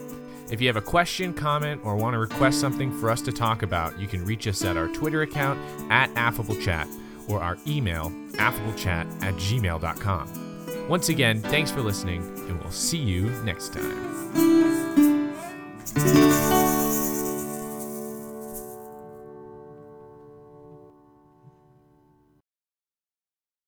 If 0.50 0.60
you 0.60 0.66
have 0.68 0.76
a 0.76 0.82
question, 0.82 1.32
comment, 1.32 1.80
or 1.84 1.96
want 1.96 2.14
to 2.14 2.18
request 2.18 2.60
something 2.60 2.96
for 3.00 3.10
us 3.10 3.20
to 3.22 3.32
talk 3.32 3.62
about, 3.62 3.98
you 3.98 4.06
can 4.06 4.24
reach 4.24 4.46
us 4.46 4.64
at 4.64 4.76
our 4.76 4.88
Twitter 4.88 5.22
account 5.22 5.58
at 5.90 6.12
AffableChat 6.14 6.86
or 7.28 7.40
our 7.42 7.56
email, 7.66 8.10
affablechat 8.34 9.22
at 9.22 9.34
gmail.com. 9.34 10.88
Once 10.88 11.08
again, 11.08 11.40
thanks 11.40 11.70
for 11.70 11.80
listening, 11.80 12.22
and 12.48 12.60
we'll 12.60 12.70
see 12.70 12.98
you 12.98 13.30
next 13.42 13.72
time. 13.72 14.14